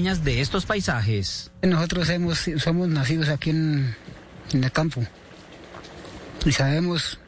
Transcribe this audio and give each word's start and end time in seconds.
de 0.00 0.40
estos 0.40 0.64
paisajes. 0.64 1.50
Nosotros 1.62 2.08
hemos, 2.08 2.48
somos 2.56 2.88
nacidos 2.88 3.28
aquí 3.28 3.50
en, 3.50 3.94
en 4.52 4.64
el 4.64 4.72
campo 4.72 5.04
y 6.46 6.52
sabemos 6.52 7.18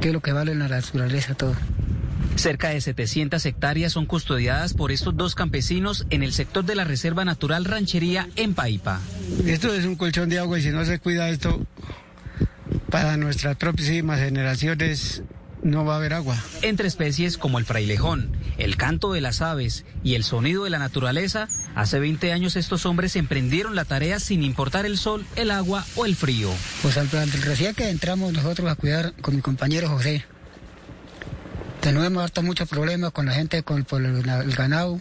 qué 0.00 0.08
es 0.08 0.14
lo 0.14 0.20
que 0.20 0.32
vale 0.32 0.54
la 0.54 0.66
naturaleza 0.66 1.34
todo. 1.34 1.54
Cerca 2.36 2.70
de 2.70 2.80
700 2.80 3.44
hectáreas 3.44 3.92
son 3.92 4.06
custodiadas 4.06 4.72
por 4.72 4.92
estos 4.92 5.14
dos 5.16 5.34
campesinos 5.34 6.06
en 6.08 6.22
el 6.22 6.32
sector 6.32 6.64
de 6.64 6.74
la 6.74 6.84
Reserva 6.84 7.24
Natural 7.24 7.64
Ranchería 7.66 8.28
en 8.36 8.54
Paipa. 8.54 9.00
Esto 9.44 9.74
es 9.74 9.84
un 9.84 9.96
colchón 9.96 10.30
de 10.30 10.38
agua 10.38 10.58
y 10.58 10.62
si 10.62 10.70
no 10.70 10.84
se 10.86 10.98
cuida 10.98 11.28
esto, 11.28 11.66
para 12.90 13.18
nuestras 13.18 13.56
próximas 13.56 14.20
generaciones 14.20 15.22
no 15.62 15.84
va 15.84 15.94
a 15.94 15.96
haber 15.98 16.14
agua. 16.14 16.36
Entre 16.62 16.88
especies 16.88 17.36
como 17.36 17.58
el 17.58 17.66
frailejón, 17.66 18.32
el 18.58 18.76
canto 18.76 19.12
de 19.12 19.20
las 19.20 19.42
aves 19.42 19.84
y 20.02 20.14
el 20.14 20.24
sonido 20.24 20.64
de 20.64 20.70
la 20.70 20.78
naturaleza, 20.78 21.48
hace 21.74 21.98
20 21.98 22.32
años 22.32 22.56
estos 22.56 22.86
hombres 22.86 23.16
emprendieron 23.16 23.74
la 23.74 23.84
tarea 23.84 24.18
sin 24.20 24.42
importar 24.42 24.86
el 24.86 24.98
sol, 24.98 25.26
el 25.36 25.50
agua 25.50 25.84
o 25.96 26.06
el 26.06 26.16
frío. 26.16 26.50
Pues 26.82 26.96
al 26.96 27.10
recién 27.10 27.74
que 27.74 27.90
entramos 27.90 28.32
nosotros 28.32 28.70
a 28.70 28.74
cuidar 28.74 29.12
con 29.20 29.36
mi 29.36 29.42
compañero 29.42 29.88
José, 29.88 30.24
tenemos 31.80 32.22
harto 32.22 32.42
muchos 32.42 32.68
problemas 32.68 33.12
con 33.12 33.26
la 33.26 33.32
gente, 33.32 33.62
con, 33.62 33.84
por 33.84 34.02
el, 34.02 34.28
el 34.28 34.54
ganado, 34.54 35.00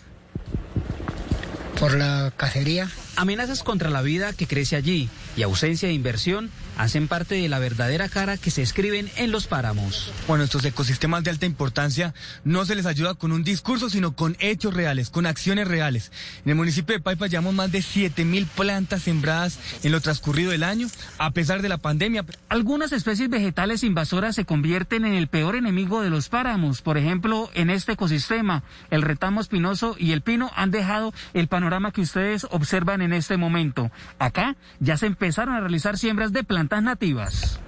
por 1.79 1.95
la 1.95 2.31
cacería. 2.35 2.89
Amenazas 3.15 3.63
contra 3.63 3.89
la 3.89 4.01
vida 4.01 4.33
que 4.33 4.47
crece 4.47 4.75
allí 4.75 5.09
y 5.35 5.43
ausencia 5.43 5.87
de 5.87 5.93
inversión 5.93 6.51
hacen 6.77 7.07
parte 7.07 7.35
de 7.35 7.49
la 7.49 7.59
verdadera 7.59 8.09
cara 8.09 8.37
que 8.37 8.51
se 8.51 8.61
escriben 8.61 9.09
en 9.15 9.31
los 9.31 9.47
páramos. 9.47 10.11
Bueno, 10.27 10.43
estos 10.43 10.65
ecosistemas 10.65 11.23
de 11.23 11.29
alta 11.29 11.45
importancia 11.45 12.13
no 12.43 12.65
se 12.65 12.75
les 12.75 12.85
ayuda 12.85 13.13
con 13.13 13.31
un 13.31 13.43
discurso, 13.43 13.89
sino 13.89 14.15
con 14.15 14.35
hechos 14.39 14.73
reales, 14.73 15.09
con 15.09 15.25
acciones 15.25 15.67
reales. 15.67 16.11
En 16.43 16.49
el 16.49 16.55
municipio 16.55 16.95
de 16.95 17.01
Paipa 17.01 17.27
llevamos 17.27 17.53
más 17.53 17.71
de 17.71 17.79
7.000 17.79 18.47
plantas 18.47 19.03
sembradas 19.03 19.59
en 19.83 19.91
lo 19.91 20.01
transcurrido 20.01 20.51
del 20.51 20.63
año, 20.63 20.87
a 21.17 21.31
pesar 21.31 21.61
de 21.61 21.69
la 21.69 21.77
pandemia. 21.77 22.25
Algunas 22.49 22.91
especies 22.91 23.29
vegetales 23.29 23.83
invasoras 23.83 24.35
se 24.35 24.45
convierten 24.45 25.05
en 25.05 25.13
el 25.13 25.27
peor 25.27 25.55
enemigo 25.55 26.01
de 26.01 26.09
los 26.09 26.29
páramos. 26.29 26.81
Por 26.81 26.97
ejemplo, 26.97 27.49
en 27.53 27.69
este 27.69 27.93
ecosistema, 27.93 28.63
el 28.89 29.01
retamo 29.01 29.41
espinoso 29.41 29.95
y 29.97 30.11
el 30.11 30.21
pino 30.21 30.51
han 30.55 30.71
dejado 30.71 31.13
el 31.33 31.47
panorama 31.47 31.91
que 31.91 32.01
ustedes 32.01 32.45
observan 32.49 33.01
en 33.01 33.13
este 33.13 33.37
momento. 33.37 33.91
Acá 34.19 34.55
ya 34.79 34.97
se 34.97 35.05
empezaron 35.05 35.55
a 35.55 35.59
realizar 35.59 35.97
siembras 35.97 36.33
de 36.33 36.43
plantas 36.43 36.64
nativas. 36.69 37.59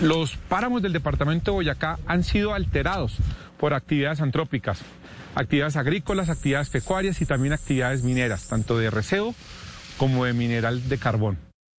Los 0.00 0.36
páramos 0.36 0.82
del 0.82 0.92
departamento 0.92 1.50
de 1.50 1.56
Boyacá 1.56 1.98
han 2.06 2.24
sido 2.24 2.54
alterados 2.54 3.16
por 3.58 3.74
actividades 3.74 4.20
antrópicas, 4.20 4.80
actividades 5.34 5.76
agrícolas, 5.76 6.30
actividades 6.30 6.70
pecuarias 6.70 7.20
y 7.20 7.26
también 7.26 7.52
actividades 7.52 8.02
mineras, 8.02 8.48
tanto 8.48 8.78
de 8.78 8.90
receo 8.90 9.34
como 9.98 10.24
de 10.24 10.32
mineral 10.32 10.88
de 10.88 10.98
carbón. 10.98 11.49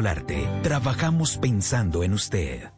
Solarte, 0.00 0.48
trabajamos 0.62 1.36
pensando 1.36 2.02
en 2.02 2.14
usted. 2.14 2.72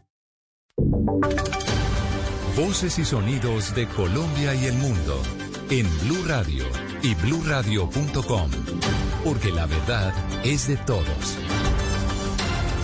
Voces 2.57 2.99
y 2.99 3.05
sonidos 3.05 3.77
de 3.77 3.87
Colombia 3.87 4.57
y 4.57 4.67
el 4.67 4.75
mundo 4.75 5.23
en 5.71 5.87
Blue 6.01 6.25
Radio 6.27 6.65
y 7.01 7.15
bluradio.com, 7.15 8.51
porque 9.23 9.53
la 9.53 9.67
verdad 9.67 10.13
es 10.43 10.67
de 10.67 10.77
todos. 10.79 11.39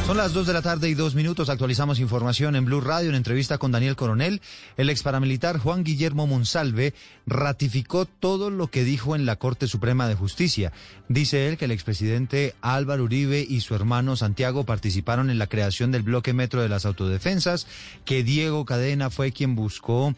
Son 0.08 0.16
las 0.16 0.32
2 0.32 0.46
de 0.46 0.54
la 0.54 0.62
tarde 0.62 0.88
y 0.88 0.94
dos 0.94 1.14
minutos. 1.14 1.50
Actualizamos 1.50 2.00
información 2.00 2.56
en 2.56 2.64
Blue 2.64 2.80
Radio. 2.80 3.10
En 3.10 3.14
entrevista 3.14 3.58
con 3.58 3.72
Daniel 3.72 3.94
Coronel, 3.94 4.40
el 4.78 4.88
ex 4.88 5.02
paramilitar 5.02 5.58
Juan 5.58 5.84
Guillermo 5.84 6.26
Monsalve 6.26 6.94
ratificó 7.26 8.06
todo 8.06 8.48
lo 8.48 8.68
que 8.68 8.84
dijo 8.84 9.14
en 9.14 9.26
la 9.26 9.36
Corte 9.36 9.68
Suprema 9.68 10.08
de 10.08 10.14
Justicia. 10.14 10.72
Dice 11.10 11.46
él 11.46 11.58
que 11.58 11.66
el 11.66 11.72
expresidente 11.72 12.54
Álvaro 12.62 13.04
Uribe 13.04 13.44
y 13.46 13.60
su 13.60 13.74
hermano 13.74 14.16
Santiago 14.16 14.64
participaron 14.64 15.28
en 15.28 15.38
la 15.38 15.46
creación 15.46 15.92
del 15.92 16.04
bloque 16.04 16.32
metro 16.32 16.62
de 16.62 16.70
las 16.70 16.86
autodefensas, 16.86 17.66
que 18.06 18.24
Diego 18.24 18.64
Cadena 18.64 19.10
fue 19.10 19.32
quien 19.32 19.54
buscó, 19.54 20.14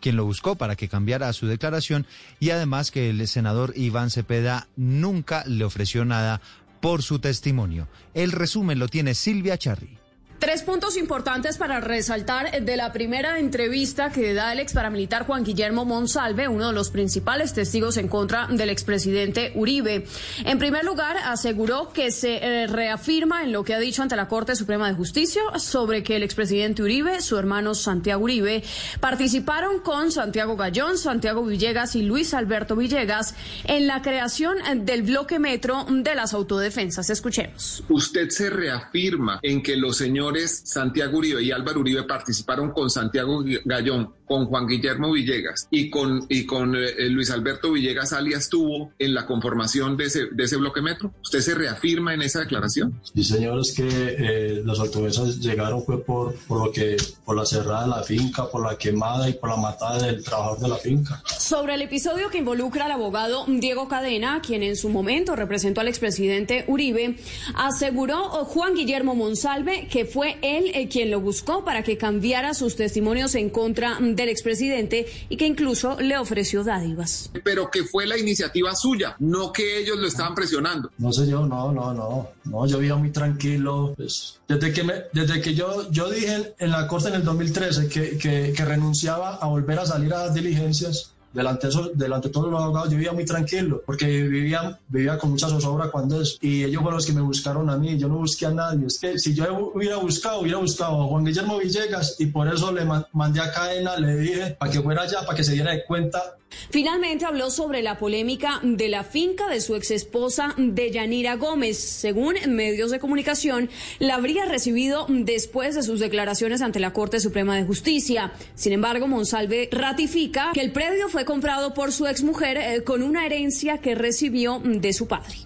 quien 0.00 0.16
lo 0.16 0.24
buscó 0.24 0.54
para 0.56 0.74
que 0.74 0.88
cambiara 0.88 1.30
su 1.34 1.46
declaración 1.46 2.06
y 2.40 2.48
además 2.48 2.90
que 2.90 3.10
el 3.10 3.28
senador 3.28 3.74
Iván 3.76 4.08
Cepeda 4.08 4.68
nunca 4.76 5.44
le 5.46 5.64
ofreció 5.64 6.06
nada 6.06 6.40
por 6.84 7.02
su 7.02 7.18
testimonio. 7.18 7.88
El 8.12 8.30
resumen 8.30 8.78
lo 8.78 8.88
tiene 8.88 9.14
Silvia 9.14 9.56
Charri. 9.56 10.03
Tres 10.38 10.62
puntos 10.62 10.96
importantes 10.96 11.56
para 11.56 11.80
resaltar 11.80 12.62
de 12.62 12.76
la 12.76 12.92
primera 12.92 13.38
entrevista 13.38 14.10
que 14.10 14.34
da 14.34 14.52
el 14.52 14.58
ex 14.58 14.74
paramilitar 14.74 15.26
Juan 15.26 15.44
Guillermo 15.44 15.84
Monsalve, 15.84 16.48
uno 16.48 16.68
de 16.68 16.72
los 16.74 16.90
principales 16.90 17.54
testigos 17.54 17.96
en 17.96 18.08
contra 18.08 18.48
del 18.48 18.68
expresidente 18.68 19.52
Uribe. 19.54 20.06
En 20.44 20.58
primer 20.58 20.84
lugar, 20.84 21.16
aseguró 21.24 21.92
que 21.92 22.10
se 22.10 22.36
eh, 22.42 22.66
reafirma 22.66 23.42
en 23.42 23.52
lo 23.52 23.64
que 23.64 23.74
ha 23.74 23.78
dicho 23.78 24.02
ante 24.02 24.16
la 24.16 24.28
Corte 24.28 24.56
Suprema 24.56 24.88
de 24.88 24.94
Justicia 24.94 25.40
sobre 25.56 26.02
que 26.02 26.16
el 26.16 26.22
expresidente 26.22 26.82
Uribe, 26.82 27.22
su 27.22 27.38
hermano 27.38 27.74
Santiago 27.74 28.24
Uribe, 28.24 28.62
participaron 29.00 29.80
con 29.80 30.10
Santiago 30.12 30.56
Gallón, 30.56 30.98
Santiago 30.98 31.44
Villegas 31.44 31.96
y 31.96 32.02
Luis 32.02 32.34
Alberto 32.34 32.76
Villegas 32.76 33.34
en 33.64 33.86
la 33.86 34.02
creación 34.02 34.56
del 34.84 35.04
bloque 35.04 35.38
metro 35.38 35.86
de 35.88 36.14
las 36.14 36.34
autodefensas. 36.34 37.08
Escuchemos. 37.08 37.82
Usted 37.88 38.28
se 38.30 38.50
reafirma 38.50 39.38
en 39.42 39.62
que 39.62 39.76
los 39.76 39.96
señores 39.96 40.23
Santiago 40.64 41.18
Uribe 41.18 41.42
y 41.42 41.50
Álvaro 41.50 41.80
Uribe 41.80 42.04
participaron 42.04 42.70
con 42.70 42.90
Santiago 42.90 43.42
Gallón, 43.64 44.12
con 44.26 44.46
Juan 44.46 44.66
Guillermo 44.66 45.12
Villegas 45.12 45.68
y 45.70 45.90
con, 45.90 46.26
y 46.28 46.46
con 46.46 46.74
eh, 46.74 47.08
Luis 47.10 47.30
Alberto 47.30 47.72
Villegas 47.72 48.12
alias 48.12 48.48
tuvo 48.48 48.92
en 48.98 49.14
la 49.14 49.26
conformación 49.26 49.96
de 49.96 50.06
ese, 50.06 50.26
de 50.32 50.44
ese 50.44 50.56
bloque 50.56 50.80
metro. 50.80 51.12
¿Usted 51.22 51.40
se 51.40 51.54
reafirma 51.54 52.14
en 52.14 52.22
esa 52.22 52.40
declaración? 52.40 53.00
Sí, 53.14 53.22
señores, 53.22 53.72
que 53.72 53.86
eh, 53.86 54.62
las 54.64 54.78
autoridades 54.78 55.40
llegaron 55.40 55.84
fue 55.84 56.02
por, 56.02 56.34
por 56.46 56.66
lo 56.66 56.72
que, 56.72 56.96
por 57.24 57.36
la 57.36 57.44
cerrada 57.44 57.82
de 57.82 57.88
la 57.90 58.02
finca, 58.02 58.48
por 58.48 58.64
la 58.64 58.76
quemada 58.76 59.28
y 59.28 59.34
por 59.34 59.50
la 59.50 59.56
matada 59.56 60.06
del 60.06 60.22
trabajador 60.22 60.60
de 60.60 60.68
la 60.68 60.76
finca. 60.76 61.22
Sobre 61.38 61.74
el 61.74 61.82
episodio 61.82 62.30
que 62.30 62.38
involucra 62.38 62.86
al 62.86 62.92
abogado 62.92 63.44
Diego 63.46 63.88
Cadena, 63.88 64.40
quien 64.40 64.62
en 64.62 64.76
su 64.76 64.88
momento 64.88 65.36
representó 65.36 65.80
al 65.80 65.88
expresidente 65.88 66.64
Uribe, 66.68 67.16
aseguró 67.54 68.22
Juan 68.44 68.74
Guillermo 68.74 69.14
Monsalve 69.14 69.88
que 69.88 70.04
fue 70.14 70.38
él 70.42 70.70
eh, 70.74 70.88
quien 70.88 71.10
lo 71.10 71.20
buscó 71.20 71.64
para 71.64 71.82
que 71.82 71.98
cambiara 71.98 72.54
sus 72.54 72.76
testimonios 72.76 73.34
en 73.34 73.50
contra 73.50 73.98
del 74.00 74.28
expresidente 74.28 75.06
y 75.28 75.36
que 75.36 75.44
incluso 75.44 76.00
le 76.00 76.16
ofreció 76.16 76.62
dádivas. 76.62 77.32
Pero 77.42 77.68
que 77.68 77.82
fue 77.82 78.06
la 78.06 78.16
iniciativa 78.16 78.76
suya, 78.76 79.16
no 79.18 79.52
que 79.52 79.80
ellos 79.80 79.98
lo 79.98 80.06
estaban 80.06 80.36
presionando. 80.36 80.88
No 80.98 81.12
sé 81.12 81.26
yo, 81.26 81.44
no, 81.46 81.72
no, 81.72 81.92
no, 81.92 82.28
no, 82.44 82.66
yo 82.68 82.78
vivía 82.78 82.94
muy 82.94 83.10
tranquilo. 83.10 83.94
Pues, 83.96 84.38
desde 84.46 84.72
que, 84.72 84.84
me, 84.84 84.94
desde 85.12 85.40
que 85.40 85.52
yo, 85.52 85.90
yo 85.90 86.08
dije 86.08 86.54
en 86.60 86.70
la 86.70 86.86
corte 86.86 87.08
en 87.08 87.14
el 87.16 87.24
2013 87.24 87.88
que, 87.88 88.16
que, 88.16 88.52
que 88.56 88.64
renunciaba 88.64 89.34
a 89.34 89.48
volver 89.48 89.80
a 89.80 89.86
salir 89.86 90.14
a 90.14 90.26
las 90.26 90.34
diligencias, 90.34 91.13
delante 91.34 91.66
de, 91.66 91.90
delante 91.94 92.28
de 92.28 92.32
todos 92.32 92.50
los 92.50 92.62
abogados, 92.62 92.90
yo 92.90 92.96
vivía 92.96 93.12
muy 93.12 93.24
tranquilo, 93.24 93.82
porque 93.84 94.06
vivía, 94.06 94.78
vivía 94.88 95.18
con 95.18 95.30
mucha 95.30 95.48
zozobra 95.48 95.90
cuando 95.90 96.22
es, 96.22 96.38
y 96.40 96.64
ellos 96.64 96.80
fueron 96.80 96.96
los 96.96 97.06
que 97.06 97.12
me 97.12 97.20
buscaron 97.20 97.68
a 97.68 97.76
mí, 97.76 97.98
yo 97.98 98.08
no 98.08 98.18
busqué 98.18 98.46
a 98.46 98.50
nadie, 98.52 98.86
es 98.86 98.98
que 98.98 99.18
si 99.18 99.34
yo 99.34 99.72
hubiera 99.74 99.96
buscado, 99.96 100.40
hubiera 100.40 100.58
buscado 100.58 101.02
a 101.02 101.06
Juan 101.06 101.24
Guillermo 101.24 101.58
Villegas, 101.58 102.16
y 102.18 102.26
por 102.26 102.48
eso 102.48 102.72
le 102.72 102.86
mandé 103.12 103.40
a 103.40 103.52
cadena, 103.52 103.96
le 103.96 104.16
dije 104.16 104.56
para 104.58 104.70
que 104.70 104.80
fuera 104.80 105.02
allá, 105.02 105.20
para 105.26 105.36
que 105.36 105.44
se 105.44 105.52
diera 105.52 105.72
de 105.72 105.84
cuenta 105.84 106.22
Finalmente 106.70 107.24
habló 107.24 107.50
sobre 107.50 107.82
la 107.82 107.98
polémica 107.98 108.60
de 108.62 108.88
la 108.88 109.04
finca 109.04 109.48
de 109.48 109.60
su 109.60 109.74
ex 109.74 109.90
esposa 109.90 110.54
Deyanira 110.56 111.36
Gómez. 111.36 111.78
Según 111.78 112.36
medios 112.48 112.90
de 112.90 112.98
comunicación, 112.98 113.70
la 113.98 114.14
habría 114.14 114.44
recibido 114.44 115.06
después 115.08 115.74
de 115.74 115.82
sus 115.82 116.00
declaraciones 116.00 116.62
ante 116.62 116.80
la 116.80 116.92
Corte 116.92 117.20
Suprema 117.20 117.56
de 117.56 117.64
Justicia. 117.64 118.32
Sin 118.54 118.72
embargo, 118.72 119.06
Monsalve 119.06 119.68
ratifica 119.70 120.50
que 120.52 120.60
el 120.60 120.72
predio 120.72 121.08
fue 121.08 121.23
comprado 121.24 121.74
por 121.74 121.92
su 121.92 122.06
exmujer 122.06 122.56
eh, 122.56 122.84
con 122.84 123.02
una 123.02 123.26
herencia 123.26 123.78
que 123.78 123.94
recibió 123.94 124.60
de 124.64 124.92
su 124.92 125.06
padre. 125.06 125.36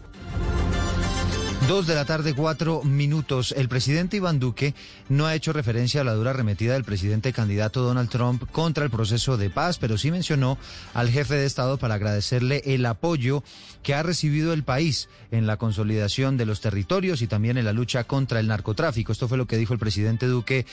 Dos 1.69 1.87
de 1.87 1.95
la 1.95 2.07
tarde, 2.07 2.33
cuatro 2.33 2.83
minutos. 2.83 3.53
El 3.55 3.69
presidente 3.69 4.17
Iván 4.17 4.39
Duque 4.39 4.75
no 5.11 5.27
ha 5.27 5.35
hecho 5.35 5.53
referencia 5.53 6.01
a 6.01 6.05
la 6.05 6.15
dura 6.15 6.31
arremetida 6.31 6.73
del 6.73 6.83
presidente 6.83 7.31
candidato 7.35 7.83
Donald 7.83 8.09
Trump 8.09 8.51
contra 8.51 8.85
el 8.85 8.91
proceso 8.91 9.37
de 9.37 9.51
paz, 9.51 9.79
pero 9.79 9.99
sí 9.99 10.11
mencionó 10.11 10.57
al 10.95 11.11
jefe 11.11 11.35
de 11.35 11.45
Estado 11.45 11.77
para 11.77 11.97
agradecerle 11.97 12.63
el 12.65 12.87
apoyo 12.87 13.45
que 13.83 13.93
ha 13.93 14.03
recibido 14.03 14.55
el 14.55 14.65
país 14.65 15.11
en 15.31 15.47
la 15.47 15.59
consolidación 15.59 16.39
de 16.39 16.47
los 16.47 16.63
territorios 16.63 17.21
y 17.21 17.27
también 17.27 17.59
en 17.59 17.67
la 17.67 17.75
lucha 17.75 18.05
contra 18.05 18.41
el 18.41 18.47
narcotráfico. 18.47 19.13
Esto 19.13 19.29
fue 19.29 19.37
lo 19.37 19.47
que 19.47 19.59
dijo 19.59 19.75
el 19.75 19.79
presidente 19.79 20.27
Duque 20.27 20.65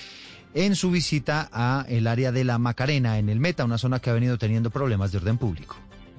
en 0.56 0.76
su 0.76 0.90
visita 0.90 1.48
a 1.52 1.86
el 1.88 2.08
área 2.08 2.32
de 2.32 2.44
la 2.44 2.58
Macarena, 2.58 3.20
en 3.20 3.30
el 3.30 3.40
Meta, 3.40 3.66
una 3.66 3.78
zona 3.78 4.00
que 4.00 4.10
ha 4.10 4.14
venido 4.14 4.40
teniendo 4.40 4.72
problemas 4.72 5.12
de 5.12 5.20
orden 5.20 5.38
público. 5.38 5.76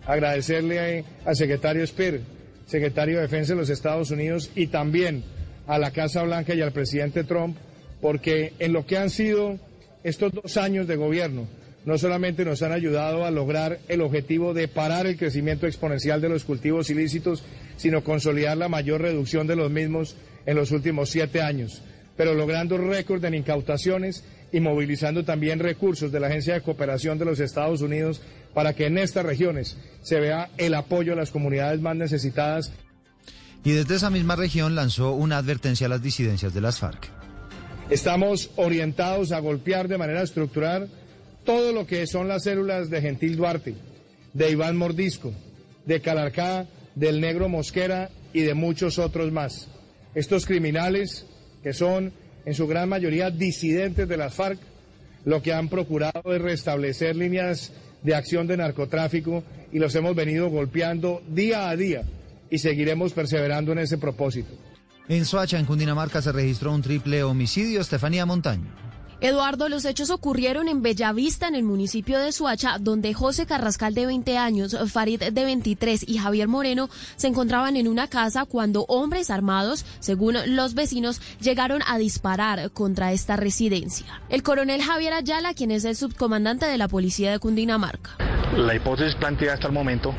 Agradecerle 0.07 1.05
al 1.25 1.35
secretario 1.35 1.85
Speer 1.85 2.37
secretario 2.67 3.17
de 3.17 3.23
Defensa 3.23 3.55
de 3.55 3.61
los 3.61 3.71
Estados 3.71 4.11
Unidos 4.11 4.51
y 4.55 4.67
también 4.67 5.25
a 5.67 5.79
la 5.79 5.93
Casa 5.93 6.23
Blanca 6.23 6.55
y 6.55 6.61
al 6.61 6.73
presidente 6.73 7.25
Trump, 7.25 7.57
porque 8.01 8.53
en 8.59 8.73
lo 8.73 8.87
que 8.87 8.99
han 8.99 9.11
sido 9.11 9.59
estos 10.05 10.33
dos 10.33 10.57
años 10.57 10.87
de 10.87 10.97
gobierno, 10.97 11.47
no 11.85 11.99
solamente 11.99 12.45
nos 12.45 12.63
han 12.63 12.73
ayudado 12.73 13.25
a 13.25 13.31
lograr 13.31 13.79
el 13.89 14.01
objetivo 14.01 14.53
de 14.53 14.67
parar 14.67 15.07
el 15.07 15.17
crecimiento 15.17 15.67
exponencial 15.67 16.21
de 16.21 16.29
los 16.29 16.45
cultivos 16.45 16.91
ilícitos, 16.91 17.45
sino 17.77 18.03
consolidar 18.03 18.57
la 18.57 18.69
mayor 18.69 19.01
reducción 19.01 19.47
de 19.47 19.57
los 19.57 19.71
mismos 19.71 20.17
en 20.47 20.57
los 20.57 20.73
últimos 20.73 21.11
siete 21.11 21.43
años, 21.43 21.83
pero 22.17 22.35
logrando 22.35 22.79
récord 22.79 23.25
en 23.25 23.35
incautaciones 23.35 24.25
y 24.53 24.61
movilizando 24.61 25.25
también 25.25 25.59
recursos 25.59 26.13
de 26.13 26.21
la 26.21 26.29
Agencia 26.29 26.55
de 26.55 26.63
Cooperación 26.63 27.19
de 27.19 27.25
los 27.25 27.41
Estados 27.41 27.81
Unidos 27.81 28.23
para 28.55 28.75
que 28.75 28.87
en 28.87 28.99
estas 28.99 29.27
regiones 29.27 29.77
se 30.03 30.21
vea 30.21 30.51
el 30.57 30.75
apoyo 30.75 31.13
a 31.13 31.17
las 31.17 31.31
comunidades 31.31 31.81
más 31.81 31.97
necesitadas. 31.97 32.73
Y 33.65 33.73
desde 33.73 33.97
esa 33.97 34.11
misma 34.11 34.37
región 34.37 34.75
lanzó 34.75 35.13
una 35.13 35.39
advertencia 35.39 35.87
a 35.87 35.91
las 35.91 36.03
disidencias 36.03 36.55
de 36.55 36.61
las 36.61 36.79
FARC. 36.79 37.11
Estamos 37.91 38.51
orientados 38.57 39.33
a 39.33 39.41
golpear 39.41 39.89
de 39.89 39.99
manera 39.99 40.23
estructural 40.23 40.89
todo 41.45 41.73
lo 41.73 41.87
que 41.87 42.07
son 42.07 42.29
las 42.29 42.45
células 42.45 42.91
de 42.91 43.01
Gentil 43.01 43.37
Duarte, 43.37 43.75
de 44.33 44.51
Iván 44.51 44.77
Mordisco, 44.77 45.33
de 45.85 46.01
Calarcá, 46.01 46.67
del 46.95 47.21
Negro 47.21 47.49
Mosquera 47.49 48.11
y 48.33 48.41
de 48.41 48.55
muchos 48.55 48.99
otros 48.99 49.31
más. 49.33 49.69
Estos 50.15 50.47
criminales, 50.47 51.27
que 51.67 51.73
son 51.73 52.13
en 52.45 52.55
su 52.55 52.69
gran 52.69 52.89
mayoría 52.89 53.29
disidentes 53.29 54.07
de 54.07 54.17
las 54.17 54.33
FARC, 54.33 54.61
lo 55.25 55.43
que 55.43 55.53
han 55.53 55.69
procurado 55.69 56.33
es 56.33 56.41
restablecer 56.41 57.17
líneas 57.17 57.73
de 58.05 58.15
acción 58.15 58.47
de 58.47 58.57
narcotráfico 58.57 59.43
y 59.73 59.81
los 59.81 59.93
hemos 59.97 60.15
venido 60.15 60.49
golpeando 60.49 61.25
día 61.27 61.69
a 61.69 61.75
día 61.75 62.05
y 62.53 62.59
seguiremos 62.59 63.15
perseverando 63.15 63.73
en 63.73 63.81
ese 63.81 63.99
propósito. 63.99 64.51
En 65.09 65.25
Soacha, 65.25 65.59
en 65.59 65.67
Cundinamarca, 65.67 66.23
se 66.23 66.31
registró 66.31 66.73
un 66.73 66.83
triple 66.83 67.25
homicidio. 67.25 67.81
Estefanía 67.81 68.25
Montaño. 68.27 68.86
Eduardo, 69.21 69.69
los 69.69 69.85
hechos 69.87 70.11
ocurrieron 70.11 70.69
en 70.69 70.83
Bellavista, 70.83 71.49
en 71.49 71.55
el 71.55 71.63
municipio 71.63 72.19
de 72.19 72.33
Suacha, 72.33 72.77
donde 72.79 73.15
José 73.15 73.47
Carrascal 73.47 73.95
de 73.95 74.07
20 74.07 74.37
años, 74.37 74.77
Farid 74.93 75.23
de 75.23 75.45
23 75.45 76.07
y 76.07 76.19
Javier 76.19 76.49
Moreno 76.49 76.91
se 77.17 77.29
encontraban 77.29 77.77
en 77.77 77.89
una 77.89 78.09
casa 78.09 78.45
cuando 78.45 78.85
hombres 78.89 79.31
armados, 79.31 79.87
según 80.01 80.37
los 80.55 80.75
vecinos, 80.75 81.21
llegaron 81.41 81.83
a 81.87 81.97
disparar 81.97 82.71
contra 82.73 83.13
esta 83.13 83.37
residencia. 83.37 84.23
El 84.29 84.43
coronel 84.43 84.83
Javier 84.83 85.15
Ayala, 85.15 85.55
quien 85.55 85.71
es 85.71 85.85
el 85.85 85.97
subcomandante 85.97 86.67
de 86.67 86.77
la 86.77 86.89
policía 86.89 87.31
de 87.31 87.39
Cundinamarca. 87.39 88.26
La 88.55 88.75
hipótesis 88.75 89.15
planteada 89.17 89.55
hasta 89.55 89.67
el 89.67 89.73
momento 89.73 90.15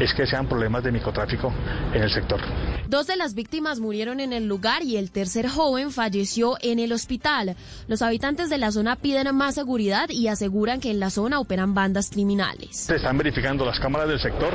es 0.00 0.12
que 0.14 0.26
sean 0.26 0.48
problemas 0.48 0.82
de 0.82 0.92
microtráfico 0.92 1.52
en 1.92 2.02
el 2.02 2.10
sector. 2.10 2.40
Dos 2.88 3.06
de 3.06 3.16
las 3.16 3.34
víctimas 3.34 3.80
murieron 3.80 4.20
en 4.20 4.32
el 4.32 4.46
lugar 4.46 4.82
y 4.82 4.96
el 4.96 5.10
tercer 5.10 5.48
joven 5.48 5.90
falleció 5.90 6.56
en 6.62 6.78
el 6.78 6.92
hospital. 6.92 7.56
Los 7.86 8.02
habitantes 8.02 8.48
de 8.48 8.58
la 8.58 8.72
zona 8.72 8.96
piden 8.96 9.34
más 9.34 9.54
seguridad 9.54 10.08
y 10.08 10.28
aseguran 10.28 10.80
que 10.80 10.90
en 10.90 11.00
la 11.00 11.10
zona 11.10 11.38
operan 11.38 11.74
bandas 11.74 12.10
criminales. 12.10 12.76
Se 12.76 12.96
están 12.96 13.18
verificando 13.18 13.64
las 13.64 13.78
cámaras 13.78 14.08
del 14.08 14.20
sector 14.20 14.52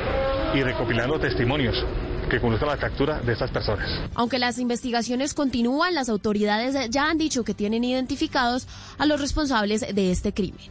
y 0.55 0.63
recopilando 0.63 1.19
testimonios 1.19 1.75
que 2.31 2.39
conduzcan 2.39 2.69
a 2.69 2.75
la 2.75 2.79
captura 2.79 3.19
de 3.19 3.33
estas 3.33 3.51
personas. 3.51 3.85
Aunque 4.15 4.39
las 4.39 4.57
investigaciones 4.57 5.33
continúan, 5.33 5.93
las 5.93 6.07
autoridades 6.07 6.89
ya 6.89 7.09
han 7.09 7.17
dicho 7.17 7.43
que 7.43 7.53
tienen 7.53 7.83
identificados 7.83 8.67
a 8.97 9.05
los 9.05 9.19
responsables 9.19 9.81
de 9.93 10.11
este 10.11 10.33
crimen. 10.33 10.61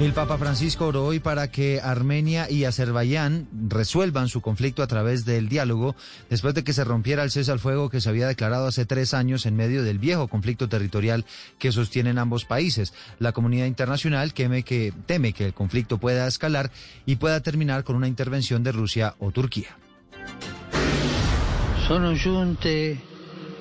El 0.00 0.12
Papa 0.12 0.36
Francisco 0.36 0.88
oró 0.88 1.06
hoy 1.06 1.20
para 1.20 1.50
que 1.50 1.80
Armenia 1.80 2.50
y 2.50 2.64
Azerbaiyán 2.64 3.48
resuelvan 3.68 4.28
su 4.28 4.42
conflicto 4.42 4.82
a 4.82 4.88
través 4.88 5.24
del 5.24 5.48
diálogo 5.48 5.96
después 6.28 6.54
de 6.54 6.64
que 6.64 6.74
se 6.74 6.84
rompiera 6.84 7.22
el 7.22 7.30
cese 7.30 7.50
al 7.50 7.60
fuego 7.60 7.88
que 7.88 8.02
se 8.02 8.10
había 8.10 8.26
declarado 8.26 8.66
hace 8.66 8.84
tres 8.84 9.14
años 9.14 9.46
en 9.46 9.56
medio 9.56 9.84
del 9.84 9.98
viejo 9.98 10.28
conflicto 10.28 10.68
territorial 10.68 11.24
que 11.58 11.72
sostienen 11.72 12.18
ambos 12.18 12.44
países. 12.44 12.92
La 13.20 13.32
comunidad 13.32 13.66
internacional 13.66 14.34
teme 14.34 14.64
que, 14.64 14.92
teme 15.06 15.32
que 15.32 15.46
el 15.46 15.54
conflicto 15.54 15.96
pueda 15.96 16.26
escalar 16.26 16.70
y 17.06 17.16
pueda 17.16 17.40
terminar 17.40 17.84
con 17.84 17.96
una 17.96 18.08
intervención 18.08 18.64
de 18.64 18.72
Rusia 18.72 19.14
o 19.18 19.30
Turquía. 19.30 19.78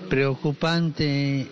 Preocupante 0.09 1.51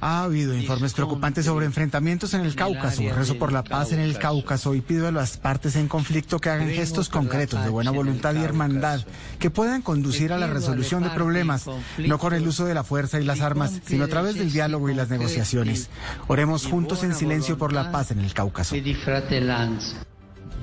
Ha 0.00 0.22
habido 0.24 0.54
informes 0.54 0.92
preocupantes 0.92 1.46
sobre 1.46 1.64
enfrentamientos 1.64 2.34
en 2.34 2.42
el 2.42 2.54
Cáucaso. 2.54 3.02
Rezo 3.14 3.38
por 3.38 3.52
la 3.52 3.64
paz 3.64 3.92
en 3.92 4.00
el 4.00 4.18
Cáucaso 4.18 4.74
y 4.74 4.82
pido 4.82 5.08
a 5.08 5.12
las 5.12 5.38
partes 5.38 5.76
en 5.76 5.88
conflicto 5.88 6.40
que 6.40 6.50
hagan 6.50 6.68
gestos 6.68 7.08
concretos 7.08 7.64
de 7.64 7.70
buena 7.70 7.90
voluntad 7.90 8.34
y 8.34 8.44
hermandad 8.44 9.00
que 9.38 9.48
puedan 9.48 9.80
conducir 9.80 10.30
a 10.34 10.38
la 10.38 10.46
resolución 10.46 11.02
de 11.02 11.10
problemas, 11.10 11.66
no 11.98 12.18
con 12.18 12.34
el 12.34 12.46
uso 12.46 12.66
de 12.66 12.74
la 12.74 12.84
fuerza 12.84 13.18
y 13.18 13.24
las 13.24 13.40
armas, 13.40 13.80
sino 13.86 14.04
a 14.04 14.08
través 14.08 14.34
del 14.34 14.52
diálogo 14.52 14.90
y 14.90 14.94
las 14.94 15.08
negociaciones. 15.08 15.88
Oremos 16.26 16.66
juntos 16.66 17.02
en 17.02 17.14
silencio 17.14 17.56
por 17.56 17.72
la 17.72 17.90
paz 17.90 18.10
en 18.10 18.20
el 18.20 18.34
Cáucaso. 18.34 18.76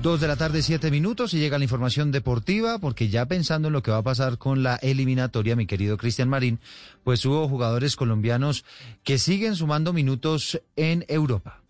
Dos 0.02 0.20
de 0.20 0.28
la 0.28 0.36
tarde, 0.36 0.62
siete 0.62 0.90
minutos 0.90 1.32
y 1.32 1.38
llega 1.38 1.56
la 1.56 1.64
información 1.64 2.12
deportiva, 2.12 2.78
porque 2.78 3.08
ya 3.08 3.24
pensando 3.26 3.68
en 3.68 3.72
lo 3.72 3.82
que 3.82 3.90
va 3.90 3.98
a 3.98 4.02
pasar 4.02 4.36
con 4.36 4.62
la 4.62 4.76
eliminatoria, 4.76 5.56
mi 5.56 5.66
querido 5.66 5.96
Cristian 5.96 6.28
Marín, 6.28 6.60
pues 7.04 7.24
hubo 7.24 7.48
jugadores 7.48 7.96
colombianos 7.96 8.64
que 9.02 9.18
siguen 9.18 9.56
sumando 9.56 9.92
minutos 9.94 10.60
en 10.76 11.06
Europa. 11.08 11.62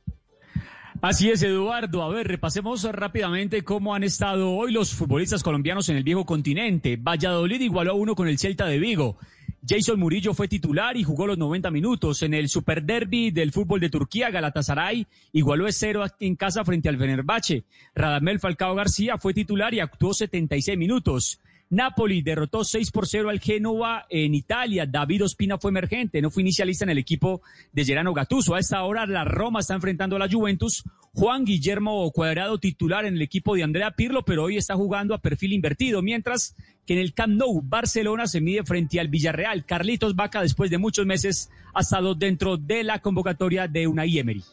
Así 1.00 1.30
es, 1.30 1.42
Eduardo. 1.42 2.02
A 2.02 2.08
ver, 2.08 2.26
repasemos 2.26 2.82
rápidamente 2.84 3.62
cómo 3.62 3.94
han 3.94 4.04
estado 4.04 4.52
hoy 4.52 4.72
los 4.72 4.94
futbolistas 4.94 5.42
colombianos 5.42 5.88
en 5.90 5.96
el 5.96 6.02
viejo 6.02 6.24
continente. 6.24 6.96
Valladolid 6.96 7.60
igualó 7.60 7.92
a 7.92 7.94
uno 7.94 8.14
con 8.14 8.26
el 8.26 8.38
Celta 8.38 8.66
de 8.66 8.78
Vigo. 8.78 9.18
Jason 9.66 9.98
Murillo 9.98 10.34
fue 10.34 10.46
titular 10.46 10.94
y 10.96 11.04
jugó 11.04 11.26
los 11.26 11.38
90 11.38 11.70
minutos. 11.70 12.22
En 12.22 12.34
el 12.34 12.50
Super 12.50 12.82
Derby 12.82 13.30
del 13.30 13.50
fútbol 13.50 13.80
de 13.80 13.88
Turquía, 13.88 14.30
Galatasaray 14.30 15.06
igualó 15.32 15.66
a 15.66 15.72
cero 15.72 16.04
en 16.20 16.36
casa 16.36 16.64
frente 16.64 16.90
al 16.90 16.98
Fenerbahce. 16.98 17.64
Radamel 17.94 18.40
Falcao 18.40 18.74
García 18.74 19.16
fue 19.16 19.32
titular 19.32 19.72
y 19.72 19.80
actuó 19.80 20.12
76 20.12 20.76
minutos. 20.76 21.40
Napoli 21.70 22.22
derrotó 22.22 22.64
6 22.64 22.90
por 22.90 23.06
0 23.06 23.30
al 23.30 23.40
Génova 23.40 24.06
en 24.08 24.34
Italia. 24.34 24.86
David 24.86 25.24
Ospina 25.24 25.58
fue 25.58 25.70
emergente, 25.70 26.20
no 26.22 26.30
fue 26.30 26.42
inicialista 26.42 26.84
en 26.84 26.90
el 26.90 26.98
equipo 26.98 27.42
de 27.72 27.84
Gerano 27.84 28.12
Gattuso. 28.12 28.54
A 28.54 28.60
esta 28.60 28.82
hora 28.84 29.06
la 29.06 29.24
Roma 29.24 29.60
está 29.60 29.74
enfrentando 29.74 30.16
a 30.16 30.18
la 30.18 30.30
Juventus. 30.30 30.84
Juan 31.14 31.44
Guillermo 31.44 32.10
Cuadrado 32.10 32.58
titular 32.58 33.04
en 33.06 33.14
el 33.14 33.22
equipo 33.22 33.54
de 33.54 33.62
Andrea 33.62 33.92
Pirlo, 33.92 34.24
pero 34.24 34.44
hoy 34.44 34.56
está 34.56 34.74
jugando 34.74 35.14
a 35.14 35.18
perfil 35.18 35.52
invertido, 35.52 36.02
mientras 36.02 36.54
que 36.86 36.94
en 36.94 36.98
el 36.98 37.14
Camp 37.14 37.34
Nou 37.34 37.62
Barcelona 37.62 38.26
se 38.26 38.40
mide 38.40 38.64
frente 38.64 39.00
al 39.00 39.08
Villarreal. 39.08 39.64
Carlitos 39.64 40.16
Vaca, 40.16 40.42
después 40.42 40.70
de 40.70 40.78
muchos 40.78 41.06
meses, 41.06 41.50
ha 41.72 41.80
estado 41.80 42.14
dentro 42.14 42.56
de 42.56 42.84
la 42.84 43.00
convocatoria 43.00 43.68
de 43.68 43.86
una 43.86 44.04
Emery. 44.04 44.44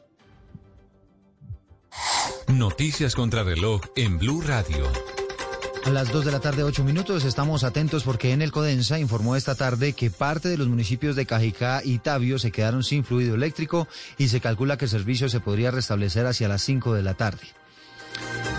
Noticias 2.47 3.15
contra 3.15 3.43
reloj 3.43 3.81
en 3.95 4.17
Blue 4.17 4.41
Radio. 4.41 4.85
A 5.83 5.89
las 5.89 6.11
2 6.11 6.25
de 6.25 6.31
la 6.31 6.39
tarde, 6.39 6.63
8 6.63 6.83
minutos, 6.83 7.25
estamos 7.25 7.63
atentos 7.63 8.03
porque 8.03 8.33
en 8.33 8.43
el 8.43 8.51
Codensa 8.51 8.99
informó 8.99 9.35
esta 9.35 9.55
tarde 9.55 9.93
que 9.93 10.11
parte 10.11 10.47
de 10.47 10.57
los 10.57 10.67
municipios 10.67 11.15
de 11.15 11.25
Cajicá 11.25 11.81
y 11.83 11.97
Tabio 11.97 12.37
se 12.37 12.51
quedaron 12.51 12.83
sin 12.83 13.03
fluido 13.03 13.33
eléctrico 13.33 13.87
y 14.19 14.27
se 14.27 14.41
calcula 14.41 14.77
que 14.77 14.85
el 14.85 14.91
servicio 14.91 15.27
se 15.27 15.39
podría 15.39 15.71
restablecer 15.71 16.27
hacia 16.27 16.47
las 16.47 16.61
5 16.61 16.93
de 16.93 17.01
la 17.01 17.15
tarde. 17.15 17.47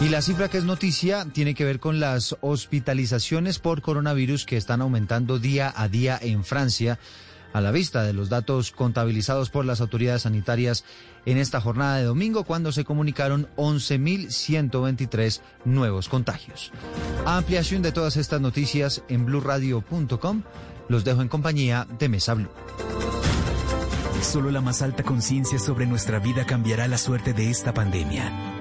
Y 0.01 0.09
la 0.09 0.21
cifra 0.21 0.49
que 0.49 0.59
es 0.59 0.65
noticia 0.65 1.25
tiene 1.33 1.55
que 1.55 1.65
ver 1.65 1.79
con 1.79 2.01
las 2.01 2.37
hospitalizaciones 2.41 3.61
por 3.61 3.83
coronavirus 3.83 4.45
que 4.45 4.57
están 4.57 4.81
aumentando 4.81 5.39
día 5.39 5.73
a 5.77 5.87
día 5.87 6.19
en 6.21 6.45
Francia 6.45 6.99
a 7.53 7.61
la 7.61 7.71
vista 7.71 8.03
de 8.03 8.15
los 8.15 8.31
datos 8.31 8.73
contabilizados 8.73 9.51
por 9.51 9.65
las 9.65 9.81
autoridades 9.81 10.23
sanitarias 10.23 10.85
en 11.27 11.39
esta 11.39 11.61
jornada 11.61 11.97
de 11.99 12.05
domingo 12.05 12.45
cuando 12.45 12.73
se 12.73 12.85
comunicaron 12.85 13.49
11.123 13.57 15.41
nuevos 15.65 16.09
contagios. 16.09 16.73
ampliación 17.25 17.83
de 17.83 17.93
todas 17.93 18.17
estas 18.17 18.41
noticias 18.41 19.03
en 19.09 19.27
blurradio.com. 19.27 20.43
Los 20.89 21.05
dejo 21.05 21.23
en 21.23 21.29
compañía 21.29 21.87
de 21.99 22.09
Mesa 22.09 22.35
Blue. 22.35 22.51
Solo 24.23 24.51
la 24.51 24.61
más 24.61 24.83
alta 24.83 25.03
conciencia 25.03 25.59
sobre 25.59 25.87
nuestra 25.87 26.19
vida 26.19 26.47
cambiará 26.47 26.87
la 26.87 26.99
suerte 26.99 27.33
de 27.33 27.51
esta 27.51 27.75
pandemia. 27.75 28.61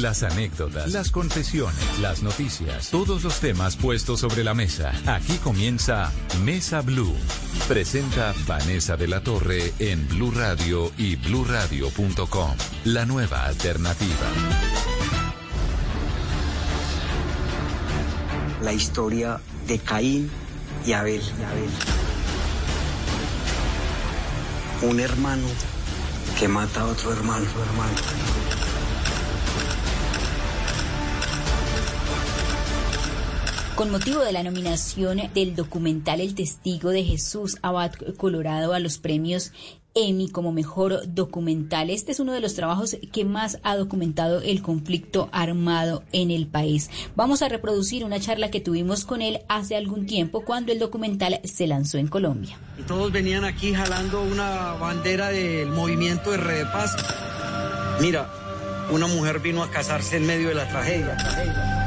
las 0.00 0.22
anécdotas, 0.22 0.92
las 0.92 1.10
confesiones, 1.10 1.98
las 2.00 2.22
noticias, 2.22 2.90
todos 2.90 3.22
los 3.22 3.40
temas 3.40 3.76
puestos 3.76 4.20
sobre 4.20 4.44
la 4.44 4.54
mesa. 4.54 4.92
Aquí 5.06 5.36
comienza 5.38 6.10
Mesa 6.42 6.80
Blue. 6.80 7.14
Presenta 7.68 8.34
Vanessa 8.46 8.96
de 8.96 9.08
la 9.08 9.22
Torre 9.22 9.72
en 9.78 10.08
Blue 10.08 10.30
Radio 10.30 10.90
y 10.96 11.16
bluradio.com. 11.16 12.50
La 12.84 13.04
nueva 13.04 13.44
alternativa. 13.44 14.26
La 18.62 18.72
historia 18.72 19.40
de 19.66 19.78
Caín 19.78 20.30
y 20.86 20.92
Abel. 20.92 21.22
Un 24.82 25.00
hermano 25.00 25.46
que 26.38 26.48
mata 26.48 26.80
a 26.80 26.86
otro 26.86 27.12
hermano. 27.12 27.44
hermano. 27.44 28.69
Con 33.80 33.92
motivo 33.92 34.20
de 34.20 34.32
la 34.32 34.42
nominación 34.42 35.22
del 35.32 35.56
documental 35.56 36.20
El 36.20 36.34
Testigo 36.34 36.90
de 36.90 37.02
Jesús 37.02 37.56
Abad 37.62 37.92
Colorado 38.18 38.74
a 38.74 38.78
los 38.78 38.98
premios 38.98 39.54
Emmy 39.94 40.28
como 40.28 40.52
mejor 40.52 41.00
documental. 41.06 41.88
Este 41.88 42.12
es 42.12 42.20
uno 42.20 42.34
de 42.34 42.40
los 42.40 42.54
trabajos 42.54 42.98
que 43.10 43.24
más 43.24 43.58
ha 43.62 43.76
documentado 43.76 44.42
el 44.42 44.60
conflicto 44.60 45.30
armado 45.32 46.04
en 46.12 46.30
el 46.30 46.46
país. 46.46 46.90
Vamos 47.16 47.40
a 47.40 47.48
reproducir 47.48 48.04
una 48.04 48.20
charla 48.20 48.50
que 48.50 48.60
tuvimos 48.60 49.06
con 49.06 49.22
él 49.22 49.40
hace 49.48 49.76
algún 49.76 50.04
tiempo 50.04 50.44
cuando 50.44 50.72
el 50.72 50.78
documental 50.78 51.40
se 51.44 51.66
lanzó 51.66 51.96
en 51.96 52.08
Colombia. 52.08 52.58
Todos 52.86 53.10
venían 53.10 53.46
aquí 53.46 53.72
jalando 53.72 54.20
una 54.20 54.74
bandera 54.74 55.30
del 55.30 55.70
movimiento 55.70 56.32
de 56.32 56.36
Red 56.36 56.66
Paz. 56.70 56.94
Mira, 58.02 58.30
una 58.92 59.06
mujer 59.06 59.40
vino 59.40 59.62
a 59.62 59.70
casarse 59.70 60.18
en 60.18 60.26
medio 60.26 60.48
de 60.48 60.54
la 60.54 60.68
tragedia. 60.68 61.79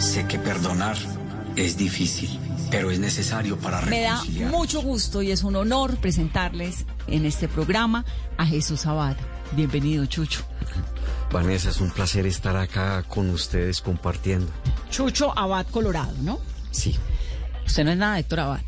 Sé 0.00 0.26
que 0.26 0.38
perdonar 0.38 0.96
es 1.56 1.76
difícil, 1.76 2.38
pero 2.70 2.90
es 2.90 2.98
necesario 2.98 3.58
para 3.58 3.80
Me 3.82 4.02
da 4.02 4.12
reconciliar. 4.14 4.50
mucho 4.50 4.80
gusto 4.82 5.22
y 5.22 5.30
es 5.30 5.42
un 5.44 5.56
honor 5.56 5.96
presentarles 5.98 6.84
en 7.06 7.26
este 7.26 7.48
programa 7.48 8.04
a 8.36 8.46
Jesús 8.46 8.86
Abad. 8.86 9.16
Bienvenido, 9.52 10.06
Chucho. 10.06 10.42
Vanessa, 11.30 11.70
es 11.70 11.80
un 11.80 11.90
placer 11.90 12.26
estar 12.26 12.56
acá 12.56 13.02
con 13.04 13.30
ustedes 13.30 13.80
compartiendo. 13.80 14.50
Chucho 14.90 15.36
Abad 15.38 15.66
Colorado, 15.66 16.14
¿no? 16.22 16.40
Sí, 16.70 16.96
Usted 17.66 17.84
no 17.84 17.92
es 17.92 17.98
nada 17.98 18.14
de 18.14 18.20
Héctor 18.20 18.40
Abad. 18.40 18.60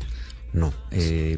no. 0.53 0.73
eh, 0.91 1.37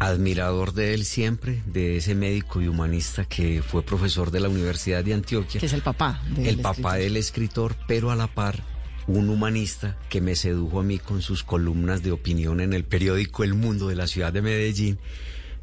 admirador 0.00 0.74
de 0.74 0.94
él 0.94 1.04
siempre, 1.04 1.60
de 1.66 1.96
ese 1.96 2.14
médico 2.14 2.60
y 2.60 2.68
humanista 2.68 3.24
que 3.24 3.62
fue 3.62 3.82
profesor 3.82 4.30
de 4.30 4.38
la 4.38 4.48
Universidad 4.48 5.02
de 5.02 5.12
Antioquia. 5.14 5.58
Que 5.58 5.66
es 5.66 5.72
el 5.72 5.82
papá 5.82 6.20
del 6.36 6.46
el 6.46 6.56
papá 6.60 6.70
escritor. 6.98 6.98
del 6.98 7.16
escritor, 7.16 7.76
pero 7.88 8.10
a 8.12 8.16
la 8.16 8.28
par 8.28 8.62
un 9.08 9.30
humanista 9.30 9.96
que 10.10 10.20
me 10.20 10.36
sedujo 10.36 10.80
a 10.80 10.82
mí 10.82 10.98
con 10.98 11.22
sus 11.22 11.42
columnas 11.42 12.02
de 12.02 12.12
opinión 12.12 12.60
en 12.60 12.74
el 12.74 12.84
periódico 12.84 13.42
El 13.42 13.54
Mundo 13.54 13.88
de 13.88 13.96
la 13.96 14.06
ciudad 14.06 14.32
de 14.32 14.42
Medellín. 14.42 14.98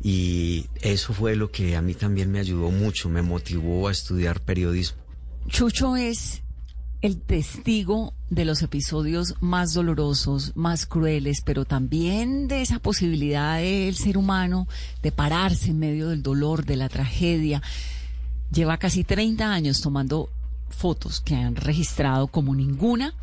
Y 0.02 0.66
eso 0.82 1.14
fue 1.14 1.36
lo 1.36 1.52
que 1.52 1.76
a 1.76 1.82
mí 1.82 1.94
también 1.94 2.32
me 2.32 2.40
ayudó 2.40 2.72
mucho, 2.72 3.08
me 3.08 3.22
motivó 3.22 3.88
a 3.88 3.92
estudiar 3.92 4.42
periodismo. 4.42 4.98
Chucho 5.48 5.96
es 5.96 6.42
el 7.02 7.22
testigo 7.22 8.14
de 8.32 8.46
los 8.46 8.64
episodios 8.64 9.36
más 9.42 9.74
dolorosos, 9.74 10.54
más 10.56 10.88
crueles, 10.88 11.42
pero 11.46 11.66
también 11.66 12.48
de 12.48 12.64
esa 12.64 12.80
posibilidad 12.80 13.60
del 13.60 13.96
ser 13.96 14.18
humano 14.18 14.68
de 15.04 15.12
pararse 15.12 15.70
en 15.70 15.80
medio 15.80 16.10
del 16.10 16.24
dolor, 16.24 16.66
de 16.66 16.78
la 16.78 16.90
tragedia. 16.90 17.62
Lleva 18.52 18.78
casi 18.78 19.04
30 19.04 19.52
años 19.52 19.82
tomando 19.82 20.30
fotos 20.70 21.22
que 21.22 21.36
han 21.36 21.56
registrado 21.56 22.28
como 22.28 22.56
ninguna 22.56 23.14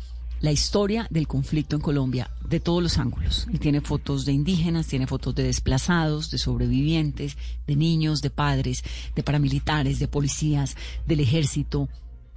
la 0.43 0.51
historia 0.51 1.07
del 1.09 1.25
conflicto 1.25 1.77
en 1.77 1.81
Colombia 1.81 2.29
de 2.45 2.59
todos 2.59 2.83
los 2.83 2.97
ángulos. 2.97 3.47
Y 3.53 3.59
tiene 3.59 3.79
fotos 3.79 4.25
de 4.25 4.33
indígenas, 4.33 4.87
tiene 4.87 5.07
fotos 5.07 5.33
de 5.33 5.43
desplazados, 5.43 6.31
de 6.31 6.37
sobrevivientes, 6.37 7.37
de 7.65 7.77
niños, 7.77 8.21
de 8.21 8.29
padres, 8.29 8.83
de 9.15 9.23
paramilitares, 9.23 9.99
de 9.99 10.09
policías, 10.09 10.75
del 11.07 11.21
ejército, 11.21 11.87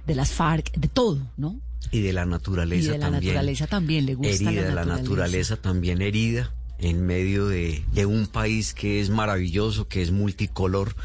de 0.05 0.15
las 0.15 0.31
FARC, 0.31 0.71
de 0.77 0.87
todo, 0.87 1.19
¿no? 1.35 1.59
Y 1.91 1.99
de 1.99 2.13
la 2.13 2.25
naturaleza 2.25 2.87
y 2.87 2.91
de 2.93 2.97
la 2.97 3.11
también. 3.11 3.33
naturaleza 3.33 3.67
también, 3.67 4.05
le 4.05 4.15
gusta 4.15 4.33
herida, 4.35 4.51
la 4.51 4.61
de 4.61 4.61
la 4.61 4.85
naturaleza. 4.85 5.03
naturaleza 5.03 5.57
también 5.57 6.01
herida 6.01 6.53
en 6.79 7.05
medio 7.05 7.47
de, 7.47 7.83
de 7.91 8.05
un 8.05 8.27
país 8.27 8.73
que 8.73 9.01
es 9.01 9.09
maravilloso, 9.09 9.89
que 9.89 10.01
es 10.01 10.11
multicolor, 10.11 10.95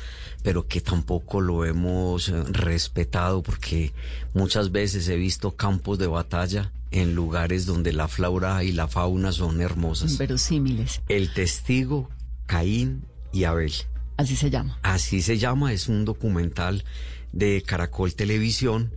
pero 0.45 0.69
que 0.69 0.81
tampoco 0.81 1.41
lo 1.41 1.65
hemos 1.65 2.29
eh, 2.29 2.45
respetado 2.45 3.43
porque 3.43 3.93
muchas 4.35 4.71
veces 4.71 5.09
he 5.09 5.17
visto 5.17 5.57
campos 5.57 5.99
de 5.99 6.07
batalla 6.07 6.71
en 6.93 7.15
lugares 7.15 7.67
donde 7.67 7.93
la 7.93 8.07
flora 8.07 8.63
y 8.63 8.73
la 8.73 8.87
fauna 8.87 9.33
son 9.33 9.61
hermosas. 9.61 10.13
Inverosímiles. 10.13 11.01
El 11.09 11.33
testigo, 11.33 12.09
Caín 12.47 13.05
y 13.33 13.45
Abel. 13.45 13.73
Así 14.17 14.37
se 14.37 14.51
llama. 14.51 14.79
Así 14.83 15.23
se 15.23 15.39
llama, 15.39 15.73
es 15.73 15.89
un 15.89 16.05
documental 16.05 16.85
de 17.33 17.63
Caracol 17.67 18.15
Televisión 18.15 18.93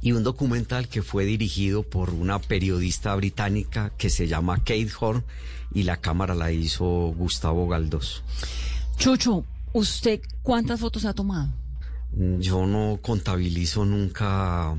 y 0.00 0.12
un 0.12 0.22
documental 0.22 0.88
que 0.88 1.02
fue 1.02 1.24
dirigido 1.24 1.82
por 1.82 2.10
una 2.10 2.38
periodista 2.38 3.14
británica 3.14 3.92
que 3.96 4.10
se 4.10 4.26
llama 4.26 4.58
Kate 4.58 4.90
Horn 4.98 5.24
y 5.72 5.82
la 5.84 5.98
cámara 5.98 6.34
la 6.34 6.50
hizo 6.50 7.12
Gustavo 7.16 7.68
Galdós. 7.68 8.22
Chucho, 8.96 9.44
¿usted 9.72 10.20
cuántas 10.42 10.80
fotos 10.80 11.04
ha 11.04 11.12
tomado? 11.12 11.52
Yo 12.38 12.66
no 12.66 13.00
contabilizo 13.02 13.84
nunca 13.84 14.76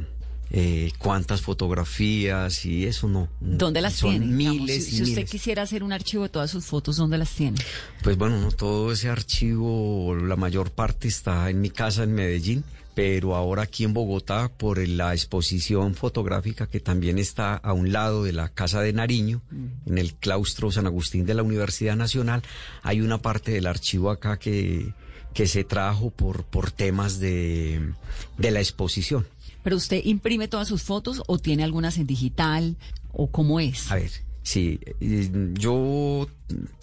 eh, 0.52 0.92
cuántas 1.00 1.42
fotografías 1.42 2.66
y 2.66 2.86
eso 2.86 3.08
no. 3.08 3.28
¿Dónde 3.40 3.82
las 3.82 3.94
Son 3.96 4.12
tiene? 4.12 4.28
Digamos, 4.36 4.62
Miles 4.62 4.86
si, 4.86 4.92
y 4.92 4.96
si 4.98 5.04
usted 5.04 5.16
miles. 5.16 5.32
quisiera 5.32 5.64
hacer 5.64 5.84
un 5.84 5.92
archivo 5.92 6.24
de 6.24 6.30
todas 6.30 6.52
sus 6.52 6.66
fotos, 6.66 6.98
¿dónde 6.98 7.18
las 7.18 7.32
tiene? 7.32 7.58
Pues 8.04 8.18
bueno, 8.18 8.40
no, 8.40 8.52
todo 8.52 8.92
ese 8.92 9.10
archivo, 9.10 10.16
la 10.16 10.36
mayor 10.36 10.72
parte 10.72 11.08
está 11.08 11.50
en 11.50 11.62
mi 11.62 11.70
casa 11.70 12.04
en 12.04 12.14
Medellín, 12.14 12.64
pero 12.94 13.36
ahora 13.36 13.64
aquí 13.64 13.84
en 13.84 13.94
Bogotá 13.94 14.50
por 14.50 14.86
la 14.88 15.14
exposición 15.14 15.96
fotográfica 15.96 16.68
que 16.68 16.80
también 16.80 17.20
está 17.20 17.56
a 17.56 17.74
un 17.74 17.92
lado 17.92 18.24
de 18.24 18.32
la 18.32 18.50
Casa 18.50 18.82
de 18.82 18.94
Nariño, 18.94 19.42
en 19.86 19.98
el 19.98 20.14
claustro 20.14 20.72
San 20.72 20.86
Agustín 20.88 21.26
de 21.26 21.34
la 21.34 21.44
Universidad 21.44 21.98
Nacional, 21.98 22.42
hay 22.84 23.02
una 23.02 23.22
parte 23.22 23.52
del 23.52 23.68
archivo 23.68 24.10
acá 24.12 24.38
que, 24.38 24.94
que 25.34 25.48
se 25.48 25.66
trajo 25.66 26.12
por, 26.12 26.46
por 26.46 26.72
temas 26.72 27.20
de, 27.20 27.92
de 28.38 28.52
la 28.52 28.60
exposición. 28.62 29.28
¿Pero 29.66 29.78
usted 29.78 30.00
imprime 30.06 30.48
todas 30.48 30.68
sus 30.68 30.84
fotos 30.84 31.24
o 31.26 31.40
tiene 31.40 31.64
algunas 31.64 31.98
en 31.98 32.06
digital 32.06 32.78
o 33.12 33.26
cómo 33.32 33.60
es? 33.60 33.92
A 33.92 33.96
ver, 33.96 34.12
sí, 34.44 34.80
eh, 35.02 35.28
yo 35.56 36.28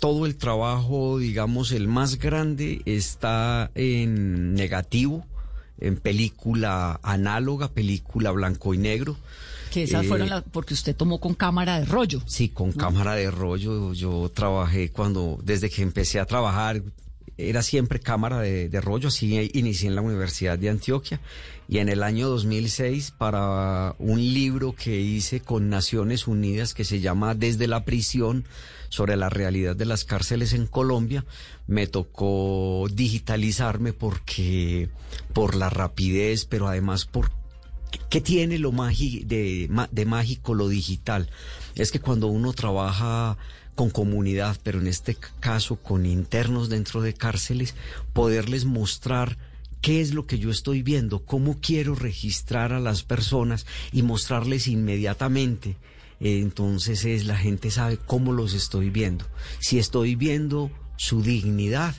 todo 0.00 0.26
el 0.26 0.34
trabajo, 0.36 1.18
digamos, 1.18 1.70
el 1.70 1.86
más 1.86 2.18
grande 2.18 2.82
está 2.84 3.70
en 3.76 4.54
negativo, 4.54 5.24
en 5.78 5.96
película 5.96 6.98
análoga, 7.04 7.68
película 7.68 8.32
blanco 8.32 8.74
y 8.74 8.78
negro. 8.78 9.16
Que 9.72 9.84
esas 9.84 10.04
Eh, 10.04 10.08
fueron 10.08 10.28
las, 10.28 10.42
porque 10.50 10.74
usted 10.74 10.96
tomó 10.96 11.20
con 11.20 11.34
cámara 11.34 11.78
de 11.78 11.84
rollo. 11.86 12.20
Sí, 12.26 12.48
con 12.48 12.72
cámara 12.72 13.14
de 13.14 13.30
rollo. 13.30 13.92
Yo 13.92 14.28
trabajé 14.34 14.90
cuando, 14.90 15.38
desde 15.44 15.70
que 15.70 15.82
empecé 15.82 16.18
a 16.18 16.26
trabajar, 16.26 16.82
era 17.48 17.62
siempre 17.62 18.00
cámara 18.00 18.40
de, 18.40 18.80
rollo. 18.80 19.08
Así 19.08 19.50
inicié 19.54 19.88
en 19.88 19.94
la 19.94 20.02
Universidad 20.02 20.58
de 20.58 20.70
Antioquia. 20.70 21.20
Y 21.68 21.78
en 21.78 21.88
el 21.88 22.02
año 22.02 22.28
2006, 22.28 23.12
para 23.16 23.94
un 23.98 24.18
libro 24.18 24.74
que 24.74 25.00
hice 25.00 25.40
con 25.40 25.70
Naciones 25.70 26.26
Unidas 26.26 26.74
que 26.74 26.84
se 26.84 27.00
llama 27.00 27.34
Desde 27.34 27.66
la 27.66 27.84
prisión 27.84 28.44
sobre 28.88 29.16
la 29.16 29.30
realidad 29.30 29.74
de 29.74 29.86
las 29.86 30.04
cárceles 30.04 30.52
en 30.52 30.66
Colombia, 30.66 31.24
me 31.66 31.86
tocó 31.86 32.86
digitalizarme 32.92 33.92
porque 33.92 34.90
por 35.32 35.54
la 35.54 35.70
rapidez, 35.70 36.44
pero 36.44 36.68
además 36.68 37.06
por 37.06 37.30
¿Qué 38.08 38.20
tiene 38.20 38.58
lo 38.58 38.72
de 38.72 40.04
mágico 40.06 40.54
lo 40.54 40.68
digital? 40.68 41.28
Es 41.74 41.92
que 41.92 42.00
cuando 42.00 42.26
uno 42.26 42.52
trabaja 42.52 43.36
con 43.74 43.90
comunidad, 43.90 44.58
pero 44.62 44.80
en 44.80 44.86
este 44.86 45.16
caso 45.40 45.76
con 45.76 46.04
internos 46.06 46.68
dentro 46.68 47.00
de 47.02 47.14
cárceles, 47.14 47.74
poderles 48.12 48.64
mostrar 48.64 49.38
qué 49.80 50.00
es 50.00 50.14
lo 50.14 50.26
que 50.26 50.38
yo 50.38 50.50
estoy 50.50 50.82
viendo, 50.82 51.24
cómo 51.24 51.58
quiero 51.60 51.94
registrar 51.94 52.72
a 52.72 52.80
las 52.80 53.02
personas 53.02 53.66
y 53.92 54.02
mostrarles 54.02 54.68
inmediatamente. 54.68 55.76
Entonces 56.20 57.04
es 57.04 57.26
la 57.26 57.36
gente 57.36 57.70
sabe 57.70 57.96
cómo 57.96 58.32
los 58.32 58.54
estoy 58.54 58.90
viendo. 58.90 59.26
Si 59.58 59.78
estoy 59.78 60.14
viendo 60.14 60.70
su 60.96 61.22
dignidad 61.22 61.96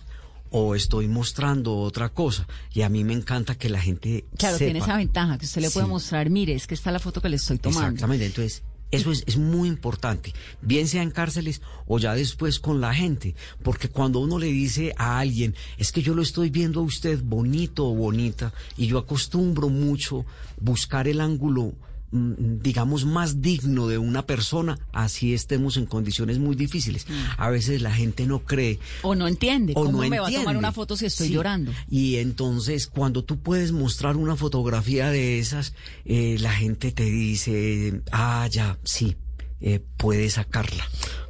o 0.49 0.75
estoy 0.75 1.07
mostrando 1.07 1.75
otra 1.77 2.09
cosa. 2.09 2.47
Y 2.73 2.83
a 2.83 2.89
mí 2.89 3.03
me 3.03 3.13
encanta 3.13 3.55
que 3.55 3.69
la 3.69 3.81
gente 3.81 4.23
Claro, 4.37 4.57
sepa. 4.57 4.65
tiene 4.67 4.79
esa 4.79 4.95
ventaja 4.97 5.37
que 5.39 5.45
usted 5.45 5.61
le 5.61 5.71
puede 5.71 5.87
Sí. 5.87 5.91
mostrar, 5.91 6.29
mire, 6.29 6.53
es 6.53 6.67
que 6.67 6.75
está 6.75 6.91
la 6.91 6.99
foto 6.99 7.21
que 7.21 7.27
le 7.29 7.35
estoy 7.37 7.57
tomando. 7.57 7.87
Exactamente, 7.87 8.27
entonces 8.27 8.61
eso 8.93 9.11
es, 9.11 9.23
es 9.25 9.37
muy 9.37 9.67
importante, 9.67 10.33
bien 10.61 10.87
sea 10.87 11.01
en 11.01 11.09
cárceles 11.09 11.61
o 11.87 11.97
ya 11.97 12.13
después 12.13 12.59
con 12.59 12.79
la 12.79 12.93
gente, 12.93 13.35
porque 13.63 13.89
cuando 13.89 14.19
uno 14.19 14.37
le 14.37 14.47
dice 14.47 14.93
a 14.97 15.17
alguien, 15.17 15.55
es 15.79 15.91
que 15.91 16.03
yo 16.03 16.13
lo 16.13 16.21
estoy 16.21 16.51
viendo 16.51 16.79
a 16.79 16.83
usted 16.83 17.19
bonito 17.23 17.87
o 17.87 17.95
bonita, 17.95 18.53
y 18.77 18.85
yo 18.85 18.99
acostumbro 18.99 19.69
mucho 19.69 20.25
buscar 20.61 21.07
el 21.07 21.21
ángulo 21.21 21.73
digamos, 22.13 23.05
más 23.05 23.41
digno 23.41 23.87
de 23.87 23.97
una 23.97 24.25
persona, 24.27 24.77
así 24.91 25.33
estemos 25.33 25.77
en 25.77 25.87
condiciones 25.87 26.37
muy 26.37 26.55
difíciles. 26.55 27.07
A 27.37 27.49
veces 27.49 27.81
la 27.81 27.91
gente 27.91 28.27
no 28.27 28.39
cree. 28.43 28.79
O 29.01 29.15
no 29.15 29.27
entiende. 29.27 29.73
O 29.75 29.85
¿Cómo 29.85 30.03
no 30.03 30.09
me 30.09 30.19
va 30.19 30.27
a 30.27 30.31
tomar 30.31 30.55
una 30.57 30.71
foto 30.71 30.95
si 30.95 31.07
estoy 31.07 31.27
Sí. 31.27 31.33
llorando? 31.33 31.71
Y 31.89 32.17
entonces 32.17 32.85
cuando 32.87 33.23
tú 33.23 33.39
puedes 33.39 33.71
mostrar 33.71 34.15
una 34.15 34.35
fotografía 34.35 35.09
de 35.09 35.39
esas, 35.39 35.73
eh, 36.05 36.37
la 36.39 36.53
gente 36.53 36.91
te 36.91 37.03
dice, 37.05 38.01
ah, 38.11 38.47
ya, 38.51 38.77
sí, 38.83 39.17
eh, 39.59 39.83
puedes 39.97 40.33
sacarla. 40.33 40.83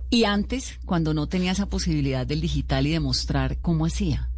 Y 0.10 0.26
antes, 0.26 0.80
cuando 0.86 1.14
no 1.14 1.28
tenía 1.28 1.54
esa 1.54 1.68
posibilidad 1.68 2.28
del 2.28 2.42
digital 2.42 2.86
y 2.88 2.92
de 2.92 3.00
mostrar, 3.00 3.58
¿cómo 3.62 3.86
hacía? 3.86 4.30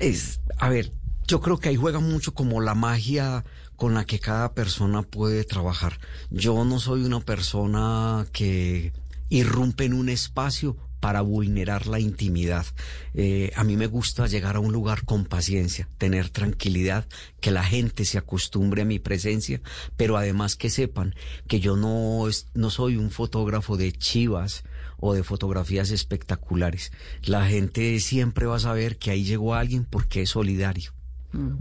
Es, 0.00 0.40
a 0.58 0.68
ver, 0.68 0.92
yo 1.26 1.40
creo 1.40 1.58
que 1.58 1.68
ahí 1.68 1.76
juega 1.76 2.00
mucho 2.00 2.34
como 2.34 2.60
la 2.60 2.74
magia 2.74 3.44
con 3.80 3.94
la 3.94 4.04
que 4.04 4.18
cada 4.18 4.52
persona 4.52 5.00
puede 5.02 5.42
trabajar. 5.44 5.98
Yo 6.30 6.66
no 6.66 6.78
soy 6.78 7.02
una 7.02 7.20
persona 7.20 8.26
que 8.30 8.92
irrumpe 9.30 9.86
en 9.86 9.94
un 9.94 10.10
espacio 10.10 10.76
para 11.00 11.22
vulnerar 11.22 11.86
la 11.86 11.98
intimidad. 11.98 12.66
Eh, 13.14 13.52
a 13.56 13.64
mí 13.64 13.78
me 13.78 13.86
gusta 13.86 14.26
llegar 14.26 14.56
a 14.56 14.60
un 14.60 14.70
lugar 14.70 15.06
con 15.06 15.24
paciencia, 15.24 15.88
tener 15.96 16.28
tranquilidad, 16.28 17.06
que 17.40 17.50
la 17.50 17.64
gente 17.64 18.04
se 18.04 18.18
acostumbre 18.18 18.82
a 18.82 18.84
mi 18.84 18.98
presencia, 18.98 19.62
pero 19.96 20.18
además 20.18 20.56
que 20.56 20.68
sepan 20.68 21.14
que 21.48 21.58
yo 21.60 21.74
no, 21.76 22.28
es- 22.28 22.48
no 22.52 22.68
soy 22.68 22.98
un 22.98 23.10
fotógrafo 23.10 23.78
de 23.78 23.92
chivas 23.92 24.62
o 24.98 25.14
de 25.14 25.22
fotografías 25.22 25.90
espectaculares. 25.90 26.92
La 27.22 27.46
gente 27.46 27.98
siempre 28.00 28.44
va 28.44 28.56
a 28.56 28.60
saber 28.60 28.98
que 28.98 29.10
ahí 29.10 29.24
llegó 29.24 29.54
alguien 29.54 29.86
porque 29.86 30.20
es 30.20 30.28
solidario, 30.28 30.92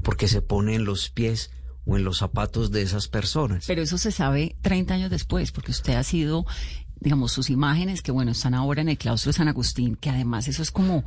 porque 0.04 0.28
se 0.28 0.42
pone 0.42 0.76
en 0.76 0.84
los 0.84 1.10
pies 1.12 1.52
o 1.90 1.98
en 1.98 2.04
los 2.04 2.20
zapatos 2.20 2.72
de 2.72 2.82
esas 2.84 3.08
personas. 3.08 3.66
Pero 3.68 3.82
eso 3.82 3.98
se 3.98 4.12
sabe 4.12 4.56
30 4.62 4.94
años 4.94 5.10
después, 5.10 5.52
porque 5.52 5.72
usted 5.72 5.96
ha 5.96 6.04
sido, 6.04 6.46
digamos, 7.00 7.32
sus 7.32 7.50
imágenes, 7.50 8.02
que 8.02 8.12
bueno, 8.12 8.32
están 8.32 8.54
ahora 8.54 8.82
en 8.82 8.90
el 8.90 8.98
claustro 8.98 9.32
de 9.32 9.38
San 9.38 9.48
Agustín, 9.48 9.96
que 9.96 10.10
además 10.10 10.48
eso 10.48 10.62
es 10.62 10.72
como 10.72 11.04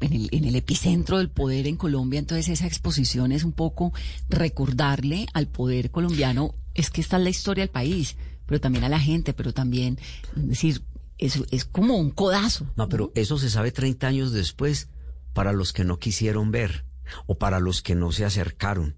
en 0.00 0.12
el, 0.12 0.28
en 0.32 0.44
el 0.46 0.56
epicentro 0.56 1.18
del 1.18 1.28
poder 1.28 1.66
en 1.66 1.76
Colombia, 1.76 2.18
entonces 2.18 2.48
esa 2.48 2.66
exposición 2.66 3.30
es 3.30 3.44
un 3.44 3.52
poco 3.52 3.92
recordarle 4.28 5.26
al 5.34 5.48
poder 5.48 5.90
colombiano, 5.90 6.54
es 6.74 6.90
que 6.90 7.00
esta 7.00 7.18
es 7.18 7.22
la 7.22 7.30
historia 7.30 7.62
del 7.62 7.70
país, 7.70 8.16
pero 8.46 8.60
también 8.60 8.84
a 8.84 8.88
la 8.88 8.98
gente, 8.98 9.34
pero 9.34 9.52
también, 9.52 9.98
es 10.36 10.48
decir, 10.48 10.82
es, 11.18 11.42
es 11.50 11.64
como 11.64 11.96
un 11.96 12.10
codazo. 12.10 12.66
No, 12.76 12.88
pero 12.88 13.12
eso 13.14 13.38
se 13.38 13.50
sabe 13.50 13.70
30 13.70 14.06
años 14.06 14.32
después 14.32 14.88
para 15.34 15.52
los 15.52 15.72
que 15.72 15.84
no 15.84 15.98
quisieron 15.98 16.50
ver 16.50 16.84
o 17.26 17.36
para 17.36 17.60
los 17.60 17.82
que 17.82 17.94
no 17.94 18.12
se 18.12 18.24
acercaron. 18.24 18.96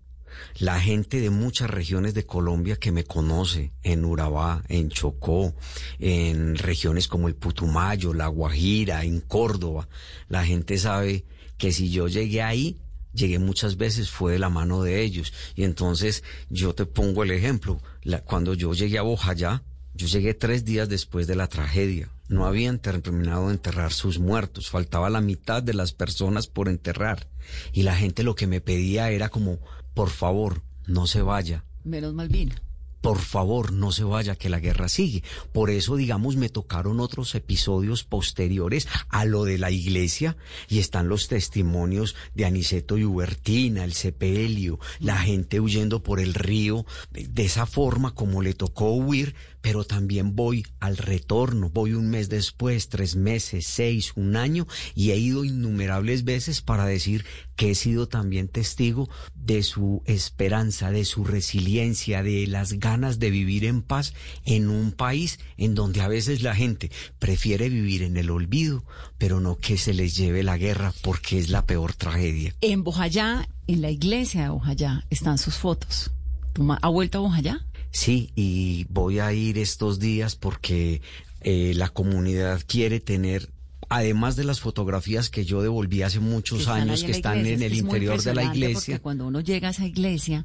La 0.58 0.80
gente 0.80 1.20
de 1.20 1.30
muchas 1.30 1.70
regiones 1.70 2.14
de 2.14 2.26
Colombia 2.26 2.76
que 2.76 2.92
me 2.92 3.04
conoce, 3.04 3.72
en 3.82 4.04
Urabá, 4.04 4.62
en 4.68 4.88
Chocó, 4.88 5.54
en 5.98 6.56
regiones 6.56 7.08
como 7.08 7.28
el 7.28 7.34
Putumayo, 7.34 8.14
La 8.14 8.28
Guajira, 8.28 9.04
en 9.04 9.20
Córdoba, 9.20 9.88
la 10.28 10.44
gente 10.44 10.78
sabe 10.78 11.24
que 11.58 11.72
si 11.72 11.90
yo 11.90 12.08
llegué 12.08 12.42
ahí, 12.42 12.80
llegué 13.12 13.38
muchas 13.38 13.76
veces 13.76 14.10
fue 14.10 14.32
de 14.32 14.38
la 14.38 14.48
mano 14.48 14.82
de 14.82 15.02
ellos. 15.02 15.32
Y 15.54 15.64
entonces 15.64 16.22
yo 16.50 16.74
te 16.74 16.86
pongo 16.86 17.22
el 17.22 17.30
ejemplo. 17.30 17.80
Cuando 18.24 18.54
yo 18.54 18.74
llegué 18.74 18.98
a 18.98 19.02
Bojayá, 19.02 19.62
yo 19.94 20.06
llegué 20.08 20.34
tres 20.34 20.64
días 20.64 20.88
después 20.88 21.26
de 21.26 21.36
la 21.36 21.46
tragedia. 21.46 22.10
No 22.28 22.46
habían 22.46 22.80
terminado 22.80 23.48
de 23.48 23.54
enterrar 23.54 23.92
sus 23.92 24.18
muertos. 24.18 24.68
Faltaba 24.68 25.10
la 25.10 25.20
mitad 25.20 25.62
de 25.62 25.74
las 25.74 25.92
personas 25.92 26.48
por 26.48 26.68
enterrar. 26.68 27.28
Y 27.72 27.82
la 27.82 27.94
gente 27.94 28.24
lo 28.24 28.34
que 28.34 28.46
me 28.46 28.60
pedía 28.60 29.10
era 29.10 29.28
como, 29.28 29.60
por 29.94 30.10
favor, 30.10 30.62
no 30.86 31.06
se 31.06 31.22
vaya. 31.22 31.64
Menos 31.84 32.14
mal 32.14 32.28
vino. 32.28 32.54
Por 33.04 33.18
favor, 33.18 33.70
no 33.70 33.92
se 33.92 34.02
vaya, 34.02 34.34
que 34.34 34.48
la 34.48 34.60
guerra 34.60 34.88
sigue. 34.88 35.22
Por 35.52 35.68
eso, 35.68 35.96
digamos, 35.96 36.36
me 36.36 36.48
tocaron 36.48 37.00
otros 37.00 37.34
episodios 37.34 38.02
posteriores 38.02 38.88
a 39.10 39.26
lo 39.26 39.44
de 39.44 39.58
la 39.58 39.70
iglesia 39.70 40.38
y 40.70 40.78
están 40.78 41.08
los 41.08 41.28
testimonios 41.28 42.16
de 42.34 42.46
Aniceto 42.46 42.96
y 42.96 43.04
Hubertina, 43.04 43.84
el 43.84 43.92
sepelio, 43.92 44.80
la 45.00 45.18
gente 45.18 45.60
huyendo 45.60 46.02
por 46.02 46.18
el 46.18 46.32
río, 46.32 46.86
de 47.10 47.44
esa 47.44 47.66
forma 47.66 48.14
como 48.14 48.40
le 48.40 48.54
tocó 48.54 48.92
huir, 48.92 49.34
pero 49.60 49.84
también 49.84 50.34
voy 50.34 50.66
al 50.80 50.96
retorno, 50.96 51.68
voy 51.68 51.92
un 51.92 52.08
mes 52.08 52.30
después, 52.30 52.88
tres 52.88 53.16
meses, 53.16 53.66
seis, 53.66 54.12
un 54.14 54.36
año, 54.36 54.66
y 54.94 55.10
he 55.10 55.18
ido 55.18 55.44
innumerables 55.44 56.24
veces 56.24 56.62
para 56.62 56.86
decir 56.86 57.26
que 57.56 57.70
he 57.70 57.74
sido 57.74 58.08
también 58.08 58.48
testigo 58.48 59.08
de 59.34 59.62
su 59.62 60.02
esperanza, 60.06 60.90
de 60.90 61.04
su 61.04 61.24
resiliencia, 61.24 62.22
de 62.22 62.46
las 62.46 62.74
ganas 62.74 63.18
de 63.18 63.30
vivir 63.30 63.64
en 63.64 63.82
paz 63.82 64.12
en 64.44 64.68
un 64.70 64.92
país 64.92 65.38
en 65.56 65.74
donde 65.74 66.00
a 66.00 66.08
veces 66.08 66.42
la 66.42 66.54
gente 66.54 66.90
prefiere 67.18 67.68
vivir 67.68 68.02
en 68.02 68.16
el 68.16 68.30
olvido, 68.30 68.84
pero 69.18 69.40
no 69.40 69.56
que 69.58 69.76
se 69.78 69.94
les 69.94 70.16
lleve 70.16 70.42
la 70.42 70.56
guerra 70.58 70.92
porque 71.02 71.38
es 71.38 71.48
la 71.50 71.64
peor 71.66 71.92
tragedia. 71.94 72.54
En 72.60 72.82
Bojayá, 72.84 73.48
en 73.66 73.82
la 73.82 73.90
iglesia 73.90 74.42
de 74.44 74.48
Bojayá, 74.48 75.04
están 75.10 75.38
sus 75.38 75.54
fotos. 75.54 76.10
¿Tu 76.52 76.62
ma- 76.62 76.78
¿Ha 76.82 76.88
vuelto 76.88 77.18
a 77.18 77.20
Bojayá? 77.22 77.64
Sí, 77.90 78.30
y 78.34 78.86
voy 78.88 79.20
a 79.20 79.32
ir 79.32 79.58
estos 79.58 80.00
días 80.00 80.34
porque 80.34 81.00
eh, 81.42 81.72
la 81.76 81.88
comunidad 81.90 82.62
quiere 82.66 82.98
tener, 83.00 83.50
además 83.88 84.36
de 84.36 84.44
las 84.44 84.60
fotografías 84.60 85.30
que 85.30 85.44
yo 85.44 85.62
devolví 85.62 86.02
hace 86.02 86.20
muchos 86.20 86.68
años, 86.68 87.04
que 87.04 87.12
están 87.12 87.38
iglesia. 87.38 87.54
en 87.54 87.72
el 87.72 87.78
interior 87.78 88.22
de 88.22 88.34
la 88.34 88.44
iglesia. 88.44 88.94
Porque 88.94 89.02
cuando 89.02 89.26
uno 89.26 89.40
llega 89.40 89.68
a 89.68 89.70
esa 89.70 89.86
iglesia, 89.86 90.44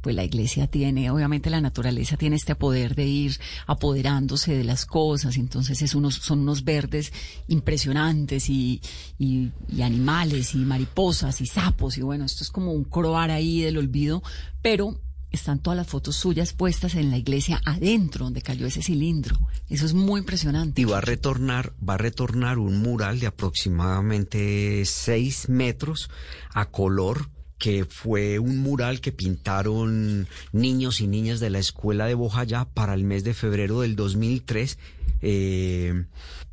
pues 0.00 0.16
la 0.16 0.24
iglesia 0.24 0.66
tiene, 0.66 1.10
obviamente 1.10 1.50
la 1.50 1.60
naturaleza 1.60 2.16
tiene 2.16 2.36
este 2.36 2.54
poder 2.54 2.94
de 2.94 3.04
ir 3.04 3.38
apoderándose 3.66 4.54
de 4.56 4.64
las 4.64 4.86
cosas, 4.86 5.36
entonces 5.36 5.82
es 5.82 5.94
unos, 5.94 6.14
son 6.14 6.40
unos 6.40 6.64
verdes 6.64 7.12
impresionantes 7.48 8.48
y, 8.48 8.80
y, 9.18 9.50
y 9.68 9.82
animales 9.82 10.54
y 10.54 10.58
mariposas 10.58 11.40
y 11.40 11.46
sapos 11.46 11.98
y 11.98 12.02
bueno, 12.02 12.24
esto 12.24 12.44
es 12.44 12.50
como 12.50 12.72
un 12.72 12.84
croar 12.84 13.30
ahí 13.30 13.60
del 13.60 13.76
olvido, 13.76 14.22
pero 14.62 14.98
están 15.32 15.58
todas 15.58 15.76
las 15.76 15.86
fotos 15.86 16.16
suyas 16.16 16.52
puestas 16.52 16.94
en 16.94 17.10
la 17.10 17.18
iglesia 17.18 17.60
adentro 17.64 18.24
donde 18.24 18.42
cayó 18.42 18.66
ese 18.66 18.82
cilindro. 18.82 19.38
Eso 19.68 19.86
es 19.86 19.94
muy 19.94 20.20
impresionante. 20.20 20.82
Y 20.82 20.84
va 20.84 20.98
a 20.98 21.02
retornar, 21.02 21.72
va 21.86 21.94
a 21.94 21.98
retornar 21.98 22.58
un 22.58 22.80
mural 22.82 23.20
de 23.20 23.26
aproximadamente 23.28 24.84
seis 24.84 25.48
metros 25.48 26.10
a 26.52 26.66
color 26.66 27.28
que 27.60 27.84
fue 27.84 28.38
un 28.38 28.58
mural 28.58 29.00
que 29.00 29.12
pintaron 29.12 30.26
niños 30.52 31.02
y 31.02 31.06
niñas 31.06 31.40
de 31.40 31.50
la 31.50 31.58
escuela 31.58 32.06
de 32.06 32.14
Bojayá 32.14 32.64
para 32.64 32.94
el 32.94 33.04
mes 33.04 33.22
de 33.22 33.34
febrero 33.34 33.82
del 33.82 33.96
2003, 33.96 34.78
eh, 35.20 36.06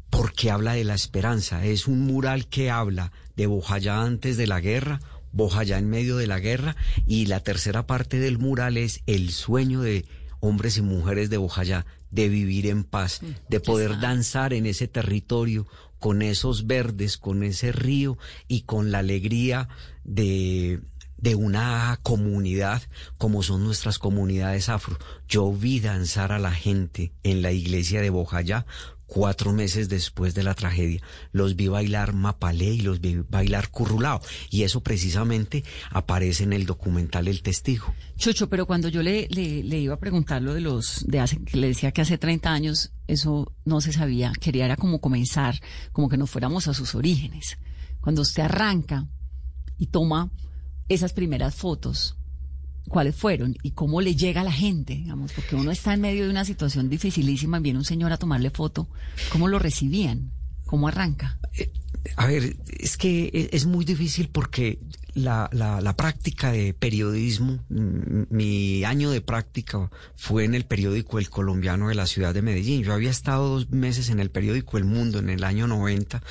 porque 0.09 0.51
habla 0.51 0.73
de 0.73 0.83
la 0.83 0.95
esperanza. 0.95 1.65
Es 1.65 1.87
un 1.87 2.01
mural 2.01 2.47
que 2.47 2.69
habla 2.69 3.13
de 3.37 3.47
Bojayá 3.47 4.01
antes 4.01 4.35
de 4.35 4.47
la 4.47 4.59
guerra, 4.59 4.99
Bojayá 5.31 5.77
en 5.77 5.89
medio 5.89 6.17
de 6.17 6.27
la 6.27 6.39
guerra, 6.39 6.75
y 7.05 7.25
la 7.25 7.39
tercera 7.41 7.87
parte 7.87 8.19
del 8.19 8.37
mural 8.37 8.77
es 8.77 9.01
el 9.05 9.31
sueño 9.31 9.81
de 9.81 10.05
hombres 10.39 10.77
y 10.77 10.81
mujeres 10.81 11.29
de 11.29 11.37
Bojayá 11.37 11.85
de 12.11 12.29
vivir 12.29 12.67
en 12.67 12.83
paz, 12.83 13.21
de 13.49 13.59
poder 13.59 13.99
danzar 13.99 14.53
en 14.53 14.65
ese 14.65 14.87
territorio 14.87 15.67
con 15.99 16.21
esos 16.21 16.67
verdes, 16.67 17.17
con 17.17 17.43
ese 17.43 17.71
río 17.71 18.17
y 18.47 18.61
con 18.61 18.91
la 18.91 18.99
alegría 18.99 19.67
de 20.03 20.81
de 21.17 21.35
una 21.35 21.99
comunidad 22.03 22.81
como 23.17 23.43
son 23.43 23.63
nuestras 23.63 23.99
comunidades 23.99 24.69
afro. 24.69 24.97
Yo 25.27 25.51
vi 25.51 25.79
danzar 25.79 26.31
a 26.31 26.39
la 26.39 26.51
gente 26.51 27.11
en 27.23 27.41
la 27.41 27.51
iglesia 27.51 28.01
de 28.01 28.09
Bojayá 28.09 28.65
cuatro 29.07 29.53
meses 29.53 29.89
después 29.89 30.35
de 30.35 30.43
la 30.43 30.53
tragedia. 30.53 31.01
Los 31.31 31.55
vi 31.55 31.67
bailar 31.67 32.13
Mapalé 32.13 32.73
y 32.73 32.81
los 32.81 33.01
vi 33.01 33.15
bailar 33.27 33.69
Currulao. 33.69 34.21
Y 34.51 34.63
eso 34.63 34.81
precisamente 34.81 35.63
aparece 35.89 36.43
en 36.43 36.53
el 36.53 36.65
documental 36.65 37.27
El 37.27 37.41
Testigo. 37.41 37.95
Chucho, 38.17 38.49
pero 38.49 38.65
cuando 38.67 38.89
yo 38.89 39.01
le, 39.01 39.27
le, 39.29 39.79
iba 39.79 39.95
a 39.95 39.99
preguntar 39.99 40.41
lo 40.41 40.53
de 40.53 40.61
los, 40.61 41.05
de 41.07 41.19
hace, 41.19 41.37
que 41.43 41.57
le 41.57 41.67
decía 41.67 41.91
que 41.91 42.01
hace 42.01 42.17
30 42.17 42.51
años 42.51 42.91
eso 43.07 43.53
no 43.65 43.81
se 43.81 43.93
sabía, 43.93 44.33
quería 44.39 44.65
era 44.65 44.75
como 44.75 44.99
comenzar, 44.99 45.59
como 45.91 46.09
que 46.09 46.17
nos 46.17 46.29
fuéramos 46.29 46.67
a 46.67 46.73
sus 46.73 46.93
orígenes. 46.93 47.57
Cuando 48.01 48.21
usted 48.21 48.43
arranca 48.43 49.07
y 49.77 49.87
toma 49.87 50.29
esas 50.89 51.13
primeras 51.13 51.55
fotos, 51.55 52.16
cuáles 52.87 53.15
fueron 53.15 53.55
y 53.63 53.71
cómo 53.71 54.01
le 54.01 54.15
llega 54.15 54.41
a 54.41 54.43
la 54.43 54.51
gente, 54.51 54.95
digamos, 54.95 55.33
porque 55.33 55.55
uno 55.55 55.71
está 55.71 55.93
en 55.93 56.01
medio 56.01 56.25
de 56.25 56.29
una 56.29 56.45
situación 56.45 56.89
dificilísima, 56.89 57.59
viene 57.59 57.79
un 57.79 57.85
señor 57.85 58.11
a 58.11 58.17
tomarle 58.17 58.49
foto, 58.49 58.87
¿cómo 59.31 59.47
lo 59.47 59.59
recibían? 59.59 60.31
¿Cómo 60.67 60.87
arranca? 60.87 61.39
Eh, 61.57 61.71
a 62.15 62.27
ver, 62.27 62.57
es 62.79 62.97
que 62.97 63.29
e, 63.33 63.49
es 63.51 63.65
muy 63.65 63.83
difícil 63.83 64.29
porque 64.29 64.79
la, 65.17 65.49
la, 65.51 65.81
la, 65.81 65.95
práctica 65.95 66.51
de 66.51 66.75
periodismo, 66.75 67.59
mi 67.69 68.83
año 68.83 69.09
de 69.09 69.19
práctica 69.19 69.89
fue 70.15 70.45
en 70.45 70.53
el 70.53 70.65
periódico 70.65 71.17
El 71.17 71.29
Colombiano 71.29 71.89
de 71.89 71.95
la 71.95 72.05
ciudad 72.05 72.35
de 72.35 72.43
Medellín. 72.43 72.83
Yo 72.83 72.93
había 72.93 73.09
estado 73.09 73.49
dos 73.49 73.71
meses 73.71 74.09
en 74.09 74.19
el 74.19 74.29
periódico 74.29 74.77
El 74.77 74.85
Mundo 74.85 75.17
en 75.17 75.29
el 75.29 75.43
año 75.43 75.65
90, 75.65 76.21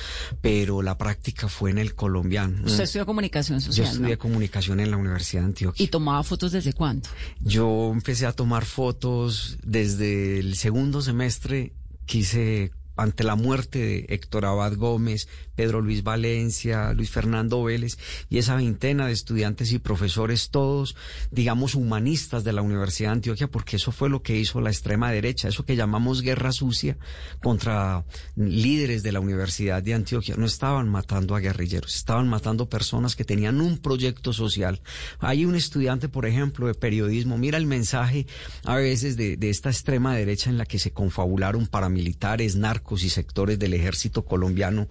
pero 0.41 0.81
la 0.81 0.97
práctica 0.97 1.49
fue 1.49 1.71
en 1.71 1.79
el 1.79 1.95
Colombiano. 1.95 2.65
¿Usted 2.65 2.83
estudió 2.83 3.05
comunicación 3.05 3.59
social? 3.59 3.85
Yo 3.87 3.91
estudié 3.91 4.17
comunicación 4.17 4.79
en 4.79 4.89
la 4.89 4.97
Universidad 4.97 5.41
de 5.41 5.47
Antioquia. 5.47 5.83
¿Y 5.83 5.87
tomaba 5.89 6.23
fotos 6.23 6.53
desde 6.53 6.71
cuándo? 6.71 7.09
Yo 7.41 7.91
empecé 7.93 8.25
a 8.25 8.31
tomar 8.31 8.63
fotos 8.63 9.57
desde 9.63 10.39
el 10.39 10.55
segundo 10.55 11.01
semestre. 11.01 11.73
Quise 12.05 12.71
ante 12.97 13.23
la 13.23 13.35
muerte 13.35 13.79
de 13.79 14.05
Héctor 14.09 14.45
Abad 14.45 14.75
Gómez, 14.75 15.27
Pedro 15.55 15.81
Luis 15.81 16.03
Valencia, 16.03 16.93
Luis 16.93 17.09
Fernando 17.11 17.63
Vélez 17.63 17.97
y 18.29 18.39
esa 18.39 18.55
veintena 18.55 19.07
de 19.07 19.13
estudiantes 19.13 19.71
y 19.71 19.79
profesores, 19.79 20.49
todos, 20.49 20.95
digamos, 21.31 21.75
humanistas 21.75 22.43
de 22.43 22.53
la 22.53 22.61
Universidad 22.61 23.09
de 23.09 23.13
Antioquia, 23.13 23.47
porque 23.47 23.77
eso 23.77 23.91
fue 23.91 24.09
lo 24.09 24.21
que 24.21 24.37
hizo 24.37 24.61
la 24.61 24.69
extrema 24.69 25.11
derecha, 25.11 25.47
eso 25.47 25.65
que 25.65 25.75
llamamos 25.75 26.21
guerra 26.21 26.51
sucia 26.51 26.97
contra 27.41 28.03
líderes 28.35 29.03
de 29.03 29.11
la 29.11 29.19
Universidad 29.19 29.83
de 29.83 29.93
Antioquia. 29.93 30.35
No 30.37 30.45
estaban 30.45 30.89
matando 30.89 31.35
a 31.35 31.39
guerrilleros, 31.39 31.95
estaban 31.95 32.27
matando 32.27 32.69
personas 32.69 33.15
que 33.15 33.25
tenían 33.25 33.61
un 33.61 33.77
proyecto 33.77 34.33
social. 34.33 34.81
Hay 35.19 35.45
un 35.45 35.55
estudiante, 35.55 36.09
por 36.09 36.25
ejemplo, 36.25 36.67
de 36.67 36.73
periodismo, 36.73 37.37
mira 37.37 37.57
el 37.57 37.67
mensaje 37.67 38.27
a 38.63 38.75
veces 38.75 39.17
de, 39.17 39.37
de 39.37 39.49
esta 39.49 39.69
extrema 39.69 40.15
derecha 40.15 40.49
en 40.49 40.57
la 40.57 40.65
que 40.65 40.79
se 40.79 40.91
confabularon 40.91 41.67
paramilitares, 41.67 42.55
narcos 42.55 42.86
y 42.95 43.09
sectores 43.09 43.59
del 43.59 43.73
ejército 43.73 44.25
colombiano 44.25 44.87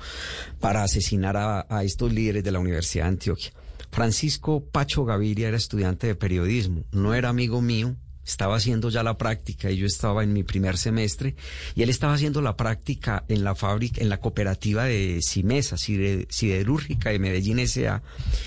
para 0.61 0.82
asesinar 0.82 1.37
a, 1.37 1.85
estos 1.85 2.12
líderes 2.12 2.44
de 2.44 2.52
la 2.52 2.59
Universidad 2.59 3.04
de 3.04 3.11
Antioquia. 3.11 3.52
Francisco 3.90 4.64
Pacho 4.64 5.04
Gaviria 5.04 5.48
era 5.48 5.56
estudiante 5.56 6.06
de 6.06 6.14
periodismo, 6.14 6.85
no 6.92 7.14
era 7.14 7.28
amigo 7.28 7.62
mío, 7.62 7.96
estaba 8.24 8.56
haciendo 8.56 8.90
ya 8.90 9.02
la 9.02 9.16
práctica 9.16 9.70
y 9.70 9.76
yo 9.76 9.87
estaba 9.87 10.24
en 10.24 10.32
mi 10.32 10.42
primer 10.42 10.76
semestre 10.76 11.37
y 11.74 11.82
él 11.82 11.90
estaba 11.90 12.14
haciendo 12.14 12.42
la 12.42 12.56
práctica 12.56 13.24
en 13.28 13.44
la 13.44 13.54
fábrica, 13.54 14.00
en 14.02 14.09
la 14.09 14.18
cooperativa 14.18 14.85
de 14.85 15.20
Cimesa, 15.22 15.76
siderúrgica 15.76 17.11
de 17.11 17.18
Medellín 17.20 17.61
S.A. 17.61 18.02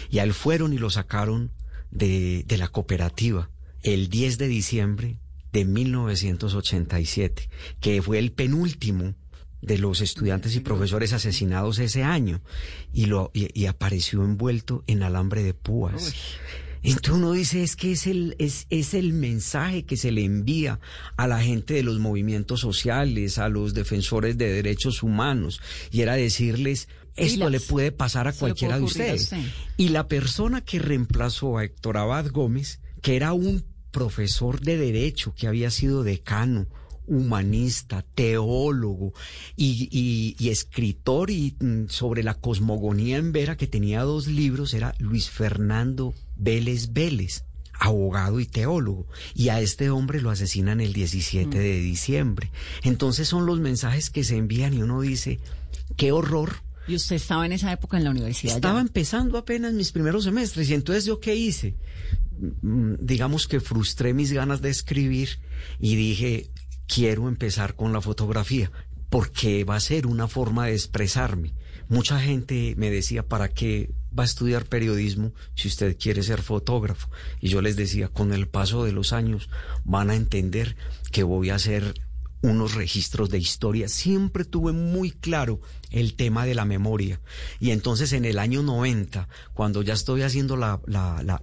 y 0.09 0.19
a 0.19 0.23
él 0.23 0.33
fueron 0.33 0.73
y 0.73 0.77
lo 0.77 0.89
sacaron 0.89 1.51
de, 1.91 2.43
de 2.45 2.57
la 2.57 2.67
cooperativa 2.67 3.49
el 3.81 4.09
10 4.09 4.37
de 4.37 4.47
diciembre 4.47 5.17
de 5.51 5.65
1987, 5.65 7.49
que 7.79 8.01
fue 8.01 8.19
el 8.19 8.31
penúltimo 8.31 9.15
de 9.61 9.77
los 9.77 10.01
estudiantes 10.01 10.55
y 10.55 10.61
profesores 10.61 11.13
asesinados 11.13 11.79
ese 11.79 12.03
año 12.03 12.41
y, 12.93 13.05
lo, 13.05 13.31
y, 13.33 13.65
apareció 13.65 14.23
envuelto 14.23 14.83
en 14.87 15.03
alambre 15.03 15.43
de 15.43 15.53
púas. 15.53 16.13
Entonces 16.81 17.13
uno 17.13 17.33
dice, 17.33 17.61
es 17.61 17.75
que 17.75 17.91
es 17.91 18.07
el, 18.07 18.35
es, 18.39 18.65
es 18.69 18.93
el 18.93 19.11
mensaje 19.11 19.83
que 19.83 19.97
se 19.97 20.11
le 20.11 20.23
envía 20.23 20.79
a 21.17 21.27
la 21.27 21.41
gente 21.41 21.73
de 21.73 21.83
los 21.83 21.99
movimientos 21.99 22.61
sociales, 22.61 23.37
a 23.37 23.49
los 23.49 23.73
defensores 23.73 24.37
de 24.37 24.51
derechos 24.51 25.03
humanos, 25.03 25.61
y 25.91 26.01
era 26.01 26.13
decirles, 26.13 26.87
esto 27.17 27.49
le 27.49 27.59
puede 27.59 27.91
pasar 27.91 28.27
a 28.27 28.33
cualquiera 28.33 28.77
de 28.77 28.83
ustedes. 28.83 29.31
Y 29.75 29.89
la 29.89 30.07
persona 30.07 30.61
que 30.61 30.79
reemplazó 30.79 31.57
a 31.57 31.65
Héctor 31.65 31.97
Abad 31.97 32.27
Gómez, 32.31 32.79
que 33.01 33.17
era 33.17 33.33
un 33.33 33.65
profesor 33.91 34.61
de 34.61 34.77
derecho, 34.77 35.33
que 35.35 35.47
había 35.47 35.71
sido 35.71 36.03
decano, 36.03 36.67
humanista, 37.09 38.05
teólogo 38.15 39.13
y, 39.57 40.35
escritor 40.49 41.31
y, 41.31 41.55
mm, 41.59 41.87
sobre 41.89 42.23
la 42.23 42.35
cosmogonía 42.35 43.17
en 43.17 43.31
Vera, 43.31 43.57
que 43.57 43.67
tenía 43.67 44.03
dos 44.03 44.27
libros, 44.27 44.73
era 44.73 44.95
Luis 44.99 45.29
Fernando 45.29 46.13
Vélez 46.35 46.93
Vélez 46.93 47.43
abogado 47.81 48.41
y 48.41 48.45
teólogo, 48.45 49.07
y 49.33 49.49
a 49.49 49.61
este 49.61 49.89
hombre 49.89 50.21
lo 50.21 50.31
asesinan 50.31 50.81
el 50.81 50.91
17 50.91 51.47
mm. 51.47 51.51
de 51.51 51.79
diciembre. 51.79 52.51
Entonces 52.83 53.27
son 53.27 53.45
los 53.45 53.59
mensajes 53.59 54.09
que 54.09 54.25
se 54.25 54.35
envían 54.35 54.73
y 54.73 54.81
uno 54.81 54.99
dice, 54.99 55.39
qué 55.95 56.11
horror. 56.11 56.55
¿Y 56.89 56.95
usted 56.95 57.15
estaba 57.15 57.45
en 57.45 57.53
esa 57.53 57.71
época 57.71 57.97
en 57.97 58.03
la 58.03 58.09
universidad? 58.09 58.55
Estaba 58.55 58.81
empezando 58.81 59.37
apenas 59.37 59.73
mis 59.73 59.93
primeros 59.93 60.25
semestres 60.25 60.69
y 60.69 60.73
entonces 60.73 61.05
yo 61.05 61.21
qué 61.21 61.35
hice? 61.35 61.77
Mm, 62.61 62.95
digamos 62.99 63.47
que 63.47 63.59
frustré 63.59 64.13
mis 64.13 64.33
ganas 64.33 64.61
de 64.61 64.69
escribir 64.69 65.39
y 65.79 65.95
dije, 65.95 66.49
quiero 66.93 67.29
empezar 67.29 67.75
con 67.75 67.93
la 67.93 68.01
fotografía 68.01 68.71
porque 69.09 69.63
va 69.63 69.75
a 69.75 69.79
ser 69.79 70.07
una 70.07 70.27
forma 70.27 70.65
de 70.65 70.73
expresarme. 70.73 71.53
Mucha 71.87 72.19
gente 72.19 72.73
me 72.77 72.91
decía, 72.91 73.27
¿para 73.27 73.49
qué 73.49 73.91
va 74.17 74.23
a 74.23 74.25
estudiar 74.25 74.65
periodismo 74.65 75.33
si 75.55 75.67
usted 75.67 75.97
quiere 75.97 76.21
ser 76.23 76.41
fotógrafo? 76.41 77.09
Y 77.39 77.49
yo 77.49 77.61
les 77.61 77.75
decía, 77.75 78.09
con 78.09 78.33
el 78.33 78.47
paso 78.47 78.83
de 78.83 78.91
los 78.91 79.13
años 79.13 79.49
van 79.85 80.09
a 80.09 80.15
entender 80.15 80.75
que 81.11 81.23
voy 81.23 81.49
a 81.51 81.59
ser 81.59 81.93
unos 82.41 82.75
registros 82.75 83.29
de 83.29 83.39
historia. 83.39 83.87
Siempre 83.87 84.45
tuve 84.45 84.71
muy 84.71 85.11
claro 85.11 85.61
el 85.91 86.15
tema 86.15 86.45
de 86.45 86.55
la 86.55 86.65
memoria. 86.65 87.19
Y 87.59 87.71
entonces 87.71 88.13
en 88.13 88.25
el 88.25 88.39
año 88.39 88.61
90, 88.61 89.27
cuando 89.53 89.81
ya 89.81 89.93
estoy 89.93 90.21
haciendo 90.21 90.55
la, 90.55 90.81
la, 90.85 91.21
la, 91.23 91.39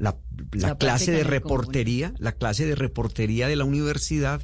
la, 0.52 0.76
clase 0.76 1.12
de 1.12 1.24
reportería, 1.24 2.14
la 2.18 2.32
clase 2.32 2.66
de 2.66 2.74
reportería 2.74 3.48
de 3.48 3.56
la 3.56 3.64
universidad, 3.64 4.42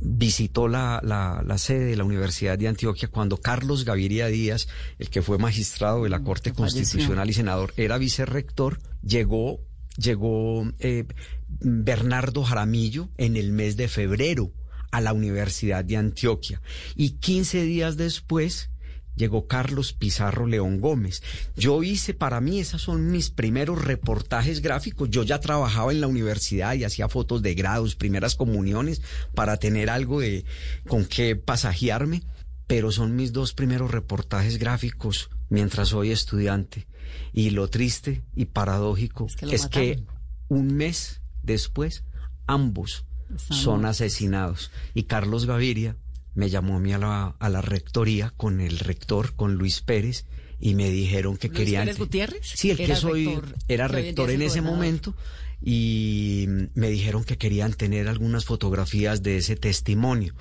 visitó 0.00 0.68
la, 0.68 1.00
la, 1.02 1.58
sede 1.58 1.86
de 1.86 1.96
la 1.96 2.04
Universidad 2.04 2.58
de 2.58 2.68
Antioquia 2.68 3.08
cuando 3.08 3.38
Carlos 3.38 3.84
Gaviria 3.84 4.28
Díaz, 4.28 4.68
el 4.98 5.10
que 5.10 5.22
fue 5.22 5.38
magistrado 5.38 6.04
de 6.04 6.10
la 6.10 6.20
mm, 6.20 6.24
Corte 6.24 6.52
Constitucional 6.52 7.28
y 7.28 7.32
senador, 7.32 7.72
era 7.76 7.98
vicerrector, 7.98 8.78
llegó, 9.02 9.60
llegó 9.96 10.70
eh, 10.78 11.06
Bernardo 11.48 12.44
Jaramillo 12.44 13.08
en 13.16 13.36
el 13.36 13.52
mes 13.52 13.76
de 13.76 13.88
febrero 13.88 14.52
a 14.90 15.00
la 15.00 15.12
Universidad 15.12 15.84
de 15.84 15.96
Antioquia. 15.96 16.62
Y 16.94 17.10
15 17.18 17.62
días 17.64 17.96
después 17.96 18.70
llegó 19.18 19.46
Carlos 19.46 19.92
Pizarro 19.92 20.46
León 20.46 20.80
Gómez. 20.80 21.22
Yo 21.56 21.82
hice, 21.82 22.14
para 22.14 22.40
mí, 22.40 22.60
esos 22.60 22.82
son 22.82 23.10
mis 23.10 23.30
primeros 23.30 23.84
reportajes 23.84 24.62
gráficos. 24.62 25.10
Yo 25.10 25.22
ya 25.24 25.40
trabajaba 25.40 25.92
en 25.92 26.00
la 26.00 26.06
universidad 26.06 26.74
y 26.74 26.84
hacía 26.84 27.08
fotos 27.08 27.42
de 27.42 27.54
grados, 27.54 27.96
primeras 27.96 28.34
comuniones, 28.34 29.02
para 29.34 29.58
tener 29.58 29.90
algo 29.90 30.20
de 30.20 30.44
con 30.86 31.04
qué 31.04 31.36
pasajearme, 31.36 32.22
pero 32.66 32.92
son 32.92 33.16
mis 33.16 33.32
dos 33.32 33.52
primeros 33.52 33.90
reportajes 33.90 34.58
gráficos 34.58 35.30
mientras 35.50 35.88
soy 35.88 36.10
estudiante. 36.10 36.86
Y 37.32 37.50
lo 37.50 37.68
triste 37.68 38.22
y 38.34 38.46
paradójico 38.46 39.26
es 39.42 39.66
que 39.66 40.02
un 40.48 40.74
mes 40.74 41.20
después 41.42 42.04
ambos 42.46 43.04
son 43.36 43.84
asesinados. 43.84 44.70
Y 44.94 45.04
Carlos 45.04 45.46
Gaviria 45.46 45.96
me 46.38 46.50
llamó 46.50 46.76
a 46.76 46.78
mí 46.78 46.92
a 46.92 46.98
la, 46.98 47.34
a 47.36 47.48
la 47.48 47.60
rectoría 47.62 48.32
con 48.36 48.60
el 48.60 48.78
rector, 48.78 49.34
con 49.34 49.54
Luis 49.54 49.80
Pérez, 49.80 50.24
y 50.60 50.76
me 50.76 50.88
dijeron 50.88 51.36
que 51.36 51.48
¿Luis 51.48 51.58
querían... 51.58 51.86
Pérez 51.86 51.98
Gutiérrez? 51.98 52.46
Sí, 52.54 52.70
el 52.70 52.76
que 52.76 52.94
soy 52.94 53.40
era 53.66 53.88
rector 53.88 54.30
en 54.30 54.42
ese 54.42 54.60
momento 54.60 55.16
y 55.60 56.46
me 56.74 56.90
dijeron 56.90 57.24
que 57.24 57.38
querían 57.38 57.72
tener 57.72 58.06
algunas 58.06 58.44
fotografías 58.44 59.24
de 59.24 59.38
ese 59.38 59.56
testimonio. 59.56 60.32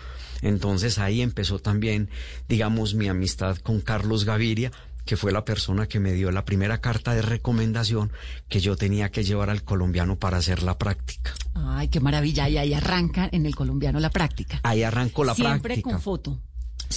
Entonces 0.43 0.99
ahí 0.99 1.23
empezó 1.23 1.57
también, 1.57 2.11
digamos, 2.47 2.93
mi 2.93 3.07
amistad 3.07 3.57
con 3.57 3.81
Carlos 3.81 4.23
Gaviria, 4.23 4.71
que 5.07 5.17
fue 5.17 5.31
la 5.31 5.43
persona 5.43 5.87
que 5.87 5.99
me 5.99 6.13
dio 6.13 6.29
la 6.29 6.45
primera 6.45 6.79
carta 6.79 7.15
de 7.15 7.23
recomendación 7.23 8.11
que 8.47 8.59
yo 8.59 8.75
tenía 8.75 9.09
que 9.09 9.23
llevar 9.23 9.49
al 9.49 9.63
colombiano 9.63 10.19
para 10.19 10.37
hacer 10.37 10.61
la 10.61 10.77
práctica. 10.77 11.33
Ay, 11.55 11.87
qué 11.87 11.99
maravilla. 11.99 12.47
Y 12.47 12.59
ahí 12.59 12.73
arranca 12.75 13.27
en 13.31 13.47
el 13.47 13.55
colombiano 13.55 13.99
la 13.99 14.11
práctica. 14.11 14.59
Ahí 14.61 14.83
arrancó 14.83 15.23
la 15.23 15.33
práctica. 15.33 15.73
Siempre 15.73 15.81
con 15.81 15.99
foto. 15.99 16.39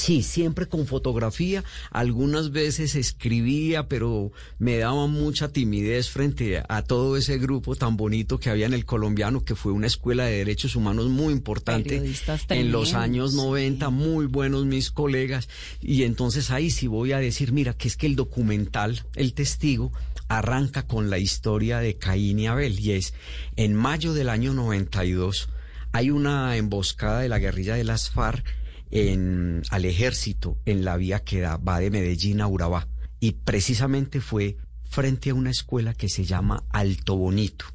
Sí, 0.00 0.22
siempre 0.22 0.66
con 0.66 0.86
fotografía. 0.86 1.62
Algunas 1.90 2.52
veces 2.52 2.94
escribía, 2.94 3.86
pero 3.86 4.32
me 4.58 4.78
daba 4.78 5.06
mucha 5.06 5.52
timidez 5.52 6.08
frente 6.08 6.62
a 6.66 6.82
todo 6.82 7.18
ese 7.18 7.36
grupo 7.36 7.76
tan 7.76 7.98
bonito 7.98 8.40
que 8.40 8.48
había 8.48 8.64
en 8.64 8.72
el 8.72 8.86
colombiano, 8.86 9.44
que 9.44 9.54
fue 9.54 9.72
una 9.72 9.86
escuela 9.86 10.24
de 10.24 10.38
derechos 10.38 10.74
humanos 10.74 11.10
muy 11.10 11.34
importante 11.34 12.02
en 12.48 12.72
los 12.72 12.94
años 12.94 13.34
90, 13.34 13.90
muy 13.90 14.24
buenos 14.24 14.64
mis 14.64 14.90
colegas. 14.90 15.50
Y 15.82 16.04
entonces 16.04 16.50
ahí 16.50 16.70
sí 16.70 16.86
voy 16.86 17.12
a 17.12 17.18
decir, 17.18 17.52
mira, 17.52 17.74
que 17.74 17.86
es 17.86 17.98
que 17.98 18.06
el 18.06 18.16
documental, 18.16 19.04
el 19.16 19.34
testigo, 19.34 19.92
arranca 20.28 20.86
con 20.86 21.10
la 21.10 21.18
historia 21.18 21.78
de 21.80 21.96
Caín 21.96 22.38
y 22.38 22.46
Abel. 22.46 22.80
Y 22.80 22.92
es, 22.92 23.12
en 23.56 23.74
mayo 23.74 24.14
del 24.14 24.30
año 24.30 24.54
92, 24.54 25.50
hay 25.92 26.10
una 26.10 26.56
emboscada 26.56 27.20
de 27.20 27.28
la 27.28 27.38
guerrilla 27.38 27.74
de 27.74 27.84
las 27.84 28.08
FARC 28.08 28.59
en, 28.90 29.62
al 29.70 29.85
ejército 29.85 30.59
en 30.66 30.85
la 30.85 30.96
vía 30.96 31.20
que 31.20 31.42
va 31.42 31.81
de 31.81 31.90
Medellín 31.90 32.40
a 32.40 32.46
Urabá. 32.46 32.88
Y 33.20 33.33
precisamente 33.33 34.20
fue 34.20 34.57
frente 34.85 35.31
a 35.31 35.35
una 35.35 35.50
escuela 35.50 35.94
que 35.94 36.09
se 36.09 36.24
llama 36.24 36.64
Alto 36.70 37.16
Bonito. 37.16 37.66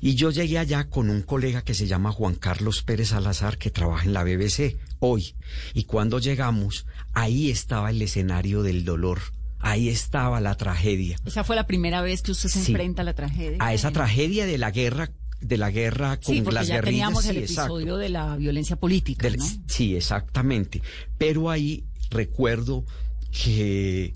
Y 0.00 0.14
yo 0.14 0.30
llegué 0.30 0.58
allá 0.58 0.88
con 0.88 1.10
un 1.10 1.22
colega 1.22 1.62
que 1.62 1.74
se 1.74 1.86
llama 1.86 2.12
Juan 2.12 2.34
Carlos 2.34 2.82
Pérez 2.82 3.08
Salazar, 3.08 3.58
que 3.58 3.70
trabaja 3.70 4.04
en 4.04 4.14
la 4.14 4.24
BBC 4.24 4.78
hoy. 5.00 5.34
Y 5.74 5.84
cuando 5.84 6.18
llegamos, 6.18 6.86
ahí 7.12 7.50
estaba 7.50 7.90
el 7.90 8.00
escenario 8.00 8.62
del 8.62 8.84
dolor. 8.84 9.20
Ahí 9.58 9.90
estaba 9.90 10.40
la 10.40 10.56
tragedia. 10.56 11.18
Esa 11.26 11.44
fue 11.44 11.54
la 11.54 11.66
primera 11.66 12.00
vez 12.00 12.22
que 12.22 12.32
usted 12.32 12.48
se 12.48 12.60
enfrenta 12.60 13.02
a 13.02 13.04
la 13.04 13.14
tragedia. 13.14 13.58
A 13.60 13.74
esa 13.74 13.90
tragedia 13.90 14.46
de 14.46 14.56
la 14.56 14.70
guerra 14.70 15.10
de 15.40 15.56
la 15.56 15.70
guerra 15.70 16.18
con 16.18 16.34
sí, 16.34 16.40
porque 16.42 16.54
las 16.54 16.66
ya 16.68 16.74
guerrillas. 16.76 16.90
teníamos 16.94 17.26
el 17.26 17.36
sí, 17.36 17.42
episodio 17.44 17.96
de 17.96 18.08
la 18.10 18.36
violencia 18.36 18.76
política, 18.76 19.28
Del- 19.28 19.38
¿no? 19.38 19.46
Sí, 19.66 19.96
exactamente. 19.96 20.82
Pero 21.18 21.50
ahí 21.50 21.84
recuerdo 22.10 22.84
que 23.30 24.14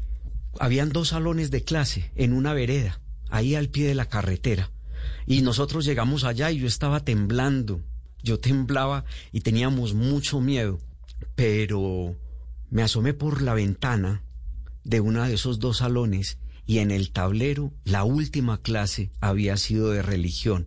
habían 0.58 0.90
dos 0.90 1.08
salones 1.08 1.50
de 1.50 1.62
clase 1.64 2.10
en 2.14 2.32
una 2.32 2.52
vereda, 2.52 3.00
ahí 3.30 3.54
al 3.54 3.68
pie 3.68 3.86
de 3.86 3.94
la 3.94 4.06
carretera. 4.08 4.70
Y 5.26 5.40
nosotros 5.42 5.84
llegamos 5.84 6.24
allá 6.24 6.50
y 6.50 6.58
yo 6.58 6.66
estaba 6.66 7.00
temblando. 7.00 7.80
Yo 8.22 8.38
temblaba 8.40 9.04
y 9.32 9.40
teníamos 9.40 9.94
mucho 9.94 10.40
miedo. 10.40 10.78
Pero 11.34 12.14
me 12.70 12.82
asomé 12.82 13.14
por 13.14 13.42
la 13.42 13.54
ventana 13.54 14.22
de 14.84 15.00
uno 15.00 15.22
de 15.24 15.34
esos 15.34 15.58
dos 15.58 15.78
salones 15.78 16.38
y 16.66 16.78
en 16.78 16.90
el 16.90 17.10
tablero 17.10 17.72
la 17.84 18.04
última 18.04 18.60
clase 18.60 19.10
había 19.20 19.56
sido 19.56 19.90
de 19.90 20.02
religión 20.02 20.66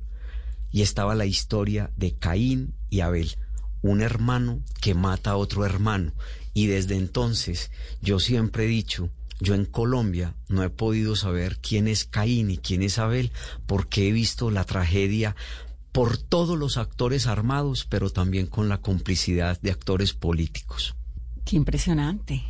y 0.78 0.84
estaba 0.84 1.16
la 1.16 1.26
historia 1.26 1.90
de 1.98 2.14
Caín 2.14 2.76
y 2.92 3.00
Abel, 3.00 3.36
un 3.82 4.00
hermano 4.00 4.62
que 4.80 4.94
mata 4.94 5.32
a 5.32 5.36
otro 5.36 5.66
hermano. 5.66 6.14
Y 6.54 6.68
desde 6.68 6.96
entonces 6.96 7.72
yo 8.00 8.20
siempre 8.20 8.66
he 8.66 8.68
dicho, 8.68 9.10
yo 9.40 9.56
en 9.56 9.66
Colombia 9.66 10.36
no 10.50 10.62
he 10.62 10.70
podido 10.70 11.16
saber 11.16 11.58
quién 11.62 11.88
es 11.88 12.06
Caín 12.06 12.52
y 12.52 12.60
quién 12.60 12.84
es 12.84 13.00
Abel 13.00 13.32
porque 13.66 14.08
he 14.08 14.12
visto 14.12 14.52
la 14.52 14.66
tragedia 14.66 15.36
por 15.92 16.20
todos 16.20 16.60
los 16.60 16.78
actores 16.78 17.26
armados, 17.26 17.88
pero 17.90 18.12
también 18.12 18.46
con 18.46 18.70
la 18.70 18.78
complicidad 18.80 19.60
de 19.60 19.72
actores 19.72 20.14
políticos. 20.14 20.96
Qué 21.44 21.56
impresionante. 21.56 22.44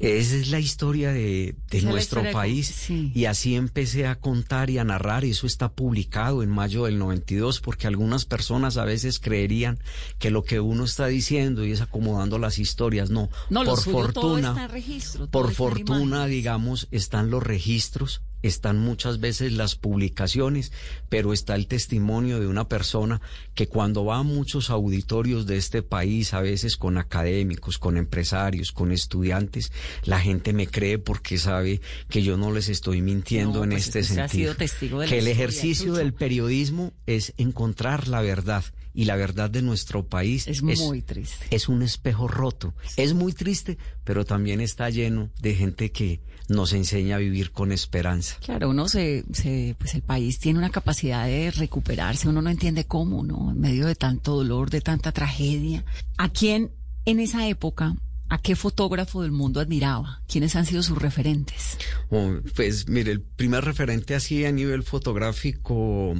Esa 0.00 0.36
es 0.36 0.48
la 0.48 0.58
historia 0.60 1.12
de, 1.12 1.54
de 1.70 1.82
nuestro 1.82 2.20
historia 2.20 2.32
país. 2.32 2.66
sí. 2.66 3.12
Y 3.14 3.26
así 3.26 3.54
empecé 3.54 4.06
a 4.06 4.16
contar 4.16 4.70
y 4.70 4.78
a 4.78 4.84
narrar. 4.84 5.24
Y 5.24 5.30
eso 5.30 5.46
está 5.46 5.70
publicado 5.72 6.42
en 6.42 6.50
mayo 6.50 6.84
del 6.84 6.98
92, 6.98 7.60
porque 7.60 7.86
algunas 7.86 8.24
personas 8.24 8.76
a 8.76 8.84
veces 8.84 9.18
creerían 9.18 9.78
que 10.18 10.30
lo 10.30 10.42
que 10.44 10.60
uno 10.60 10.84
está 10.84 11.06
diciendo 11.06 11.64
y 11.64 11.72
es 11.72 11.80
acomodando 11.80 12.38
las 12.38 12.58
historias. 12.58 13.10
No, 13.10 13.30
No, 13.50 13.64
por 13.64 13.80
suyo 13.80 13.98
fortuna. 13.98 14.66
registro. 14.68 15.28
Por 15.28 15.52
fortuna, 15.52 16.26
digamos, 16.26 16.88
están 16.90 17.30
los 17.30 17.42
registros, 17.42 18.22
están 18.46 18.78
muchas 18.78 19.20
veces 19.20 19.52
las 19.52 19.74
publicaciones, 19.74 20.72
pero 21.08 21.32
está 21.32 21.54
el 21.54 21.66
testimonio 21.66 22.40
de 22.40 22.46
una 22.46 22.68
persona 22.68 23.20
que 23.54 23.68
cuando 23.68 24.04
va 24.04 24.18
a 24.18 24.22
muchos 24.22 24.70
auditorios 24.70 25.46
de 25.46 25.56
este 25.56 25.82
país, 25.82 26.34
a 26.34 26.40
veces 26.40 26.76
con 26.76 26.98
académicos, 26.98 27.78
con 27.78 27.96
empresarios, 27.96 28.72
con 28.72 28.92
estudiantes, 28.92 29.72
la 30.04 30.20
gente 30.20 30.52
me 30.52 30.66
cree 30.66 30.98
porque 30.98 31.38
sabe 31.38 31.80
que 32.08 32.22
yo 32.22 32.36
no 32.36 32.52
les 32.52 32.68
estoy 32.68 33.00
mintiendo 33.00 33.58
No, 33.60 33.64
en 33.64 33.70
pues 33.70 33.86
este 33.86 34.00
ha 34.00 34.02
sentido. 34.04 34.28
sido 34.28 34.54
testigo 34.56 35.00
de 35.00 35.06
la 35.06 35.10
que 35.10 35.18
el 35.18 35.28
ejercicio 35.28 35.94
del 35.94 36.12
periodismo 36.12 36.92
es 37.06 37.32
encontrar 37.36 38.08
la 38.08 38.20
verdad 38.20 38.64
y 38.94 39.04
la 39.04 39.16
verdad 39.16 39.50
de 39.50 39.60
nuestro 39.60 40.06
país 40.06 40.46
Es 40.46 40.62
muy 40.62 41.02
triste. 41.02 41.46
es 41.50 41.68
un 41.68 41.82
espejo 41.82 42.28
roto. 42.28 42.74
Es 42.96 43.12
muy 43.12 43.32
triste, 43.32 43.76
pero 44.04 44.24
también 44.24 44.60
está 44.60 44.88
lleno 44.88 45.30
de 45.40 45.54
gente 45.54 45.90
que 45.90 46.20
nos 46.48 46.72
enseña 46.72 47.16
a 47.16 47.18
vivir 47.18 47.50
con 47.50 47.72
esperanza. 47.72 48.36
Claro, 48.44 48.70
uno 48.70 48.88
se, 48.88 49.24
se, 49.32 49.74
pues 49.78 49.94
el 49.94 50.02
país 50.02 50.38
tiene 50.38 50.58
una 50.58 50.70
capacidad 50.70 51.26
de 51.26 51.50
recuperarse, 51.50 52.28
uno 52.28 52.42
no 52.42 52.50
entiende 52.50 52.84
cómo, 52.84 53.24
¿no? 53.24 53.50
En 53.50 53.60
medio 53.60 53.86
de 53.86 53.94
tanto 53.94 54.36
dolor, 54.36 54.70
de 54.70 54.80
tanta 54.80 55.10
tragedia. 55.12 55.84
¿A 56.16 56.28
quién 56.28 56.70
en 57.06 57.20
esa 57.20 57.48
época, 57.48 57.96
a 58.34 58.38
qué 58.38 58.56
fotógrafo 58.56 59.22
del 59.22 59.30
mundo 59.30 59.60
admiraba? 59.60 60.20
¿Quiénes 60.26 60.56
han 60.56 60.66
sido 60.66 60.82
sus 60.82 60.98
referentes? 60.98 61.78
Oh, 62.10 62.34
Pues 62.56 62.88
mire, 62.88 63.12
el 63.12 63.22
primer 63.22 63.64
referente 63.64 64.16
así 64.16 64.44
a 64.44 64.50
nivel 64.50 64.82
fotográfico, 64.82 66.14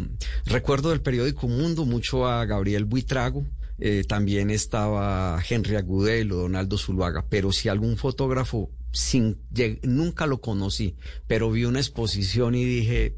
recuerdo 0.46 0.90
del 0.90 1.00
periódico 1.00 1.48
Mundo 1.48 1.84
mucho 1.84 2.28
a 2.28 2.44
Gabriel 2.44 2.84
Buitrago, 2.84 3.44
eh, 3.80 4.04
también 4.06 4.50
estaba 4.50 5.42
Henry 5.48 5.74
Agudelo, 5.74 6.36
Donaldo 6.36 6.78
Zuluaga, 6.78 7.26
pero 7.28 7.50
si 7.50 7.68
algún 7.68 7.96
fotógrafo 7.96 8.70
sin 8.92 9.40
nunca 9.82 10.28
lo 10.28 10.40
conocí, 10.40 10.94
pero 11.26 11.50
vi 11.50 11.64
una 11.64 11.80
exposición 11.80 12.54
y 12.54 12.64
dije, 12.64 13.16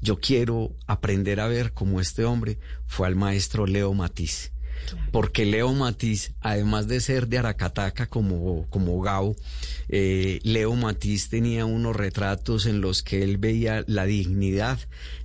yo 0.00 0.20
quiero 0.20 0.74
aprender 0.86 1.38
a 1.38 1.48
ver 1.48 1.74
como 1.74 2.00
este 2.00 2.24
hombre 2.24 2.58
fue 2.86 3.06
al 3.06 3.14
maestro 3.14 3.66
Leo 3.66 3.92
Matiz. 3.92 4.52
Porque 5.10 5.44
Leo 5.44 5.72
Matiz, 5.72 6.32
además 6.40 6.88
de 6.88 7.00
ser 7.00 7.28
de 7.28 7.38
Aracataca 7.38 8.06
como, 8.06 8.66
como 8.70 9.00
Gabo, 9.00 9.36
eh, 9.88 10.40
Leo 10.42 10.74
Matiz 10.74 11.28
tenía 11.28 11.64
unos 11.66 11.94
retratos 11.94 12.66
en 12.66 12.80
los 12.80 13.02
que 13.02 13.22
él 13.22 13.36
veía 13.36 13.84
la 13.86 14.06
dignidad 14.06 14.78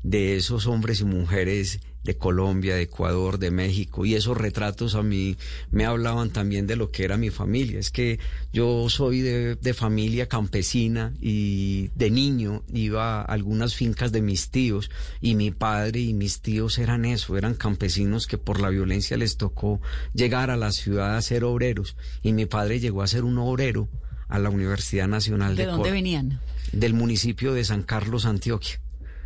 de 0.03 0.35
esos 0.35 0.67
hombres 0.67 1.01
y 1.01 1.05
mujeres 1.05 1.79
de 2.07 2.17
Colombia, 2.17 2.75
de 2.75 2.83
Ecuador, 2.83 3.37
de 3.37 3.51
México, 3.51 4.05
y 4.05 4.15
esos 4.15 4.35
retratos 4.37 4.95
a 4.95 5.03
mí 5.03 5.35
me 5.71 5.85
hablaban 5.85 6.31
también 6.31 6.65
de 6.65 6.77
lo 6.77 6.89
que 6.89 7.03
era 7.03 7.17
mi 7.17 7.29
familia. 7.29 7.79
Es 7.79 7.91
que 7.91 8.17
yo 8.53 8.89
soy 8.89 9.19
de, 9.21 9.55
de 9.55 9.73
familia 9.73 10.27
campesina 10.27 11.13
y 11.21 11.89
de 11.95 12.09
niño 12.09 12.63
iba 12.73 13.19
a 13.19 13.25
algunas 13.25 13.75
fincas 13.75 14.11
de 14.13 14.21
mis 14.21 14.49
tíos 14.49 14.89
y 15.21 15.35
mi 15.35 15.51
padre 15.51 15.99
y 15.99 16.13
mis 16.13 16.39
tíos 16.41 16.77
eran 16.79 17.03
eso, 17.03 17.37
eran 17.37 17.53
campesinos 17.55 18.25
que 18.25 18.37
por 18.37 18.61
la 18.61 18.69
violencia 18.69 19.17
les 19.17 19.35
tocó 19.35 19.81
llegar 20.13 20.49
a 20.49 20.55
la 20.55 20.71
ciudad 20.71 21.17
a 21.17 21.21
ser 21.21 21.43
obreros 21.43 21.97
y 22.23 22.31
mi 22.31 22.45
padre 22.45 22.79
llegó 22.79 23.01
a 23.01 23.07
ser 23.07 23.25
un 23.25 23.37
obrero 23.37 23.89
a 24.29 24.39
la 24.39 24.49
Universidad 24.49 25.09
Nacional 25.09 25.57
¿De 25.57 25.63
de, 25.63 25.67
dónde 25.71 25.83
Cor- 25.89 25.91
venían? 25.91 26.39
del 26.71 26.93
municipio 26.93 27.53
de 27.53 27.65
San 27.65 27.83
Carlos, 27.83 28.25
Antioquia. 28.25 28.79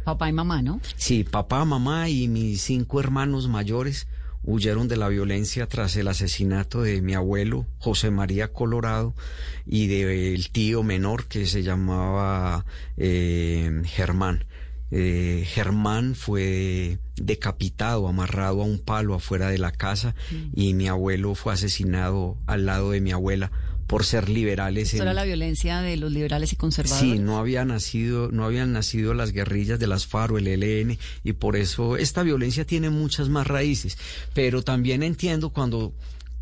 Papá 0.03 0.29
y 0.29 0.33
mamá, 0.33 0.61
¿no? 0.61 0.79
Sí, 0.95 1.23
papá, 1.23 1.63
mamá 1.65 2.09
y 2.09 2.27
mis 2.27 2.61
cinco 2.61 2.99
hermanos 2.99 3.47
mayores 3.47 4.07
huyeron 4.43 4.87
de 4.87 4.97
la 4.97 5.07
violencia 5.07 5.67
tras 5.67 5.95
el 5.95 6.07
asesinato 6.07 6.81
de 6.81 7.01
mi 7.01 7.13
abuelo 7.13 7.67
José 7.77 8.09
María 8.09 8.51
Colorado 8.51 9.13
y 9.65 9.87
del 9.87 10.49
tío 10.49 10.83
menor 10.83 11.27
que 11.27 11.45
se 11.45 11.63
llamaba 11.63 12.65
eh, 12.97 13.81
Germán. 13.85 14.45
Eh, 14.93 15.45
Germán 15.47 16.15
fue 16.15 16.97
decapitado, 17.15 18.09
amarrado 18.09 18.61
a 18.61 18.65
un 18.65 18.79
palo 18.79 19.13
afuera 19.15 19.49
de 19.49 19.57
la 19.57 19.71
casa 19.71 20.15
y 20.53 20.73
mi 20.73 20.89
abuelo 20.89 21.33
fue 21.33 21.53
asesinado 21.53 22.37
al 22.45 22.65
lado 22.65 22.91
de 22.91 22.99
mi 22.99 23.11
abuela 23.11 23.51
por 23.91 24.05
ser 24.05 24.29
liberales. 24.29 24.85
Esto 24.87 24.97
en- 24.97 25.01
era 25.03 25.13
la 25.13 25.23
violencia 25.25 25.81
de 25.81 25.97
los 25.97 26.11
liberales 26.11 26.51
y 26.53 26.55
conservadores. 26.55 27.11
Sí, 27.11 27.19
no 27.19 27.37
había 27.37 27.63
nacido, 27.65 28.31
no 28.31 28.45
habían 28.45 28.73
nacido 28.73 29.13
las 29.13 29.31
guerrillas 29.33 29.77
de 29.79 29.85
las 29.87 30.07
FARC 30.07 30.31
o 30.31 30.37
el 30.39 30.47
ELN 30.47 30.97
y 31.23 31.33
por 31.33 31.55
eso 31.57 31.97
esta 31.97 32.23
violencia 32.23 32.65
tiene 32.65 32.89
muchas 32.89 33.29
más 33.29 33.45
raíces. 33.47 33.97
Pero 34.33 34.63
también 34.63 35.03
entiendo 35.03 35.49
cuando 35.51 35.93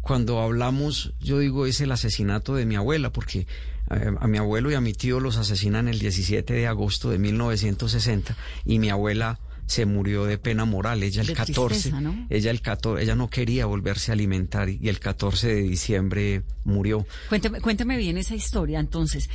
cuando 0.01 0.39
hablamos, 0.39 1.11
yo 1.19 1.39
digo 1.39 1.65
es 1.65 1.81
el 1.81 1.91
asesinato 1.91 2.55
de 2.55 2.65
mi 2.65 2.75
abuela, 2.77 3.11
porque 3.11 3.47
eh, 3.91 4.11
a 4.19 4.27
mi 4.27 4.37
abuelo 4.37 4.71
y 4.71 4.75
a 4.75 4.81
mi 4.81 4.93
tío 4.93 5.19
los 5.19 5.35
asesinan 5.37 5.87
el 5.89 5.99
17 5.99 6.53
de 6.53 6.67
agosto 6.67 7.09
de 7.09 7.17
1960 7.17 8.35
y 8.65 8.79
mi 8.79 8.89
abuela 8.89 9.39
se 9.69 9.85
murió 9.85 10.25
de 10.25 10.39
pena 10.39 10.65
moral, 10.65 11.03
ella 11.03 11.21
el 11.21 11.27
De 11.27 11.33
14, 11.35 11.69
tristeza, 11.75 12.01
¿no? 12.01 12.25
ella 12.31 12.49
el 12.49 12.59
14, 12.61 13.03
ella 13.03 13.13
no 13.13 13.29
quería 13.29 13.67
volverse 13.67 14.11
a 14.11 14.13
alimentar 14.13 14.67
y 14.67 14.89
el 14.89 14.99
14 14.99 15.47
de 15.47 15.61
diciembre 15.61 16.41
murió. 16.63 17.05
Cuénteme, 17.29 17.61
cuénteme 17.61 17.95
bien 17.97 18.17
esa 18.17 18.33
historia. 18.33 18.79
Entonces, 18.79 19.29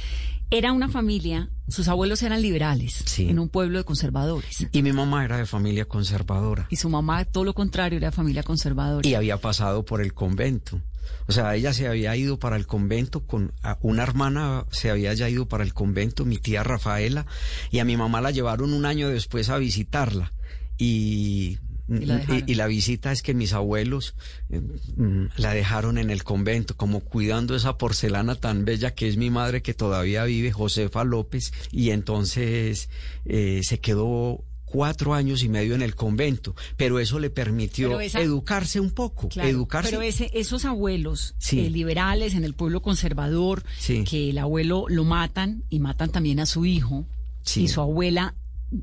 era 0.51 0.73
una 0.73 0.88
familia, 0.88 1.51
sus 1.68 1.87
abuelos 1.87 2.20
eran 2.25 2.42
liberales, 2.42 3.03
Sí. 3.07 3.29
en 3.29 3.38
un 3.38 3.49
pueblo 3.49 3.79
de 3.79 3.85
conservadores. 3.85 4.66
Y 4.73 4.83
mi 4.83 4.92
mamá 4.92 5.25
era 5.25 5.38
de 5.38 5.47
familia 5.47 5.85
conservadora. 5.85 6.66
Y 6.68 6.77
su 6.77 6.88
mamá, 6.90 7.25
todo 7.25 7.44
lo 7.44 7.55
contrario, 7.55 7.99
era 7.99 8.09
de 8.11 8.16
familia 8.16 8.42
conservadora. 8.42 9.09
y 9.09 9.14
había 9.14 9.37
pasado 9.37 9.85
por 9.85 10.01
el 10.03 10.14
convento. 10.14 10.81
O 11.26 11.32
sea, 11.32 11.54
ella 11.54 11.72
se 11.72 11.88
había 11.88 12.16
ido 12.16 12.38
para 12.38 12.56
el 12.56 12.66
convento 12.66 13.26
con 13.26 13.52
una 13.80 14.02
hermana, 14.02 14.66
se 14.70 14.90
había 14.90 15.14
ya 15.14 15.28
ido 15.28 15.46
para 15.46 15.64
el 15.64 15.74
convento, 15.74 16.24
mi 16.24 16.38
tía 16.38 16.62
Rafaela, 16.62 17.26
y 17.70 17.78
a 17.78 17.84
mi 17.84 17.96
mamá 17.96 18.20
la 18.20 18.30
llevaron 18.30 18.72
un 18.72 18.86
año 18.86 19.08
después 19.08 19.48
a 19.48 19.58
visitarla. 19.58 20.32
Y 20.76 21.58
y 21.86 22.54
la, 22.54 22.66
visita 22.66 23.12
es 23.12 23.22
que 23.22 23.34
mis 23.34 23.52
abuelos 23.52 24.14
eh, 24.48 24.60
mm, 24.96 25.26
la 25.36 25.52
dejaron 25.52 25.98
en 25.98 26.10
el 26.10 26.24
convento, 26.24 26.76
como 26.76 27.00
cuidando 27.00 27.54
esa 27.54 27.76
porcelana 27.76 28.36
tan 28.36 28.64
bella 28.64 28.94
que 28.94 29.06
es 29.06 29.18
mi 29.18 29.28
madre 29.28 29.60
que 29.60 29.74
todavía 29.74 30.24
vive, 30.24 30.50
Josefa 30.50 31.04
López, 31.04 31.52
y 31.70 31.90
entonces 31.90 32.88
eh, 33.26 33.60
se 33.62 33.80
quedó 33.80 34.44
cuatro 34.74 35.14
años 35.14 35.44
y 35.44 35.48
medio 35.48 35.76
en 35.76 35.82
el 35.82 35.94
convento, 35.94 36.56
pero 36.76 36.98
eso 36.98 37.20
le 37.20 37.30
permitió 37.30 38.00
educarse 38.00 38.80
un 38.80 38.90
poco, 38.90 39.28
educarse. 39.37 39.90
Pero 39.90 40.02
ese, 40.02 40.32
esos 40.34 40.64
abuelos 40.64 41.37
eh, 41.52 41.70
liberales 41.70 42.34
en 42.34 42.42
el 42.42 42.54
pueblo 42.54 42.82
conservador, 42.82 43.62
que 43.87 44.30
el 44.30 44.38
abuelo 44.38 44.87
lo 44.88 45.04
matan 45.04 45.62
y 45.70 45.78
matan 45.78 46.10
también 46.10 46.40
a 46.40 46.46
su 46.46 46.66
hijo, 46.66 47.06
y 47.54 47.68
su 47.68 47.80
abuela 47.80 48.34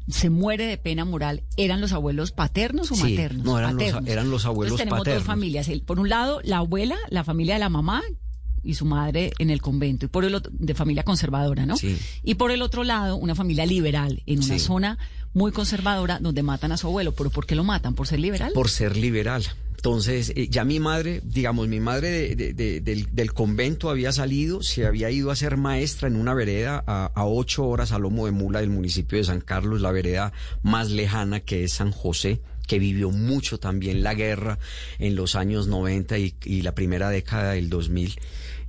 se 0.07 0.29
muere 0.29 0.65
de 0.65 0.77
pena 0.77 1.03
moral, 1.03 1.43
¿eran 1.57 1.81
los 1.81 1.91
abuelos 1.91 2.31
paternos 2.31 2.89
o 2.93 2.95
maternos? 2.95 3.43
No, 3.43 3.59
eran, 3.59 3.75
Los, 3.75 4.07
eran 4.07 4.31
los 4.31 4.45
abuelos 4.45 4.79
Entonces, 4.79 5.03
tenemos 5.03 5.05
dos 5.05 5.23
familias. 5.25 5.69
Por 5.85 5.99
un 5.99 6.07
lado, 6.07 6.39
la 6.45 6.59
abuela, 6.59 6.95
la 7.09 7.25
familia 7.25 7.55
de 7.55 7.59
la 7.59 7.69
mamá 7.69 8.01
y 8.63 8.75
su 8.75 8.85
madre 8.85 9.31
en 9.39 9.49
el 9.49 9.61
convento, 9.61 10.05
y 10.05 10.09
por 10.09 10.25
el 10.25 10.35
otro, 10.35 10.51
de 10.55 10.73
familia 10.73 11.03
conservadora, 11.03 11.65
¿no? 11.65 11.77
Sí. 11.77 11.97
Y 12.23 12.35
por 12.35 12.51
el 12.51 12.61
otro 12.61 12.83
lado, 12.83 13.15
una 13.15 13.35
familia 13.35 13.65
liberal, 13.65 14.21
en 14.25 14.43
una 14.43 14.59
zona 14.59 14.97
muy 15.33 15.51
conservadora 15.51 16.19
donde 16.19 16.43
matan 16.43 16.71
a 16.71 16.77
su 16.77 16.87
abuelo. 16.87 17.13
¿Pero 17.13 17.29
por 17.29 17.45
qué 17.45 17.55
lo 17.55 17.63
matan? 17.63 17.95
¿Por 17.95 18.07
ser 18.07 18.19
liberal? 18.19 18.51
Por 18.53 18.69
ser 18.69 18.97
liberal. 18.97 19.45
Entonces, 19.81 20.31
eh, 20.35 20.47
ya 20.47 20.63
mi 20.63 20.79
madre, 20.79 21.21
digamos, 21.23 21.67
mi 21.67 21.79
madre 21.79 22.35
del, 22.35 23.33
convento 23.33 23.89
había 23.89 24.11
salido, 24.11 24.61
se 24.61 24.85
había 24.85 25.09
ido 25.09 25.31
a 25.31 25.35
ser 25.35 25.57
maestra 25.57 26.07
en 26.07 26.17
una 26.17 26.35
vereda 26.35 26.83
a, 26.85 27.25
ocho 27.25 27.65
horas 27.65 27.91
a 27.91 27.97
lomo 27.97 28.27
de 28.27 28.31
mula 28.31 28.59
del 28.59 28.69
municipio 28.69 29.17
de 29.17 29.23
San 29.23 29.41
Carlos, 29.41 29.81
la 29.81 29.91
vereda 29.91 30.33
más 30.61 30.91
lejana 30.91 31.39
que 31.39 31.63
es 31.63 31.73
San 31.73 31.91
José 31.91 32.41
que 32.67 32.77
vivió 32.77 33.09
mucho 33.09 33.59
también 33.59 34.03
la 34.03 34.13
guerra 34.13 34.59
en 34.99 35.15
los 35.15 35.35
años 35.35 35.67
90 35.67 36.17
y, 36.19 36.61
la 36.61 36.73
primera 36.75 37.09
década 37.09 37.53
del 37.53 37.69
2000. 37.69 38.17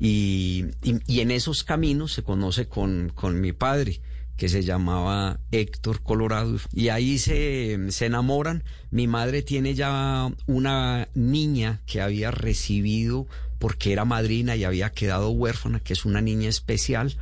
Y, 0.05 0.65
y, 0.83 1.21
en 1.21 1.31
esos 1.31 1.63
caminos 1.63 2.13
se 2.13 2.25
conoce 2.25 2.67
con, 2.67 3.13
con 3.15 3.41
mi 3.41 3.53
padre 3.53 4.01
que 4.37 4.49
se 4.49 4.65
llamaba 4.65 5.39
Héctor 5.53 6.03
Colorado 6.03 6.57
y 6.73 6.89
ahí 6.89 7.19
se, 7.19 7.79
se, 7.93 8.07
enamoran. 8.07 8.65
Mi 8.91 9.07
madre 9.07 9.43
tiene 9.43 9.75
ya 9.75 10.29
una 10.49 11.09
niña 11.15 11.83
que 11.87 12.01
había 12.01 12.33
recibido 12.33 13.29
porque 13.63 13.93
era 13.93 14.05
madrina 14.05 14.57
y 14.57 14.65
había 14.65 14.91
quedado 14.91 15.31
huérfana, 15.31 15.79
que 15.79 15.93
es 15.93 16.05
una 16.05 16.21
niña 16.21 16.49
especial 16.49 17.17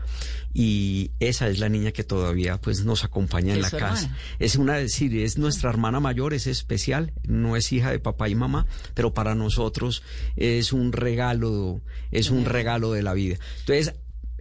y 0.54 1.10
esa 1.20 1.48
es 1.48 1.58
la 1.58 1.68
niña 1.68 1.92
que 1.92 2.02
todavía 2.02 2.58
pues 2.58 2.82
nos 2.82 3.04
acompaña 3.04 3.52
en 3.52 3.60
la 3.60 3.70
casa. 3.70 4.16
Es 4.38 4.56
una 4.56 4.76
decir, 4.76 5.14
es 5.18 5.36
nuestra 5.36 5.68
hermana 5.68 6.00
mayor, 6.00 6.32
es 6.32 6.46
especial, 6.46 7.12
no 7.24 7.56
es 7.56 7.70
hija 7.74 7.90
de 7.90 7.98
papá 7.98 8.30
y 8.30 8.36
mamá, 8.36 8.66
pero 8.94 9.12
para 9.12 9.34
nosotros 9.34 10.02
es 10.34 10.72
un 10.72 10.92
regalo, 10.92 11.82
es 12.10 12.30
un 12.30 12.46
regalo 12.46 12.92
de 12.92 13.02
la 13.02 13.12
vida. 13.12 13.36
Entonces, 13.58 13.92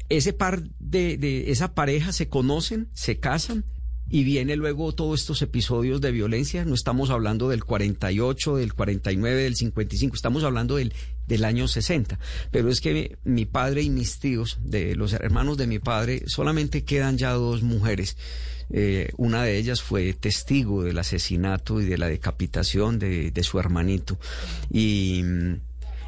ese 0.08 0.32
par 0.32 0.64
de, 0.80 1.18
de 1.18 1.52
esa 1.52 1.76
pareja 1.76 2.14
se 2.14 2.30
conocen, 2.30 2.88
se 2.94 3.20
casan 3.20 3.66
y 4.10 4.24
viene 4.24 4.56
luego 4.56 4.94
todos 4.94 5.22
estos 5.22 5.42
episodios 5.42 6.02
de 6.02 6.12
violencia. 6.12 6.66
No 6.66 6.74
estamos 6.74 7.10
hablando 7.10 7.50
del 7.50 7.64
48, 7.64 8.58
del 8.58 8.74
49, 8.74 9.44
del 9.44 9.56
55, 9.56 10.16
estamos 10.16 10.44
hablando 10.44 10.78
del, 10.78 10.94
del 11.28 11.46
año 11.46 11.68
60. 11.68 12.20
Pero 12.52 12.70
es 12.70 12.82
que 12.82 13.18
mi 13.24 13.46
padre 13.46 13.84
y 13.84 13.90
mis 13.90 14.20
tíos, 14.20 14.58
de 14.62 14.96
los 14.96 15.14
hermanos 15.14 15.58
de 15.58 15.68
mi 15.68 15.80
padre, 15.80 16.24
solamente 16.26 16.84
quedan 16.84 17.18
ya 17.18 17.32
dos 17.32 17.62
mujeres. 17.62 18.18
Eh, 18.72 19.12
una 19.18 19.44
de 19.44 19.58
ellas 19.58 19.82
fue 19.82 20.14
testigo 20.14 20.84
del 20.84 21.00
asesinato 21.00 21.82
y 21.82 21.86
de 21.86 21.98
la 21.98 22.08
decapitación 22.08 23.00
de, 23.00 23.32
de 23.32 23.44
su 23.44 23.60
hermanito. 23.60 24.20
Y 24.72 25.22
mm, 25.24 25.54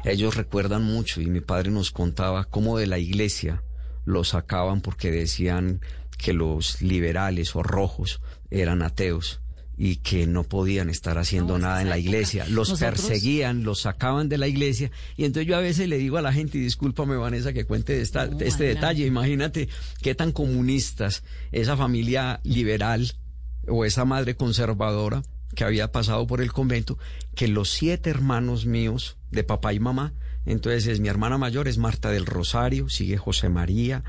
ellos 0.04 0.36
recuerdan 0.36 0.82
mucho 0.82 1.20
y 1.20 1.26
mi 1.26 1.40
padre 1.40 1.70
nos 1.70 1.90
contaba 1.92 2.44
cómo 2.44 2.78
de 2.78 2.86
la 2.86 2.98
iglesia 2.98 3.62
lo 4.04 4.24
sacaban 4.24 4.80
porque 4.80 5.12
decían 5.12 5.80
que 6.22 6.32
los 6.32 6.80
liberales 6.80 7.54
o 7.56 7.62
rojos 7.62 8.20
eran 8.50 8.82
ateos 8.82 9.40
y 9.76 9.96
que 9.96 10.26
no 10.28 10.44
podían 10.44 10.88
estar 10.88 11.18
haciendo 11.18 11.58
nada 11.58 11.82
en 11.82 11.88
la 11.88 11.98
iglesia. 11.98 12.46
Los 12.46 12.78
perseguían, 12.78 13.64
los 13.64 13.80
sacaban 13.80 14.28
de 14.28 14.38
la 14.38 14.46
iglesia. 14.46 14.92
Y 15.16 15.24
entonces 15.24 15.48
yo 15.48 15.56
a 15.56 15.60
veces 15.60 15.88
le 15.88 15.98
digo 15.98 16.18
a 16.18 16.22
la 16.22 16.32
gente, 16.32 16.58
y 16.58 16.60
discúlpame 16.60 17.16
Vanessa 17.16 17.52
que 17.52 17.64
cuente 17.64 18.00
esta, 18.00 18.30
este 18.38 18.64
detalle, 18.64 19.04
imagínate 19.04 19.68
qué 20.00 20.14
tan 20.14 20.30
comunistas 20.30 21.24
esa 21.50 21.76
familia 21.76 22.40
liberal 22.44 23.12
o 23.66 23.84
esa 23.84 24.04
madre 24.04 24.36
conservadora 24.36 25.22
que 25.56 25.64
había 25.64 25.90
pasado 25.90 26.26
por 26.28 26.40
el 26.40 26.52
convento, 26.52 26.98
que 27.34 27.48
los 27.48 27.70
siete 27.70 28.10
hermanos 28.10 28.64
míos 28.64 29.16
de 29.30 29.42
papá 29.42 29.72
y 29.72 29.80
mamá 29.80 30.14
entonces 30.44 30.86
es 30.86 31.00
mi 31.00 31.08
hermana 31.08 31.38
mayor 31.38 31.68
es 31.68 31.78
Marta 31.78 32.10
del 32.10 32.26
Rosario, 32.26 32.88
sigue 32.88 33.16
José 33.16 33.48
María, 33.48 34.02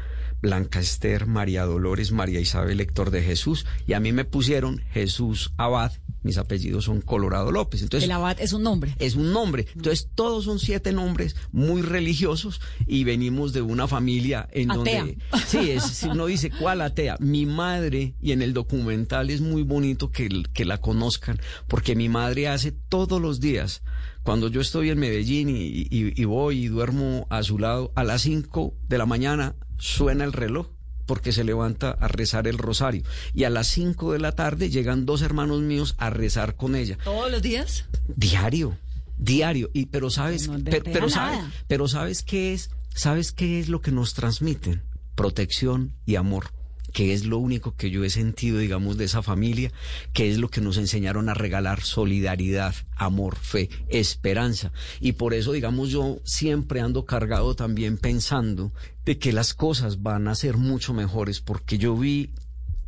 Blanca 0.44 0.82
Esther, 0.82 1.26
María 1.26 1.64
Dolores, 1.64 2.12
María 2.12 2.42
Isabel 2.42 2.82
Héctor 2.82 3.12
de 3.12 3.24
Jesús 3.24 3.66
y 3.88 3.94
a 3.94 4.02
mí 4.02 4.12
me 4.12 4.26
pusieron 4.26 4.84
Jesús 4.92 5.54
Abad, 5.56 5.94
mis 6.22 6.38
apellidos 6.38 6.84
son 6.84 7.00
Colorado 7.00 7.50
López. 7.50 7.82
Entonces, 7.82 8.10
el 8.10 8.12
Abad 8.14 8.42
es 8.42 8.52
un 8.52 8.64
nombre. 8.64 8.94
Es 9.00 9.16
un 9.16 9.32
nombre. 9.32 9.68
Entonces 9.74 10.10
todos 10.14 10.44
son 10.44 10.60
siete 10.60 10.92
nombres 10.92 11.38
muy 11.54 11.82
religiosos 11.82 12.60
y 12.86 13.06
venimos 13.06 13.54
de 13.54 13.62
una 13.62 13.88
familia 13.88 14.50
en 14.52 14.68
donde... 14.68 15.18
Sí, 15.48 15.72
es, 15.72 15.84
si 15.86 16.08
uno 16.08 16.26
dice, 16.26 16.52
¿cuál 16.52 16.82
atea? 16.82 17.16
Mi 17.22 17.46
madre, 17.46 18.14
y 18.22 18.34
en 18.34 18.42
el 18.42 18.54
documental 18.54 19.30
es 19.30 19.40
muy 19.40 19.64
bonito 19.64 20.12
que, 20.12 20.44
que 20.54 20.66
la 20.66 20.82
conozcan, 20.82 21.40
porque 21.70 21.96
mi 21.96 22.10
madre 22.10 22.50
hace 22.50 22.74
todos 22.74 23.22
los 23.22 23.40
días 23.40 23.82
cuando 24.24 24.48
yo 24.48 24.62
estoy 24.62 24.90
en 24.90 25.00
Medellín 25.00 25.48
y, 25.50 26.26
voy 26.26 26.66
y 26.66 26.68
duermo 26.68 27.28
a 27.30 27.44
su 27.44 27.60
lado, 27.60 27.92
a 27.96 28.06
las 28.06 28.22
5 28.22 28.74
de 28.88 28.98
la 28.98 29.06
mañana 29.06 29.56
suena 29.84 30.24
el 30.24 30.32
reloj 30.32 30.68
porque 31.06 31.34
se 31.34 31.44
levanta 31.44 31.92
a 31.92 32.08
rezar 32.08 32.48
el 32.48 32.58
rosario. 32.58 33.04
Y 33.34 33.44
a 33.44 33.50
las 33.50 33.68
5 33.68 34.14
de 34.14 34.20
la 34.20 34.32
tarde 34.32 34.70
llegan 34.70 35.06
dos 35.06 35.22
hermanos 35.22 35.62
míos 35.62 35.96
a 35.98 36.10
rezar 36.10 36.56
con 36.56 36.76
ella. 36.76 36.98
¿Todos 37.04 37.30
los 37.30 37.42
días? 37.42 37.86
Diario, 38.08 38.78
diario. 39.18 39.70
Y, 39.74 39.88
pero 39.88 40.10
sabes, 40.10 40.50
pero, 40.64 41.10
sabes, 41.10 41.40
pero 41.68 41.88
sabes 41.90 42.24
qué 42.24 42.54
es, 42.54 42.72
sabes 42.96 43.34
qué 43.34 43.60
es 43.60 43.68
lo 43.68 43.82
que 43.82 43.92
nos 43.92 44.14
transmiten? 44.14 44.84
Protección 45.16 45.94
y 46.06 46.16
amor 46.16 46.46
que 46.94 47.12
es 47.14 47.26
lo 47.26 47.40
único 47.40 47.76
que 47.76 47.90
yo 47.90 48.04
he 48.04 48.10
sentido, 48.10 48.60
digamos, 48.60 48.98
de 48.98 49.06
esa 49.06 49.24
familia, 49.24 49.72
que 50.14 50.30
es 50.30 50.38
lo 50.38 50.50
que 50.50 50.62
nos 50.62 50.78
enseñaron 50.78 51.28
a 51.28 51.34
regalar 51.34 51.82
solidaridad, 51.82 52.76
amor, 52.96 53.36
fe, 53.36 53.70
esperanza. 53.90 54.72
Y 55.02 55.14
por 55.14 55.34
eso, 55.34 55.52
digamos, 55.52 55.90
yo 55.90 56.20
siempre 56.24 56.80
ando 56.80 57.06
cargado 57.06 57.56
también 57.56 57.98
pensando 57.98 58.72
de 59.06 59.18
que 59.18 59.34
las 59.34 59.54
cosas 59.56 60.04
van 60.04 60.28
a 60.28 60.36
ser 60.36 60.58
mucho 60.58 60.94
mejores, 60.94 61.42
porque 61.42 61.78
yo 61.80 61.98
vi, 61.98 62.32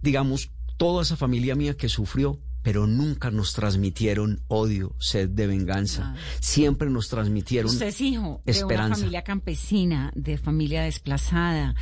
digamos, 0.02 0.52
toda 0.78 1.02
esa 1.02 1.18
familia 1.18 1.56
mía 1.56 1.76
que 1.76 1.90
sufrió, 1.90 2.40
pero 2.62 2.88
nunca 2.88 3.32
nos 3.32 3.54
transmitieron 3.54 4.42
odio, 4.48 4.96
sed 5.00 5.30
de 5.30 5.48
venganza. 5.48 6.16
Siempre 6.40 6.90
nos 6.90 7.10
transmitieron 7.10 7.72
Usted 7.72 7.88
es 7.88 8.02
hijo 8.02 8.42
de 8.46 8.64
una 8.64 8.90
familia 8.90 9.24
campesina, 9.24 10.12
de 10.16 10.38
familia 10.38 10.84
desplazada 10.84 11.76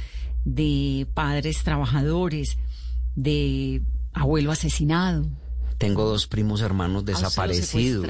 de 0.45 1.07
padres 1.13 1.63
trabajadores, 1.63 2.57
de 3.15 3.81
abuelo 4.13 4.51
asesinado. 4.51 5.27
Tengo 5.77 6.05
dos 6.05 6.27
primos 6.27 6.61
hermanos 6.61 7.05
desaparecidos. 7.05 8.07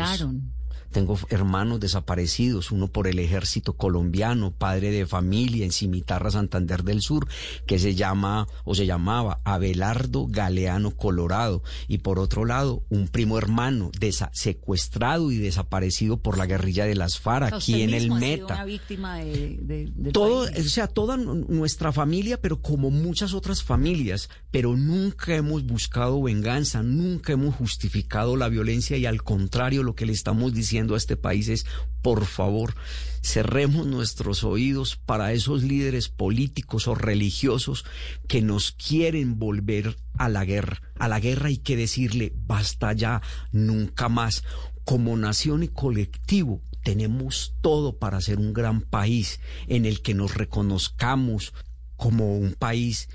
Tengo 0.94 1.18
hermanos 1.30 1.80
desaparecidos, 1.80 2.72
uno 2.72 2.88
por 2.88 3.08
el 3.08 3.20
ejército 3.20 3.74
colombiano, 3.74 4.52
padre 4.52 4.92
de 4.92 5.06
familia 5.06 5.66
en 5.66 5.72
Cimitarra, 5.72 6.32
Santander 6.32 6.84
del 6.84 7.02
Sur, 7.02 7.28
que 7.66 7.80
se 7.80 7.96
llama 7.96 8.48
o 8.64 8.76
se 8.76 8.86
llamaba 8.86 9.42
Abelardo 9.44 10.28
Galeano 10.28 10.92
Colorado. 10.92 11.64
Y 11.88 11.98
por 11.98 12.20
otro 12.20 12.46
lado, 12.46 12.84
un 12.90 13.08
primo 13.08 13.38
hermano 13.38 13.92
secuestrado 14.32 15.32
y 15.32 15.38
desaparecido 15.38 16.18
por 16.18 16.38
la 16.38 16.46
guerrilla 16.46 16.86
de 16.86 16.96
las 16.96 17.20
FARC, 17.20 17.54
aquí 17.54 17.82
en 17.82 17.94
el 17.94 18.12
Meta. 18.12 18.54
una 18.54 18.66
víctima 18.66 19.18
de, 19.18 19.92
Todo, 20.14 20.44
o 20.44 20.64
sea, 20.64 20.88
toda 20.88 21.18
nuestra 21.18 21.92
familia, 21.92 22.40
pero 22.40 22.62
como 22.62 22.92
muchas 22.92 23.34
otras 23.34 23.64
familias, 23.64 24.30
pero 24.52 24.78
nunca 24.78 25.36
hemos 25.36 25.66
buscado 25.66 26.22
venganza, 26.22 26.84
nunca 26.84 27.34
hemos 27.34 27.56
justificado 27.56 28.36
la 28.36 28.50
violencia 28.50 28.98
y 28.98 29.06
al 29.06 29.24
contrario, 29.24 29.82
lo 29.82 29.96
que 29.96 30.06
le 30.06 30.14
estamos 30.14 30.54
diciendo 30.54 30.83
a 30.92 30.98
este 30.98 31.18
país 31.18 31.48
es, 31.48 31.66
por 32.02 32.26
favor, 32.26 32.76
cerremos 33.22 33.88
nuestros 33.88 34.44
oídos 34.44 34.98
para 34.98 35.32
esos 35.32 35.64
líderes 35.64 36.10
políticos 36.10 36.88
o 36.88 36.96
religiosos 36.96 37.86
que 38.28 38.42
nos 38.42 38.72
quieren 38.72 39.40
volver 39.40 39.96
a 40.18 40.30
la 40.30 40.46
guerra. 40.46 40.82
A 41.00 41.08
la 41.08 41.20
guerra 41.20 41.48
hay 41.48 41.58
que 41.58 41.78
decirle, 41.78 42.34
basta 42.36 42.94
ya, 42.94 43.22
nunca 43.52 44.10
más. 44.10 44.44
Como 44.84 45.16
nación 45.16 45.64
y 45.64 45.70
colectivo 45.70 46.62
tenemos 46.84 47.56
todo 47.62 47.98
para 47.98 48.20
ser 48.22 48.40
un 48.40 48.54
gran 48.54 48.82
país 48.82 49.40
en 49.68 49.86
el 49.86 50.02
que 50.02 50.14
nos 50.14 50.36
reconozcamos 50.36 51.54
como 51.96 52.38
un 52.38 52.54
país 52.54 53.08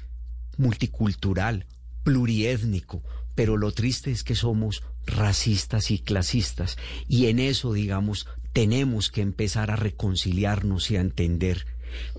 multicultural, 0.57 1.67
pluriétnico, 2.03 3.03
pero 3.35 3.57
lo 3.57 3.71
triste 3.73 4.11
es 4.11 4.25
que 4.25 4.35
somos 4.35 4.83
racistas 5.09 5.91
y 5.91 5.99
clasistas. 5.99 6.77
Y 7.09 7.27
en 7.27 7.39
eso, 7.39 7.73
digamos, 7.73 8.27
tenemos 8.53 9.11
que 9.11 9.23
empezar 9.23 9.71
a 9.71 9.77
reconciliarnos 9.77 10.91
y 10.91 10.97
a 10.97 11.01
entender 11.01 11.67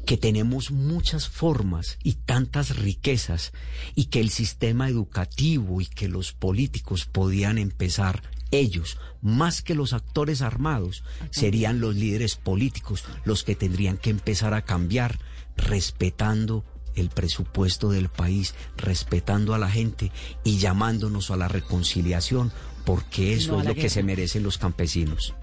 que 0.06 0.18
tenemos 0.18 0.72
muchas 0.72 1.30
formas 1.30 1.98
y 2.04 2.14
tantas 2.14 2.78
riquezas 2.78 3.54
y 3.96 4.06
que 4.06 4.20
el 4.20 4.30
sistema 4.30 4.90
educativo 4.90 5.82
y 5.82 5.86
que 5.86 6.08
los 6.08 6.34
políticos 6.34 7.06
podían 7.06 7.58
empezar 7.58 8.24
ellos, 8.52 8.98
más 9.22 9.62
que 9.62 9.76
los 9.76 9.94
actores 9.94 10.42
armados, 10.42 11.04
serían 11.30 11.80
los 11.80 11.96
líderes 11.96 12.36
políticos 12.36 13.04
los 13.24 13.44
que 13.44 13.56
tendrían 13.56 13.98
que 13.98 14.10
empezar 14.10 14.56
a 14.56 14.64
cambiar 14.64 15.20
respetando 15.56 16.66
el 16.96 17.10
presupuesto 17.10 17.92
del 17.92 18.10
país, 18.10 18.56
respetando 18.76 19.54
a 19.54 19.60
la 19.60 19.70
gente 19.70 20.12
y 20.44 20.58
llamándonos 20.58 21.32
a 21.32 21.38
la 21.38 21.48
reconciliación, 21.48 22.52
porque 22.86 23.34
eso 23.34 23.60
es 23.60 23.66
lo 23.66 23.76
que 23.76 23.90
se 23.90 24.04
merecen 24.04 24.44
los 24.44 24.58
campesinos. 24.58 25.34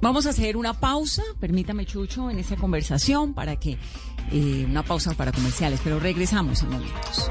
Vamos 0.00 0.26
a 0.26 0.30
hacer 0.30 0.56
una 0.56 0.72
pausa, 0.72 1.22
permítame 1.38 1.84
Chucho, 1.84 2.30
en 2.30 2.38
esta 2.38 2.56
conversación 2.56 3.34
para 3.34 3.56
que 3.56 3.76
eh, 4.32 4.64
una 4.66 4.82
pausa 4.82 5.12
para 5.14 5.30
comerciales, 5.30 5.80
pero 5.84 6.00
regresamos 6.00 6.62
en 6.62 6.70
momentos. 6.70 7.30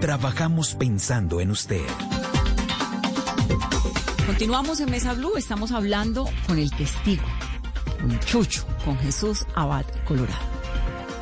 Trabajamos 0.00 0.74
pensando 0.74 1.40
en 1.40 1.50
usted. 1.50 1.86
Continuamos 4.26 4.80
en 4.80 4.90
Mesa 4.90 5.14
Blue, 5.14 5.36
estamos 5.36 5.72
hablando 5.72 6.28
con 6.46 6.58
el 6.58 6.70
testigo, 6.70 7.22
con 7.98 8.18
Chucho, 8.20 8.66
con 8.84 8.98
Jesús 8.98 9.46
Abad 9.54 9.86
Colorado. 10.04 10.38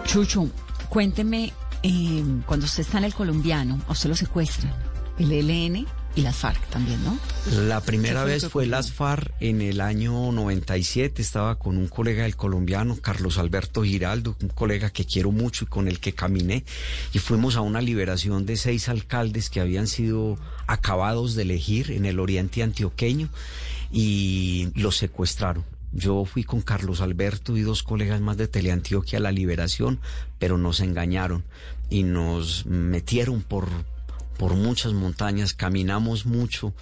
Chucho, 0.05 0.49
cuénteme, 0.89 1.53
eh, 1.85 2.25
cuando 2.47 2.67
usted 2.67 2.81
está 2.81 2.99
en 2.99 3.05
el 3.05 3.15
colombiano, 3.15 3.81
a 3.87 3.93
usted 3.93 4.09
lo 4.09 4.17
secuestran, 4.17 4.75
el 5.19 5.33
ELN 5.33 5.87
y 6.15 6.23
las 6.23 6.37
FARC 6.37 6.69
también, 6.69 7.03
¿no? 7.05 7.19
La 7.67 7.81
primera 7.81 8.25
vez 8.25 8.49
fue 8.49 8.67
las 8.67 8.93
FARC 8.93 9.33
en 9.41 9.63
el 9.63 9.81
año 9.81 10.31
97. 10.31 11.23
Estaba 11.23 11.59
con 11.59 11.77
un 11.77 11.89
colega 11.89 12.25
del 12.25 12.37
colombiano, 12.37 12.97
Carlos 13.01 13.39
Alberto 13.39 13.83
Giraldo, 13.83 14.37
un 14.43 14.49
colega 14.49 14.91
que 14.91 15.05
quiero 15.05 15.33
mucho 15.33 15.65
y 15.65 15.69
con 15.69 15.89
el 15.89 16.01
que 16.01 16.13
caminé. 16.13 16.65
Y 17.13 17.19
fuimos 17.19 17.57
a 17.57 17.63
una 17.63 17.81
liberación 17.81 18.45
de 18.47 18.57
seis 18.57 18.89
alcaldes 18.89 19.49
que 19.49 19.61
habían 19.61 19.87
sido 19.87 20.39
acabados 20.67 21.35
de 21.35 21.43
elegir 21.43 21.91
en 21.91 22.05
el 22.05 22.21
oriente 22.21 22.63
antioqueño 22.63 23.29
y 23.91 24.69
los 24.75 24.97
secuestraron. 24.97 25.65
Yo 25.93 26.25
fui 26.25 26.43
con 26.43 26.63
Carlos 26.63 27.03
Alberto 27.03 27.57
y 27.57 27.63
dos 27.63 27.83
colegas 27.83 28.21
más 28.21 28.39
de 28.39 28.49
Teleantioquia 28.49 29.19
a 29.19 29.23
la 29.23 29.33
liberación, 29.33 30.01
pero 30.39 30.57
nos 30.57 30.81
engañaron 30.81 31.45
y 31.91 32.03
nos 32.03 32.65
metieron 32.65 33.43
por, 33.43 33.69
por 34.43 34.57
muchas 34.57 34.93
montañas, 34.93 35.55
caminamos 35.55 36.27
mucho, 36.27 36.75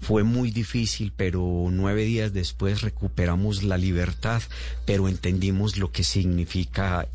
fue 0.00 0.24
muy 0.24 0.50
difícil, 0.50 1.12
pero 1.16 1.68
nueve 1.70 2.02
días 2.02 2.32
después 2.32 2.82
recuperamos 2.82 3.62
la 3.62 3.78
libertad, 3.78 4.42
pero 4.84 5.06
entendimos 5.06 5.76
lo 5.76 5.92
que 5.92 6.02
significa 6.02 7.06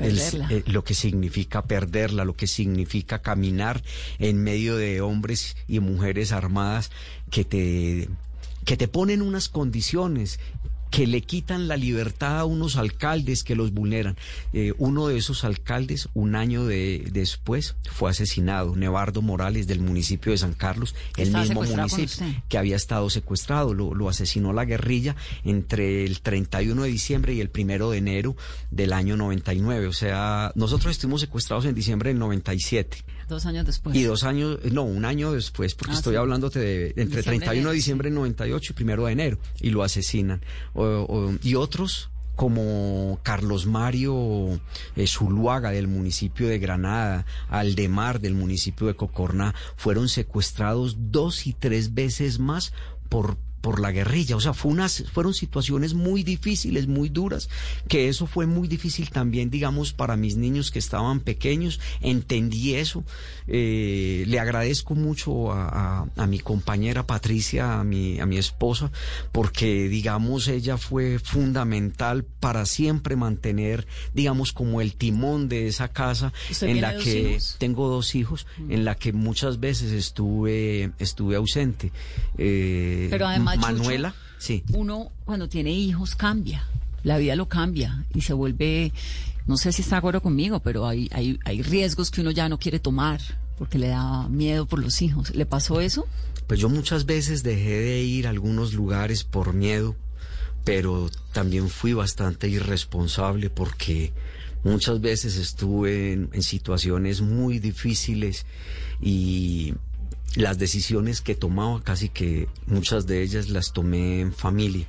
el, 0.00 0.18
eh, 0.18 0.64
lo 0.66 0.82
que 0.82 0.94
significa 0.94 1.62
perderla, 1.62 2.24
lo 2.24 2.34
que 2.34 2.48
significa 2.48 3.22
caminar 3.22 3.80
en 4.18 4.42
medio 4.42 4.76
de 4.76 5.00
hombres 5.00 5.56
y 5.68 5.78
mujeres 5.78 6.32
armadas 6.32 6.90
que 7.30 7.44
te 7.44 8.08
que 8.64 8.76
te 8.76 8.88
ponen 8.88 9.22
unas 9.22 9.48
condiciones 9.48 10.40
que 10.94 11.08
le 11.08 11.22
quitan 11.22 11.66
la 11.66 11.76
libertad 11.76 12.38
a 12.38 12.44
unos 12.44 12.76
alcaldes 12.76 13.42
que 13.42 13.56
los 13.56 13.72
vulneran. 13.72 14.16
Eh, 14.52 14.72
uno 14.78 15.08
de 15.08 15.16
esos 15.16 15.42
alcaldes, 15.42 16.08
un 16.14 16.36
año 16.36 16.66
de, 16.66 17.08
después, 17.10 17.74
fue 17.90 18.10
asesinado, 18.10 18.76
Nevardo 18.76 19.20
Morales 19.20 19.66
del 19.66 19.80
municipio 19.80 20.30
de 20.30 20.38
San 20.38 20.54
Carlos, 20.54 20.94
el 21.16 21.32
mismo 21.32 21.64
municipio 21.64 22.24
que 22.48 22.58
había 22.58 22.76
estado 22.76 23.10
secuestrado. 23.10 23.74
Lo, 23.74 23.92
lo, 23.92 24.08
asesinó 24.08 24.52
la 24.52 24.64
guerrilla 24.64 25.16
entre 25.42 26.04
el 26.04 26.20
31 26.20 26.84
de 26.84 26.88
diciembre 26.88 27.34
y 27.34 27.40
el 27.40 27.50
1 27.52 27.90
de 27.90 27.98
enero 27.98 28.36
del 28.70 28.92
año 28.92 29.16
99. 29.16 29.88
O 29.88 29.92
sea, 29.92 30.52
nosotros 30.54 30.92
estuvimos 30.92 31.22
secuestrados 31.22 31.64
en 31.64 31.74
diciembre 31.74 32.10
del 32.10 32.20
97. 32.20 32.98
Dos 33.28 33.46
años 33.46 33.66
después. 33.66 33.96
Y 33.96 34.02
dos 34.04 34.24
años, 34.24 34.58
no, 34.70 34.82
un 34.84 35.04
año 35.04 35.32
después, 35.32 35.74
porque 35.74 35.92
Ah, 35.94 35.96
estoy 35.96 36.14
sí. 36.14 36.18
hablándote 36.18 36.58
de 36.58 36.86
entre 36.96 37.04
Diciembre 37.18 37.22
31 37.24 37.68
de 37.68 37.72
de- 37.72 37.76
diciembre 37.76 38.08
del 38.10 38.14
98 38.16 38.72
y 38.72 38.74
primero 38.74 39.06
de 39.06 39.12
enero, 39.12 39.38
y 39.60 39.70
lo 39.70 39.82
asesinan. 39.82 40.40
O- 40.74 40.84
o- 40.84 41.34
y 41.42 41.54
otros 41.54 42.10
como 42.36 43.20
Carlos 43.22 43.66
Mario 43.66 44.60
eh, 44.96 45.06
Zuluaga 45.06 45.70
del 45.70 45.86
municipio 45.86 46.48
de 46.48 46.58
Granada, 46.58 47.26
Aldemar 47.48 48.20
del 48.20 48.34
municipio 48.34 48.88
de 48.88 48.94
Cocorná, 48.94 49.54
fueron 49.76 50.08
secuestrados 50.08 50.96
dos 51.12 51.46
y 51.46 51.52
tres 51.52 51.94
veces 51.94 52.38
más 52.40 52.72
por 53.08 53.36
por 53.64 53.80
la 53.80 53.92
guerrilla, 53.92 54.36
o 54.36 54.40
sea, 54.42 54.52
fue 54.52 54.70
unas, 54.72 55.04
fueron 55.10 55.32
situaciones 55.32 55.94
muy 55.94 56.22
difíciles, 56.22 56.86
muy 56.86 57.08
duras, 57.08 57.48
que 57.88 58.08
eso 58.10 58.26
fue 58.26 58.44
muy 58.46 58.68
difícil 58.68 59.08
también, 59.08 59.48
digamos, 59.48 59.94
para 59.94 60.18
mis 60.18 60.36
niños 60.36 60.70
que 60.70 60.78
estaban 60.78 61.20
pequeños, 61.20 61.80
entendí 62.02 62.74
eso, 62.74 63.04
Eh, 63.46 64.24
le 64.26 64.38
agradezco 64.40 64.94
mucho 64.94 65.52
a, 65.52 65.68
a- 65.68 66.06
a 66.16 66.26
mi 66.26 66.38
compañera 66.38 67.06
Patricia, 67.06 67.78
a 67.78 67.84
mi, 67.84 68.18
a 68.18 68.24
mi 68.24 68.38
esposa, 68.38 68.90
porque, 69.32 69.88
digamos, 69.90 70.48
ella 70.48 70.78
fue 70.78 71.18
fundamental 71.18 72.24
para 72.24 72.64
siempre 72.64 73.16
mantener, 73.16 73.86
digamos, 74.14 74.52
como 74.54 74.80
el 74.80 74.94
timón 74.94 75.48
de 75.50 75.66
esa 75.68 75.88
casa 75.88 76.32
¿Usted 76.50 76.68
en 76.68 76.80
la 76.80 76.96
que 76.96 77.32
hijos? 77.32 77.56
tengo 77.58 77.88
dos 77.88 78.14
hijos, 78.14 78.46
en 78.70 78.86
la 78.86 78.94
que 78.94 79.12
muchas 79.12 79.60
veces 79.60 79.92
estuve, 79.92 80.92
estuve 80.98 81.36
ausente. 81.36 81.92
Eh, 82.38 83.08
Pero 83.10 83.26
además, 83.28 83.53
Manuela, 83.60 84.14
sí. 84.38 84.64
Uno 84.72 85.10
cuando 85.24 85.48
tiene 85.48 85.72
hijos 85.72 86.14
cambia, 86.14 86.66
la 87.02 87.18
vida 87.18 87.36
lo 87.36 87.48
cambia 87.48 88.04
y 88.14 88.22
se 88.22 88.32
vuelve, 88.32 88.92
no 89.46 89.56
sé 89.56 89.72
si 89.72 89.82
está 89.82 89.96
de 89.96 89.98
acuerdo 89.98 90.20
conmigo, 90.22 90.60
pero 90.60 90.86
hay, 90.86 91.08
hay, 91.12 91.38
hay 91.44 91.62
riesgos 91.62 92.10
que 92.10 92.20
uno 92.20 92.30
ya 92.30 92.48
no 92.48 92.58
quiere 92.58 92.78
tomar 92.78 93.20
porque 93.58 93.78
le 93.78 93.88
da 93.88 94.28
miedo 94.28 94.66
por 94.66 94.80
los 94.80 95.00
hijos. 95.02 95.34
¿Le 95.34 95.46
pasó 95.46 95.80
eso? 95.80 96.06
Pues 96.46 96.60
yo 96.60 96.68
muchas 96.68 97.06
veces 97.06 97.42
dejé 97.42 97.80
de 97.80 98.02
ir 98.02 98.26
a 98.26 98.30
algunos 98.30 98.74
lugares 98.74 99.24
por 99.24 99.54
miedo, 99.54 99.96
pero 100.64 101.10
también 101.32 101.68
fui 101.68 101.92
bastante 101.92 102.48
irresponsable 102.48 103.50
porque 103.50 104.12
muchas 104.62 105.00
veces 105.00 105.36
estuve 105.36 106.12
en, 106.12 106.30
en 106.32 106.42
situaciones 106.42 107.20
muy 107.20 107.58
difíciles 107.58 108.46
y 109.00 109.74
las 110.36 110.58
decisiones 110.58 111.20
que 111.20 111.34
tomaba, 111.34 111.82
casi 111.82 112.08
que 112.08 112.48
muchas 112.66 113.06
de 113.06 113.22
ellas 113.22 113.48
las 113.48 113.72
tomé 113.72 114.20
en 114.20 114.32
familia. 114.32 114.86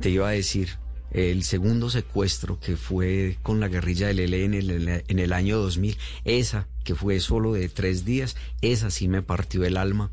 Te 0.00 0.10
iba 0.10 0.28
a 0.28 0.32
decir, 0.32 0.70
el 1.10 1.44
segundo 1.44 1.88
secuestro 1.88 2.58
que 2.60 2.76
fue 2.76 3.38
con 3.42 3.60
la 3.60 3.68
guerrilla 3.68 4.08
del 4.08 4.20
ELN 4.20 4.54
en 4.54 5.18
el, 5.18 5.32
año 5.32 5.58
2000, 5.58 5.96
esa 6.24 6.66
que 6.84 6.94
fue 6.94 7.20
solo 7.20 7.54
de 7.54 7.68
tres 7.68 8.04
días, 8.04 8.36
esa 8.60 8.90
sí 8.90 9.08
me 9.08 9.22
partió 9.22 9.64
el 9.64 9.76
alma 9.76 10.10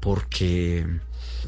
porque 0.00 0.86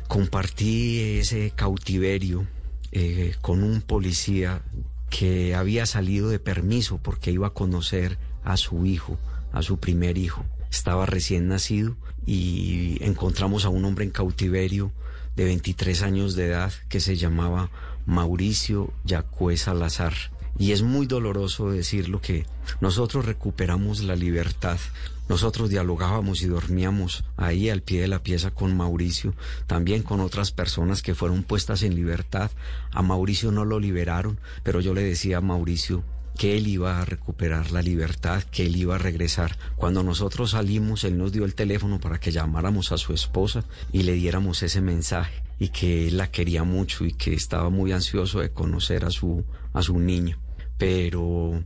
compartí 0.07 1.19
ese 1.19 1.53
cautiverio 1.57 2.47
eh, 2.93 3.35
con 3.41 3.65
un 3.65 3.81
policía 3.81 4.63
que 5.11 5.55
había 5.55 5.87
salido 5.87 6.29
de 6.29 6.39
permiso 6.39 6.99
porque 6.99 7.33
iba 7.33 7.49
a 7.49 7.55
conocer 7.55 8.19
a 8.45 8.57
su 8.57 8.87
hijo, 8.87 9.19
a 9.53 9.63
su 9.63 9.79
primer 9.79 10.19
hijo. 10.19 10.45
Estaba 10.71 11.07
recién 11.07 11.49
nacido 11.49 11.97
y 12.27 12.99
encontramos 13.03 13.65
a 13.65 13.69
un 13.69 13.85
hombre 13.85 14.05
en 14.05 14.11
cautiverio 14.11 14.93
de 15.37 15.45
23 15.45 16.03
años 16.03 16.35
de 16.35 16.47
edad 16.47 16.73
que 16.89 17.01
se 17.01 17.17
llamaba 17.17 17.71
Mauricio 18.07 18.93
Yacue 19.05 19.57
Salazar. 19.57 20.15
Y 20.57 20.71
es 20.73 20.83
muy 20.83 21.07
doloroso 21.07 21.71
decirlo 21.71 22.21
que 22.21 22.47
nosotros 22.81 23.25
recuperamos 23.25 24.05
la 24.05 24.15
libertad. 24.15 24.79
Nosotros 25.29 25.71
dialogábamos 25.71 26.43
y 26.43 26.47
dormíamos 26.47 27.25
ahí 27.37 27.71
al 27.71 27.83
pie 27.83 28.03
de 28.03 28.09
la 28.09 28.23
pieza 28.23 28.53
con 28.53 28.77
Mauricio, 28.77 29.35
también 29.67 30.03
con 30.03 30.21
otras 30.21 30.53
personas 30.53 31.03
que 31.03 31.15
fueron 31.15 31.43
puestas 31.43 31.83
en 31.83 31.97
libertad. 31.97 32.51
A 32.93 33.03
Mauricio 33.03 33.51
no 33.51 33.65
lo 33.65 33.81
liberaron, 33.81 34.39
pero 34.63 34.81
yo 34.81 34.95
le 34.95 35.03
decía 35.03 35.39
a 35.39 35.41
Mauricio, 35.41 36.05
que 36.37 36.57
él 36.57 36.67
iba 36.67 37.01
a 37.01 37.05
recuperar 37.05 37.71
la 37.71 37.83
libertad, 37.83 38.43
que 38.43 38.67
él 38.67 38.77
iba 38.77 38.97
a 38.97 38.99
regresar. 38.99 39.57
Cuando 39.77 40.03
nosotros 40.03 40.51
salimos, 40.51 41.05
él 41.05 41.17
nos 41.17 41.33
dio 41.33 41.45
el 41.45 41.55
teléfono 41.55 42.01
para 42.01 42.19
que 42.19 42.33
llamáramos 42.33 42.93
a 42.93 42.99
su 42.99 43.13
esposa 43.13 43.65
y 43.93 44.03
le 44.03 44.15
diéramos 44.15 44.63
ese 44.63 44.81
mensaje 44.81 45.43
y 45.59 45.69
que 45.69 46.09
él 46.09 46.17
la 46.17 46.31
quería 46.31 46.65
mucho 46.65 47.05
y 47.05 47.13
que 47.13 47.35
estaba 47.35 47.71
muy 47.71 47.93
ansioso 47.93 48.41
de 48.41 48.51
conocer 48.51 49.05
a 49.05 49.11
su, 49.11 49.45
a 49.73 49.83
su 49.83 49.99
niño. 49.99 50.39
Pero 50.77 51.63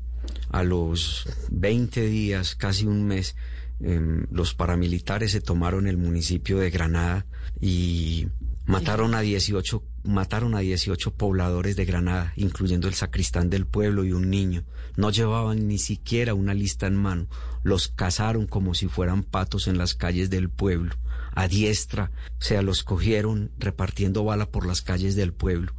a 0.50 0.62
los 0.62 1.26
20 1.50 2.02
días, 2.06 2.54
casi 2.54 2.86
un 2.86 3.06
mes, 3.06 3.36
em, 3.80 4.26
los 4.30 4.54
paramilitares 4.54 5.32
se 5.32 5.40
tomaron 5.40 5.86
el 5.86 5.96
municipio 5.96 6.58
de 6.58 6.70
Granada 6.70 7.26
y 7.60 8.26
mataron 8.66 9.14
a 9.14 9.20
18 9.20 9.82
mataron 10.08 10.54
a 10.54 10.60
18 10.60 11.12
pobladores 11.12 11.76
de 11.76 11.84
Granada, 11.84 12.32
incluyendo 12.34 12.88
el 12.88 12.94
sacristán 12.94 13.50
del 13.50 13.66
pueblo 13.66 14.04
y 14.04 14.12
un 14.12 14.30
niño. 14.30 14.64
No 14.96 15.10
llevaban 15.10 15.68
ni 15.68 15.78
siquiera 15.78 16.32
una 16.32 16.54
lista 16.54 16.86
en 16.86 16.96
mano. 16.96 17.26
Los 17.62 17.88
cazaron 17.88 18.46
como 18.46 18.74
si 18.74 18.88
fueran 18.88 19.22
patos 19.22 19.68
en 19.68 19.76
las 19.76 19.94
calles 19.94 20.30
del 20.30 20.48
pueblo. 20.48 20.94
A 21.34 21.46
diestra, 21.46 22.10
o 22.40 22.42
sea, 22.42 22.62
los 22.62 22.82
cogieron 22.84 23.52
repartiendo 23.58 24.24
bala 24.24 24.50
por 24.50 24.66
las 24.66 24.80
calles 24.80 25.14
del 25.14 25.34
pueblo, 25.34 25.74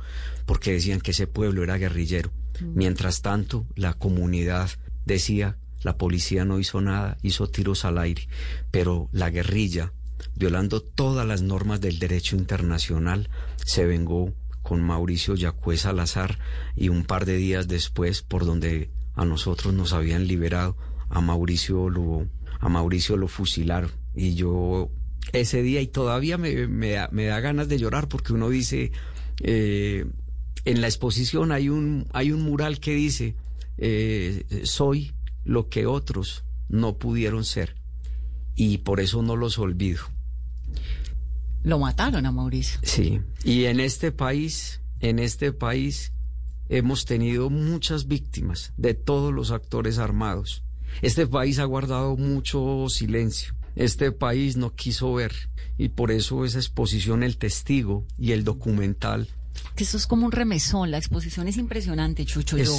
porque 0.46 0.74
decían 0.74 1.02
que 1.02 1.12
ese 1.12 1.26
pueblo 1.26 1.64
era 1.64 1.78
guerrillero. 1.78 2.32
Mm. 2.62 2.78
Mientras 2.78 3.22
tanto, 3.22 3.66
la 3.76 3.94
comunidad 3.94 4.70
decía, 5.06 5.58
la 5.82 5.98
policía 5.98 6.46
no 6.46 6.60
hizo 6.60 6.82
nada, 6.82 7.18
hizo 7.24 7.48
tiros 7.48 7.84
al 7.84 7.98
aire, 7.98 8.28
pero 8.70 9.10
la 9.12 9.32
guerrilla, 9.32 9.92
violando 10.36 10.82
todas 10.82 11.26
las 11.28 11.42
normas 11.42 11.82
del 11.82 12.00
derecho 12.00 12.36
internacional, 12.36 13.30
se 13.66 13.86
vengó 13.86 14.34
con 14.62 14.84
Mauricio 14.84 15.36
Yacué 15.36 15.78
Salazar 15.78 16.40
y 16.76 16.90
un 16.90 17.04
par 17.04 17.26
de 17.26 17.38
días 17.38 17.68
después, 17.68 18.22
por 18.22 18.46
donde 18.46 18.90
a 19.16 19.26
nosotros 19.26 19.74
nos 19.74 19.94
habían 19.94 20.28
liberado, 20.28 20.78
a 21.10 21.22
Mauricio 21.22 21.90
lo, 21.90 22.28
a 22.60 22.70
Mauricio 22.70 23.18
lo 23.18 23.28
fusilaron. 23.28 23.92
Y 24.16 24.36
yo 24.36 24.92
ese 25.34 25.62
día, 25.62 25.82
y 25.82 25.88
todavía 25.88 26.38
me, 26.38 26.92
da, 26.92 27.40
ganas 27.40 27.68
de 27.68 27.80
llorar 27.80 28.08
porque 28.08 28.34
uno 28.34 28.50
dice, 28.50 28.92
eh, 29.42 30.06
en 30.66 30.82
la 30.82 30.88
exposición 30.88 31.52
hay 31.52 31.70
un, 31.70 32.08
hay 32.14 32.32
un 32.32 32.44
mural 32.44 32.80
que 32.80 32.94
dice, 32.94 33.36
eh, 33.78 34.62
soy 34.64 35.14
lo 35.44 35.70
que 35.70 35.86
otros 35.86 36.44
no 36.68 36.98
pudieron 36.98 37.44
ser. 37.46 37.79
Y 38.60 38.80
por 38.80 39.00
eso 39.00 39.22
no 39.22 39.38
los 39.38 39.58
olvido. 39.58 40.02
Lo 41.64 41.80
mataron 41.80 42.26
a 42.26 42.32
Mauricio. 42.34 42.82
Sí, 42.84 43.22
y 43.46 43.66
en 43.66 43.80
este 43.80 44.12
país, 44.12 44.82
en 45.00 45.20
este 45.20 45.54
país 45.54 46.12
hemos 46.68 47.06
tenido 47.06 47.50
muchas 47.50 48.08
víctimas 48.08 48.74
de 48.76 48.96
todos 48.96 49.34
los 49.34 49.52
actores 49.52 49.98
armados. 49.98 50.62
Este 51.02 51.26
país 51.26 51.58
ha 51.60 51.64
guardado 51.64 52.18
mucho 52.18 52.88
silencio. 52.90 53.56
Este 53.78 54.12
país 54.12 54.58
no 54.58 54.76
quiso 54.76 55.14
ver 55.14 55.32
y 55.78 55.88
por 55.88 56.12
eso 56.12 56.44
esa 56.44 56.60
exposición, 56.60 57.24
el 57.24 57.38
testigo 57.38 58.06
y 58.18 58.34
el 58.34 58.44
documental. 58.44 59.30
Que 59.78 59.86
eso 59.86 59.96
es 59.96 60.06
como 60.06 60.26
un 60.26 60.34
remesón, 60.34 60.92
la 60.92 60.98
exposición 60.98 61.48
es 61.48 61.56
impresionante, 61.56 62.26
Chucho. 62.26 62.58
Yo 62.58 62.78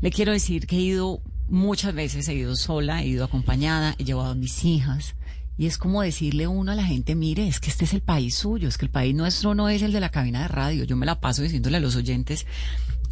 le 0.00 0.10
quiero 0.12 0.30
decir 0.30 0.68
que 0.68 0.76
he 0.76 0.82
ido 0.82 1.20
muchas 1.48 1.94
veces, 1.94 2.28
he 2.28 2.34
ido 2.34 2.56
sola, 2.56 3.02
he 3.02 3.08
ido 3.08 3.24
acompañada, 3.24 3.94
he 3.98 4.04
llevado 4.04 4.30
a 4.30 4.34
mis 4.34 4.64
hijas. 4.64 5.14
Y 5.58 5.66
es 5.66 5.78
como 5.78 6.02
decirle 6.02 6.46
uno 6.46 6.72
a 6.72 6.74
la 6.74 6.84
gente, 6.84 7.14
mire, 7.14 7.48
es 7.48 7.60
que 7.60 7.70
este 7.70 7.86
es 7.86 7.94
el 7.94 8.02
país 8.02 8.34
suyo, 8.34 8.68
es 8.68 8.76
que 8.76 8.84
el 8.84 8.90
país 8.90 9.14
nuestro 9.14 9.54
no 9.54 9.70
es 9.70 9.80
el 9.82 9.92
de 9.92 10.00
la 10.00 10.10
cabina 10.10 10.42
de 10.42 10.48
radio. 10.48 10.84
Yo 10.84 10.96
me 10.96 11.06
la 11.06 11.20
paso 11.20 11.42
diciéndole 11.42 11.78
a 11.78 11.80
los 11.80 11.96
oyentes, 11.96 12.46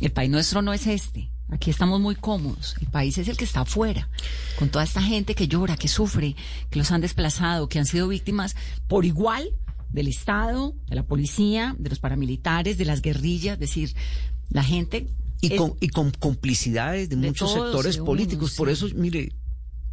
el 0.01 0.13
país 0.13 0.31
nuestro 0.31 0.61
no 0.61 0.73
es 0.73 0.87
este. 0.87 1.31
Aquí 1.51 1.71
estamos 1.71 2.01
muy 2.01 2.17
cómodos. 2.17 2.75
El 2.81 2.89
país 2.89 3.17
es 3.17 3.29
el 3.29 3.37
que 3.37 3.45
está 3.45 3.61
afuera, 3.61 4.09
con 4.59 4.69
toda 4.69 4.85
esta 4.85 5.01
gente 5.01 5.35
que 5.35 5.49
llora, 5.49 5.77
que 5.77 5.89
sufre, 5.89 6.37
que 6.71 6.79
los 6.79 6.91
han 6.91 7.01
desplazado, 7.01 7.69
que 7.69 7.79
han 7.79 7.87
sido 7.87 8.09
víctimas 8.09 8.57
por 8.89 9.05
igual 9.05 9.51
del 9.91 10.09
Estado, 10.09 10.75
de 10.89 10.97
la 10.97 11.05
policía, 11.05 11.77
de 11.79 11.91
los 11.91 12.01
paramilitares, 12.01 12.77
de 12.77 12.85
las 12.85 13.01
guerrillas, 13.01 13.55
es 13.55 13.61
decir, 13.61 13.95
la 14.51 14.63
gente... 14.63 15.07
Y, 15.41 15.57
con, 15.57 15.75
y 15.81 15.89
con 15.89 16.11
complicidades 16.11 17.11
de, 17.11 17.17
muchos 17.17 17.53
sectores 17.53 17.99
políticos. 17.99 18.55
Por 18.57 18.71
eso, 18.71 18.87
mire, 18.95 19.33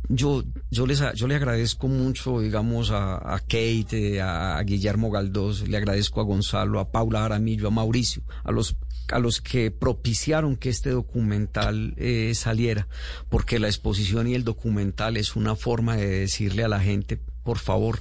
yo, 0.09 0.43
yo, 0.69 0.85
les, 0.85 1.01
yo 1.15 1.27
le 1.27 1.35
agradezco 1.35 1.87
mucho, 1.87 2.39
digamos, 2.39 2.91
a, 2.91 3.15
a 3.33 3.39
Kate, 3.39 4.21
a, 4.21 4.61
Guillermo 4.63 5.11
Galdós, 5.11 5.67
le 5.67 5.77
agradezco 5.77 6.21
a 6.21 6.23
Gonzalo, 6.23 6.79
a 6.79 6.91
Paula 6.91 7.25
Aramillo, 7.25 7.67
a 7.67 7.71
Mauricio, 7.71 8.23
a 8.43 8.51
los, 8.51 8.75
a 9.09 9.19
los 9.19 9.41
que 9.41 9.71
propiciaron 9.71 10.55
que 10.55 10.69
este 10.69 10.89
documental 10.89 11.93
eh, 11.97 12.33
saliera, 12.35 12.87
porque 13.29 13.59
la 13.59 13.67
exposición 13.67 14.27
y 14.27 14.35
el 14.35 14.43
documental 14.43 15.17
es 15.17 15.35
una 15.35 15.55
forma 15.55 15.95
de 15.95 16.07
decirle 16.07 16.63
a 16.63 16.67
la 16.67 16.79
gente, 16.79 17.19
por 17.43 17.57
favor, 17.57 17.99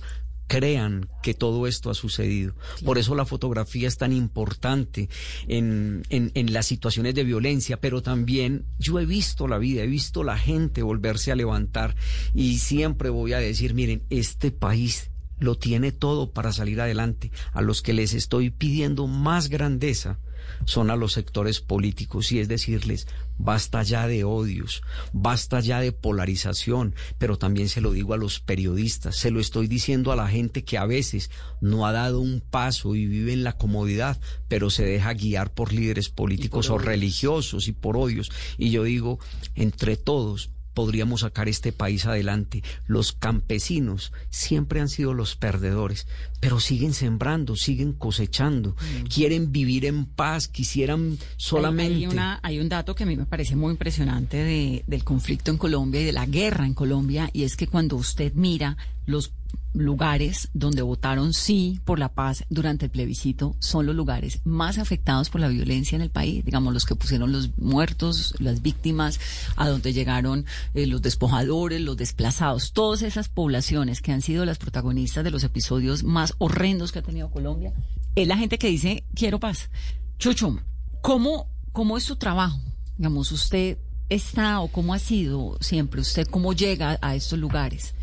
crean 0.51 1.09
que 1.22 1.32
todo 1.32 1.68
esto 1.68 1.90
ha 1.90 1.94
sucedido. 1.94 2.57
Por 2.84 2.98
eso 2.98 3.14
la 3.14 3.24
fotografía 3.24 3.86
es 3.86 3.98
tan 3.98 4.12
importante 4.12 5.09
en, 5.46 6.03
en, 6.11 6.53
las 6.53 6.66
situaciones 6.66 7.14
de 7.14 7.22
violencia, 7.22 7.80
pero 7.80 8.03
también 8.03 8.64
yo 8.76 8.98
he 8.98 9.07
visto 9.07 9.46
la 9.46 9.59
vida, 9.59 9.84
he 9.84 9.86
visto 9.86 10.24
la 10.24 10.36
gente 10.36 10.82
volverse 10.82 11.30
a 11.30 11.36
levantar 11.36 11.94
y 12.34 12.59
siempre 12.59 13.11
voy 13.11 13.32
a 13.32 13.38
decir, 13.38 13.74
miren, 13.74 14.03
este 14.11 14.51
país 14.51 15.12
lo 15.38 15.55
tiene 15.55 15.92
todo 15.92 16.32
para 16.32 16.53
salir 16.53 16.80
adelante. 16.80 17.30
A 17.53 17.62
los 17.62 17.80
que 17.80 17.92
les 17.92 18.12
estoy 18.12 18.51
pidiendo 18.51 19.07
más 19.07 19.51
grandeza 19.51 20.18
son 20.64 20.90
a 20.90 20.96
los 20.96 21.12
sectores 21.12 21.61
políticos 21.61 22.32
y 22.32 22.38
es 22.38 22.48
decirles, 22.48 23.07
basta 23.38 23.82
ya 23.82 24.07
de 24.07 24.24
odios, 24.24 24.82
basta 25.12 25.61
ya 25.61 25.80
de 25.80 25.92
polarización, 25.92 26.94
pero 27.18 27.38
también 27.38 27.68
se 27.68 27.80
lo 27.80 27.92
digo 27.92 28.14
a 28.14 28.18
los 28.18 28.40
periodistas, 28.40 29.16
se 29.16 29.30
lo 29.30 29.40
estoy 29.40 29.66
diciendo 29.66 30.12
a 30.12 30.16
la 30.16 30.28
gente 30.28 30.64
que 30.64 30.78
a 30.78 30.86
veces 30.86 31.30
no 31.61 31.86
ha 31.86 31.92
dado 31.92 32.20
un 32.20 32.40
paso 32.40 32.94
y 32.94 33.07
vive 33.07 33.32
en 33.32 33.44
la 33.44 33.57
comodidad, 33.57 34.20
pero 34.48 34.70
se 34.70 34.84
deja 34.84 35.14
guiar 35.14 35.53
por 35.53 35.72
líderes 35.72 36.09
políticos 36.09 36.70
o 36.70 36.78
religiosos 36.78 37.68
y 37.68 37.72
por 37.72 37.96
odios. 37.96 38.30
Y 38.59 38.70
yo 38.70 38.84
digo, 38.84 39.18
entre 39.55 39.96
todos, 39.96 40.51
podríamos 40.74 41.20
sacar 41.20 41.48
este 41.48 41.72
país 41.72 42.07
adelante. 42.07 42.62
Los 42.86 43.12
campesinos 43.12 44.12
siempre 44.30 44.80
han 44.80 44.88
sido 44.88 45.14
los 45.14 45.36
perdedores, 45.36 46.07
pero 46.41 46.59
siguen 46.59 46.95
sembrando, 46.95 47.55
siguen 47.55 47.93
cosechando, 47.93 48.70
mm. 48.70 49.07
quieren 49.07 49.53
vivir 49.53 49.84
en 49.84 50.07
paz, 50.07 50.49
quisieran 50.49 51.18
solamente... 51.36 51.95
Hay, 51.97 52.07
una, 52.07 52.41
hay 52.43 52.59
un 52.59 52.68
dato 52.68 52.95
que 52.95 53.05
a 53.05 53.07
mí 53.07 53.16
me 53.16 53.26
parece 53.26 53.57
muy 53.57 53.72
impresionante 53.72 54.38
de, 54.38 54.84
del 54.86 55.05
conflicto 55.05 55.51
en 55.51 55.59
Colombia 55.59 56.01
y 56.01 56.05
de 56.05 56.12
la 56.12 56.26
guerra 56.26 56.66
en 56.66 56.74
Colombia, 56.74 57.28
y 57.32 57.45
es 57.45 57.57
que 57.57 57.66
cuando 57.66 57.97
usted 57.97 58.32
mira 58.34 58.76
los 59.07 59.32
lugares 59.72 60.49
donde 60.53 60.82
votaron 60.82 61.32
sí 61.32 61.80
por 61.84 61.99
la 61.99 62.12
paz 62.12 62.45
durante 62.49 62.86
el 62.86 62.91
plebiscito 62.91 63.55
son 63.61 63.86
los 63.86 63.95
lugares 63.95 64.41
más 64.45 64.78
afectados 64.78 65.30
por 65.30 65.41
la 65.41 65.49
violencia 65.49 65.95
en 65.95 66.03
el 66.03 66.11
país, 66.11 66.45
digamos 66.45 66.74
los 66.74 66.84
que 66.84 66.97
pusieron 66.97 67.30
los 67.30 67.57
muertos, 67.57 68.34
las 68.38 68.62
víctimas, 68.62 69.20
a 69.57 69.68
donde 69.68 69.93
llegaron 69.93 70.45
eh, 70.74 70.86
los 70.86 71.03
despojadores, 71.03 71.80
los 71.80 71.97
desplazados, 71.97 72.72
todas 72.72 73.03
esas 73.03 73.28
poblaciones 73.28 74.01
que 74.01 74.12
han 74.12 74.22
sido 74.22 74.45
las 74.45 74.59
protagonistas 74.59 75.22
de 75.22 75.30
los 75.30 75.45
episodios 75.45 76.03
más 76.03 76.30
horrendos 76.39 76.93
que 76.93 77.01
ha 77.01 77.03
tenido 77.03 77.31
Colombia, 77.31 77.72
es 78.14 78.26
la 78.26 78.37
gente 78.37 78.59
que 78.59 78.68
dice 78.68 79.05
quiero 79.14 79.41
paz. 79.41 79.70
Chucho, 80.18 80.59
¿cómo, 81.03 81.49
cómo 81.72 81.97
es 81.97 82.05
su 82.05 82.16
trabajo? 82.16 82.61
Digamos, 82.97 83.33
usted 83.33 83.78
está 84.09 84.61
o 84.61 84.68
cómo 84.68 84.93
ha 84.93 84.99
sido 84.99 85.57
siempre, 85.61 86.01
usted 86.01 86.26
cómo 86.26 86.53
llega 86.53 86.99
a 87.01 87.14
estos 87.14 87.39
lugares 87.39 87.95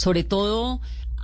sobre 0.00 0.24
todo 0.24 0.80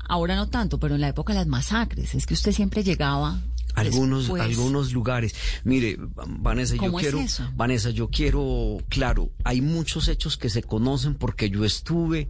ahora 0.07 0.37
no 0.37 0.49
tanto, 0.49 0.79
pero 0.79 0.95
en 0.95 1.01
la 1.01 1.09
época 1.09 1.33
de 1.33 1.39
las 1.41 1.49
masacres, 1.49 2.15
es 2.15 2.27
que 2.27 2.35
usted 2.35 2.53
siempre 2.53 2.85
llegaba 2.85 3.41
algunos 3.75 4.29
algunos 4.31 4.93
lugares. 4.93 5.35
Mire, 5.65 5.97
Vanessa, 5.99 6.77
yo 6.77 6.93
quiero 6.93 7.19
Vanessa, 7.55 7.91
yo 7.91 8.09
quiero, 8.09 8.79
claro, 8.89 9.31
hay 9.45 9.63
muchos 9.63 10.09
hechos 10.09 10.37
que 10.37 10.51
se 10.51 10.63
conocen 10.63 11.15
porque 11.15 11.49
yo 11.49 11.65
estuve 11.65 12.29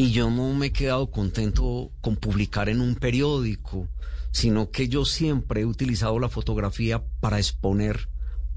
y 0.00 0.12
yo 0.12 0.30
no 0.30 0.54
me 0.54 0.68
he 0.68 0.72
quedado 0.72 1.10
contento 1.10 1.92
con 2.00 2.16
publicar 2.16 2.70
en 2.70 2.80
un 2.80 2.94
periódico, 2.94 3.86
sino 4.30 4.70
que 4.70 4.88
yo 4.88 5.04
siempre 5.04 5.60
he 5.60 5.66
utilizado 5.66 6.18
la 6.18 6.30
fotografía 6.30 7.04
para 7.20 7.36
exponer 7.36 8.08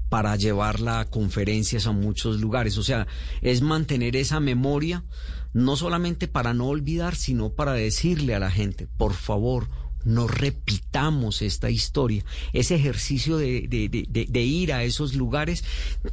para 0.08 0.36
llevarla 0.36 1.00
a 1.00 1.10
conferencias 1.10 1.86
a 1.86 1.92
muchos 1.92 2.40
lugares. 2.40 2.78
O 2.78 2.82
sea, 2.82 3.06
es 3.42 3.60
mantener 3.60 4.16
esa 4.16 4.40
memoria 4.40 5.04
no 5.52 5.76
solamente 5.76 6.28
para 6.28 6.54
no 6.54 6.68
olvidar, 6.68 7.14
sino 7.14 7.50
para 7.50 7.74
decirle 7.74 8.34
a 8.34 8.38
la 8.38 8.50
gente, 8.50 8.86
por 8.86 9.12
favor, 9.12 9.68
no 10.04 10.26
repitamos 10.26 11.42
esta 11.42 11.70
historia. 11.70 12.24
Ese 12.52 12.74
ejercicio 12.74 13.36
de, 13.36 13.66
de, 13.68 14.42
ir 14.42 14.72
a 14.72 14.84
esos 14.84 15.14
lugares, 15.14 15.64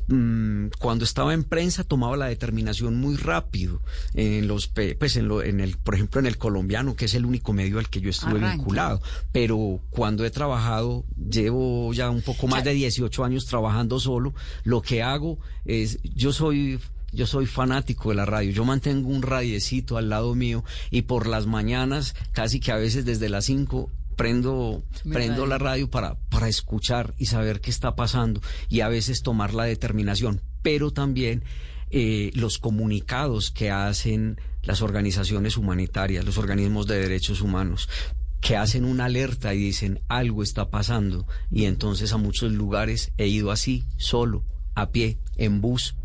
mm, 0.08 0.68
cuando 0.80 1.06
estaba 1.06 1.34
en 1.34 1.44
prensa 1.44 1.84
tomaba 1.84 2.18
la 2.18 2.28
determinación 2.28 3.00
muy 3.00 3.16
rápido. 3.16 3.82
En 4.14 4.48
los, 4.48 4.68
pues 4.68 5.16
en, 5.16 5.28
lo, 5.28 5.44
en 5.44 5.60
el, 5.60 5.78
por 5.78 5.96
ejemplo, 5.96 6.20
en 6.20 6.28
el 6.28 6.38
colombiano, 6.38 6.96
que 6.96 7.06
es 7.06 7.14
el 7.14 7.26
único 7.26 7.54
medio 7.54 7.80
al 7.80 7.90
que 7.90 8.02
yo 8.02 8.10
estuve 8.10 8.40
vinculado. 8.40 9.02
Pero 9.32 9.80
cuando 9.90 10.26
he 10.26 10.32
trabajado, 10.32 11.06
llevo 11.18 11.94
ya 11.94 12.10
un 12.10 12.22
poco 12.22 12.48
más 12.48 12.64
de 12.64 12.74
18 12.74 13.24
años 13.24 13.46
trabajando 13.46 14.00
solo, 14.00 14.34
lo 14.64 14.82
que 14.82 15.04
hago 15.04 15.40
es, 15.66 16.00
yo 16.04 16.32
soy 16.32 16.80
yo 17.12 17.28
soy 17.28 17.46
fanático 17.46 18.10
de 18.10 18.16
la 18.16 18.26
radio. 18.26 18.52
Yo 18.52 18.66
mantengo 18.66 19.10
un 19.10 19.22
radiecito 19.22 19.98
al 19.98 20.10
lado 20.10 20.34
mío 20.36 20.64
y 20.90 21.04
por 21.04 21.28
las 21.28 21.46
mañanas, 21.46 22.16
casi 22.32 22.60
que 22.60 22.72
a 22.72 22.78
veces 22.78 23.06
desde 23.06 23.30
las 23.30 23.46
5 23.46 23.90
prendo, 24.16 24.84
prendo 25.12 25.46
la 25.46 25.58
radio 25.58 25.90
para, 25.90 26.16
para 26.30 26.48
escuchar 26.48 27.14
y 27.18 27.26
saber 27.26 27.62
qué 27.62 27.72
está 27.72 27.96
pasando 27.96 28.42
y 28.70 28.82
a 28.82 28.88
veces 28.88 29.24
tomar 29.24 29.54
la 29.54 29.66
determinación. 29.66 30.42
Pero 30.62 30.92
también 30.92 31.44
eh, 31.90 32.32
los 32.36 32.58
comunicados 32.58 33.52
que 33.52 33.72
hacen 33.72 34.40
las 34.64 34.82
organizaciones 34.82 35.58
humanitarias, 35.58 36.24
los 36.24 36.38
organismos 36.38 36.88
de 36.88 37.00
derechos 37.00 37.42
humanos 37.42 37.90
que 38.40 38.58
hacen 38.58 38.86
una 38.86 39.06
alerta 39.06 39.54
y 39.54 39.60
dicen 39.60 40.02
algo 40.08 40.42
está 40.42 40.70
pasando 40.70 41.28
y 41.52 41.66
entonces 41.66 42.12
a 42.12 42.18
muchos 42.18 42.52
lugares 42.52 43.12
he 43.18 43.28
ido 43.28 43.52
así, 43.52 43.86
solo, 43.98 44.44
a 44.74 44.90
pie, 44.90 45.20
en 45.38 45.62
bus, 45.62 45.96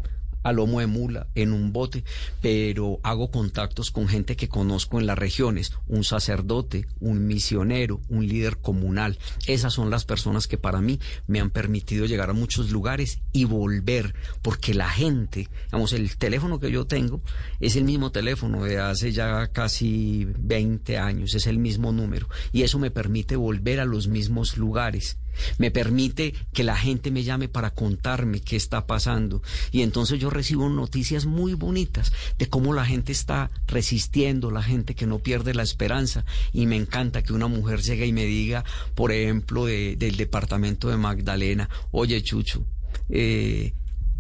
a 0.47 0.53
lomo 0.53 0.79
de 0.79 0.87
mula, 0.87 1.27
en 1.35 1.53
un 1.53 1.73
bote, 1.73 2.05
pero 2.41 3.01
hago 3.03 3.33
contactos 3.33 3.91
con 3.91 4.07
gente 4.07 4.37
que 4.37 4.49
conozco 4.49 5.01
en 5.01 5.07
las 5.07 5.19
regiones, 5.19 5.73
un 5.89 6.05
sacerdote, 6.05 6.87
un 7.01 7.27
misionero, 7.27 8.01
un 8.09 8.29
líder 8.29 8.59
comunal. 8.59 9.19
Esas 9.49 9.73
son 9.73 9.91
las 9.91 10.05
personas 10.05 10.47
que 10.47 10.57
para 10.57 10.81
mí 10.81 11.01
me 11.27 11.41
han 11.41 11.51
permitido 11.51 12.07
llegar 12.07 12.31
a 12.31 12.33
muchos 12.33 12.71
lugares 12.71 13.19
y 13.33 13.45
volver, 13.45 14.15
porque 14.41 14.73
la 14.73 14.89
gente, 14.89 15.49
vamos, 15.73 15.93
el 15.93 16.17
teléfono 16.17 16.61
que 16.61 16.71
yo 16.71 16.87
tengo 16.87 17.21
es 17.59 17.75
el 17.75 17.83
mismo 17.83 18.13
teléfono 18.13 18.63
de 18.63 18.79
hace 18.79 19.11
ya 19.11 19.49
casi 19.49 20.29
20 20.39 20.97
años, 20.97 21.35
es 21.35 21.49
el 21.49 21.59
mismo 21.59 21.91
número, 21.91 22.29
y 22.53 22.63
eso 22.63 22.79
me 22.79 22.93
permite 22.93 23.35
volver 23.35 23.81
a 23.81 23.85
los 23.85 24.07
mismos 24.07 24.57
lugares 24.57 25.19
me 25.59 25.71
permite 25.71 26.35
que 26.53 26.65
la 26.65 26.77
gente 26.77 27.11
me 27.11 27.23
llame 27.23 27.49
para 27.49 27.71
contarme 27.71 28.41
qué 28.41 28.57
está 28.57 28.87
pasando. 28.87 29.43
Y 29.71 29.83
entonces 29.83 30.19
yo 30.19 30.31
recibo 30.31 30.69
noticias 30.69 31.27
muy 31.27 31.55
bonitas 31.55 32.13
de 32.39 32.49
cómo 32.49 32.73
la 32.73 32.85
gente 32.85 33.13
está 33.13 33.51
resistiendo, 33.67 34.51
la 34.51 34.63
gente 34.63 34.95
que 34.95 35.07
no 35.07 35.19
pierde 35.19 35.55
la 35.55 35.63
esperanza. 35.63 36.25
Y 36.53 36.67
me 36.67 36.77
encanta 36.77 37.23
que 37.23 37.33
una 37.33 37.47
mujer 37.47 37.81
llegue 37.81 38.07
y 38.07 38.13
me 38.13 38.25
diga, 38.25 38.65
por 38.95 39.13
ejemplo, 39.13 39.67
del 39.67 40.17
departamento 40.17 40.89
de 40.89 40.97
Magdalena, 40.97 41.69
oye 41.91 42.23
Chucho, 42.23 42.65
eh, 43.09 43.75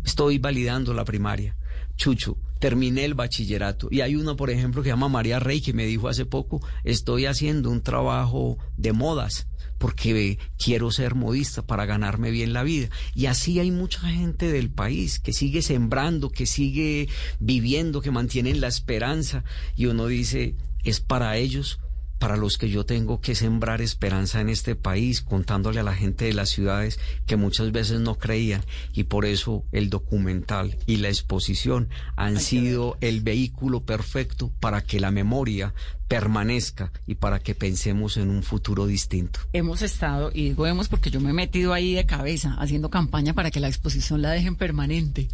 estoy 0.04 0.38
validando 0.38 0.94
la 0.94 1.04
primaria. 1.04 1.56
Chucho, 1.96 2.36
terminé 2.58 3.04
el 3.04 3.14
bachillerato. 3.14 3.88
Y 3.90 4.00
hay 4.00 4.16
una, 4.16 4.36
por 4.36 4.50
ejemplo, 4.50 4.82
que 4.82 4.88
se 4.88 4.92
llama 4.92 5.08
María 5.08 5.38
Rey, 5.38 5.60
que 5.60 5.72
me 5.72 5.86
dijo 5.86 6.08
hace 6.08 6.26
poco, 6.26 6.60
estoy 6.84 7.26
haciendo 7.26 7.70
un 7.70 7.82
trabajo 7.82 8.58
de 8.76 8.92
modas 8.92 9.46
porque 9.78 10.38
quiero 10.56 10.90
ser 10.90 11.14
modista 11.14 11.66
para 11.66 11.86
ganarme 11.86 12.30
bien 12.30 12.52
la 12.52 12.62
vida. 12.62 12.88
Y 13.14 13.26
así 13.26 13.58
hay 13.60 13.70
mucha 13.70 14.00
gente 14.00 14.50
del 14.50 14.70
país 14.70 15.18
que 15.18 15.32
sigue 15.32 15.62
sembrando, 15.62 16.30
que 16.30 16.46
sigue 16.46 17.08
viviendo, 17.40 18.00
que 18.00 18.10
mantienen 18.10 18.60
la 18.60 18.68
esperanza. 18.68 19.44
Y 19.76 19.86
uno 19.86 20.06
dice, 20.06 20.56
es 20.82 21.00
para 21.00 21.36
ellos 21.36 21.78
para 22.18 22.36
los 22.36 22.58
que 22.58 22.68
yo 22.68 22.86
tengo 22.86 23.20
que 23.20 23.34
sembrar 23.34 23.80
esperanza 23.80 24.40
en 24.40 24.48
este 24.48 24.74
país, 24.74 25.20
contándole 25.20 25.80
a 25.80 25.84
la 25.84 25.94
gente 25.94 26.24
de 26.24 26.34
las 26.34 26.48
ciudades 26.48 26.98
que 27.26 27.36
muchas 27.36 27.72
veces 27.72 28.00
no 28.00 28.16
creían 28.16 28.64
y 28.92 29.04
por 29.04 29.26
eso 29.26 29.64
el 29.72 29.90
documental 29.90 30.78
y 30.86 30.96
la 30.96 31.08
exposición 31.08 31.88
han 32.16 32.40
sido 32.40 32.96
el 33.00 33.20
vehículo 33.20 33.84
perfecto 33.84 34.50
para 34.60 34.82
que 34.82 35.00
la 35.00 35.10
memoria 35.10 35.74
permanezca 36.08 36.92
y 37.06 37.16
para 37.16 37.40
que 37.40 37.54
pensemos 37.54 38.16
en 38.16 38.30
un 38.30 38.42
futuro 38.42 38.86
distinto. 38.86 39.40
Hemos 39.52 39.82
estado, 39.82 40.30
y 40.32 40.50
digo 40.50 40.66
hemos 40.66 40.88
porque 40.88 41.10
yo 41.10 41.20
me 41.20 41.30
he 41.30 41.34
metido 41.34 41.72
ahí 41.72 41.94
de 41.94 42.06
cabeza 42.06 42.54
haciendo 42.58 42.90
campaña 42.90 43.34
para 43.34 43.50
que 43.50 43.60
la 43.60 43.68
exposición 43.68 44.22
la 44.22 44.30
dejen 44.30 44.56
permanente. 44.56 45.28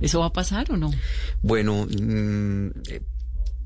¿Eso 0.00 0.20
va 0.20 0.26
a 0.26 0.32
pasar 0.32 0.72
o 0.72 0.76
no? 0.76 0.90
Bueno, 1.42 1.86
mm, 1.86 2.68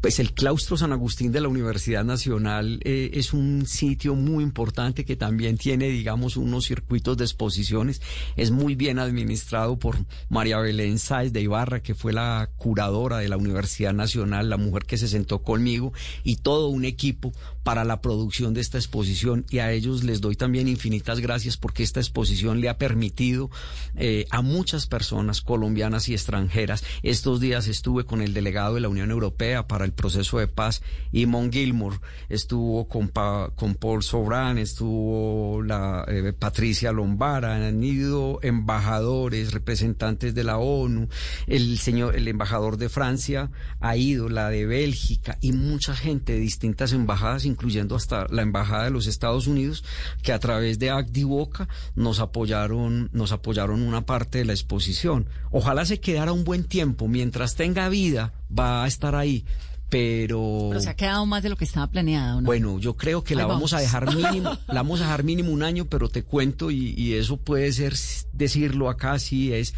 pues 0.01 0.21
el 0.21 0.33
claustro 0.33 0.77
San 0.77 0.93
Agustín 0.93 1.33
de 1.33 1.41
la 1.41 1.49
Universidad 1.49 2.05
Nacional 2.05 2.81
eh, 2.85 3.11
es 3.15 3.33
un 3.33 3.67
sitio 3.67 4.15
muy 4.15 4.45
importante 4.45 5.05
que 5.05 5.17
también 5.17 5.59
tiene, 5.59 5.89
digamos, 5.89 6.37
unos 6.37 6.67
circuitos 6.67 7.17
de 7.17 7.25
exposiciones. 7.25 8.01
Es 8.37 8.53
muy 8.53 8.77
bien 8.77 9.01
administrado 9.01 9.77
por 9.79 9.97
María 10.29 10.59
Belén 10.59 11.01
Sáez 11.01 11.33
de 11.33 11.41
Ibarra, 11.41 11.83
que 11.83 11.97
fue 11.97 12.13
la 12.13 12.49
curadora 12.57 13.19
de 13.19 13.29
la 13.29 13.37
Universidad 13.37 13.93
Nacional, 13.93 14.49
la 14.49 14.57
mujer 14.57 14.85
que 14.85 14.99
se 14.99 15.09
sentó 15.09 15.43
conmigo, 15.43 15.93
y 16.23 16.37
todo 16.37 16.69
un 16.69 16.85
equipo 16.85 17.33
para 17.65 17.85
la 17.85 18.01
producción 18.01 18.55
de 18.55 18.61
esta 18.61 18.79
exposición. 18.79 19.47
Y 19.51 19.59
a 19.59 19.73
ellos 19.73 20.05
les 20.05 20.21
doy 20.21 20.37
también 20.37 20.69
infinitas 20.69 21.19
gracias 21.21 21.57
porque 21.57 21.83
esta 21.83 22.01
exposición 22.01 22.61
le 22.61 22.69
ha 22.69 22.79
permitido 22.79 23.51
eh, 23.97 24.27
a 24.31 24.43
muchas 24.43 24.87
personas 24.87 25.41
colombianas 25.41 26.09
y 26.09 26.15
extranjeras. 26.15 26.85
Estos 27.03 27.41
días 27.41 27.67
estuve 27.67 28.05
con 28.05 28.23
el 28.23 28.33
delegado 28.33 28.77
de 28.77 28.81
la 28.81 28.89
Unión 28.89 29.11
Europea 29.11 29.67
para 29.67 29.88
el 29.89 29.95
proceso 29.95 30.39
de 30.39 30.49
paz, 30.49 30.83
Imon 31.13 31.51
Gilmore, 31.51 31.99
estuvo 32.29 32.89
con, 32.89 33.11
con 33.55 33.75
Paul 33.75 34.03
Sobran, 34.03 34.59
estuvo 34.59 35.63
la 35.63 36.05
eh, 36.07 36.33
Patricia 36.39 36.93
Lombara, 36.93 37.57
han 37.57 37.83
ido 37.83 38.39
embajadores, 38.43 39.53
representantes 39.53 40.35
de 40.35 40.45
la 40.45 40.59
ONU, 40.59 41.09
el 41.47 41.79
señor, 41.79 42.17
el 42.17 42.29
embajador 42.29 42.77
de 42.77 42.89
Francia 42.89 43.51
ha 43.81 43.97
ido, 43.97 44.29
la 44.29 44.51
de 44.51 44.67
Bélgica 44.67 45.39
y 45.41 45.53
mucha 45.53 45.95
gente 45.95 46.35
de 46.35 46.41
distintas 46.41 46.93
embajadas, 46.93 47.47
incluyendo 47.47 47.97
hasta 47.97 48.27
la 48.29 48.43
embajada 48.43 48.85
de 48.85 48.91
los 48.91 49.07
Estados 49.07 49.47
Unidos, 49.47 49.85
que 50.23 50.33
a 50.33 50.39
través 50.39 50.79
de 50.79 50.91
Activoca 50.91 51.69
nos 51.95 52.21
apoyaron, 52.21 53.09
nos 53.13 53.33
apoyaron 53.33 53.83
una 53.83 54.05
parte 54.05 54.39
de 54.39 54.45
la 54.45 54.53
exposición. 54.53 55.29
Ojalá 55.51 55.87
se 55.87 56.01
quedara 56.01 56.33
un 56.33 56.45
buen 56.45 56.65
tiempo, 56.65 57.09
mientras 57.09 57.55
tenga 57.55 57.89
vida, 57.89 58.35
va 58.57 58.85
a 58.85 58.87
estar 58.87 59.15
ahí 59.15 59.45
pero... 59.89 60.67
Pero 60.69 60.81
se 60.81 60.91
ha 60.91 60.97
quedado 60.97 61.25
más 61.27 61.43
de 61.43 61.49
lo 61.49 61.57
que 61.57 61.65
estaba 61.65 61.87
planeado, 61.87 62.41
¿no? 62.41 62.47
Bueno, 62.47 62.79
yo 62.79 62.97
creo 62.97 63.25
que 63.25 63.35
la 63.35 63.47
vamos. 63.47 63.73
a 63.73 63.81
dejar 63.81 64.15
mínimo, 64.15 64.51
la 64.67 64.75
vamos 64.75 65.01
a 65.01 65.05
dejar 65.05 65.25
mínimo 65.25 65.51
un 65.51 65.63
año, 65.63 65.87
pero 65.87 66.09
te 66.09 66.23
cuento, 66.23 66.71
y, 66.71 67.15
eso 67.15 67.37
puede 67.37 67.73
ser 67.73 67.95
decirlo 68.33 68.91
acá, 68.91 69.19
sí 69.19 69.53
es 69.53 69.75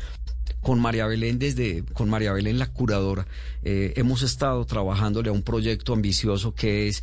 con 0.61 0.79
María 0.81 1.07
Belén 1.07 1.39
desde, 1.39 1.85
con 1.95 2.11
María 2.11 2.33
Belén 2.33 2.59
la 2.59 2.73
curadora, 2.73 3.27
eh, 3.63 3.95
hemos 3.97 4.23
estado 4.23 4.65
trabajándole 4.67 5.31
a 5.31 5.33
un 5.33 5.43
proyecto 5.43 5.93
ambicioso 5.93 6.55
que 6.55 6.89
es 6.89 7.03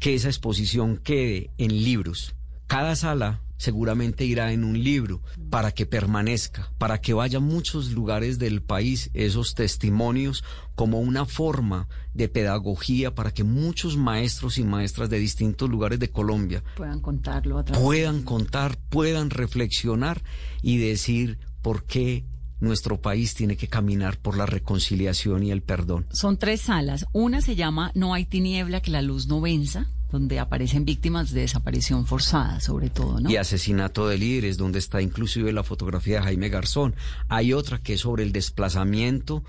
que 0.00 0.14
esa 0.14 0.28
exposición 0.28 0.96
quede 0.96 1.50
en 1.58 1.84
libros. 1.84 2.34
Cada 2.66 2.96
sala 2.96 3.40
seguramente 3.56 4.24
irá 4.24 4.52
en 4.52 4.64
un 4.64 4.82
libro 4.82 5.22
para 5.50 5.72
que 5.72 5.86
permanezca, 5.86 6.72
para 6.78 7.00
que 7.00 7.14
vaya 7.14 7.38
a 7.38 7.40
muchos 7.40 7.92
lugares 7.92 8.38
del 8.38 8.62
país 8.62 9.10
esos 9.14 9.54
testimonios 9.54 10.44
como 10.74 11.00
una 11.00 11.24
forma 11.24 11.88
de 12.14 12.28
pedagogía 12.28 13.14
para 13.14 13.32
que 13.32 13.44
muchos 13.44 13.96
maestros 13.96 14.58
y 14.58 14.64
maestras 14.64 15.08
de 15.10 15.18
distintos 15.18 15.70
lugares 15.70 15.98
de 15.98 16.10
Colombia 16.10 16.62
puedan 16.76 17.00
contarlo, 17.00 17.64
puedan 17.64 18.22
contar, 18.22 18.76
puedan 18.88 19.30
reflexionar 19.30 20.22
y 20.62 20.78
decir 20.78 21.38
por 21.62 21.84
qué 21.84 22.24
nuestro 22.60 23.00
país 23.00 23.34
tiene 23.34 23.56
que 23.56 23.68
caminar 23.68 24.18
por 24.18 24.36
la 24.36 24.46
reconciliación 24.46 25.42
y 25.42 25.50
el 25.50 25.62
perdón. 25.62 26.06
Son 26.12 26.38
tres 26.38 26.62
salas. 26.62 27.06
Una 27.12 27.40
se 27.40 27.54
llama 27.54 27.92
No 27.94 28.14
hay 28.14 28.24
tiniebla 28.24 28.80
que 28.80 28.90
la 28.90 29.02
luz 29.02 29.26
no 29.26 29.40
venza 29.40 29.88
donde 30.10 30.38
aparecen 30.38 30.84
víctimas 30.84 31.32
de 31.32 31.40
desaparición 31.40 32.06
forzada, 32.06 32.60
sobre 32.60 32.90
todo, 32.90 33.20
¿no? 33.20 33.30
Y 33.30 33.36
asesinato 33.36 34.08
de 34.08 34.18
líderes, 34.18 34.56
donde 34.56 34.78
está 34.78 35.02
inclusive 35.02 35.52
la 35.52 35.62
fotografía 35.62 36.16
de 36.16 36.22
Jaime 36.22 36.48
Garzón. 36.48 36.94
Hay 37.28 37.52
otra 37.52 37.78
que 37.78 37.94
es 37.94 38.00
sobre 38.00 38.22
el 38.22 38.32
desplazamiento 38.32 39.42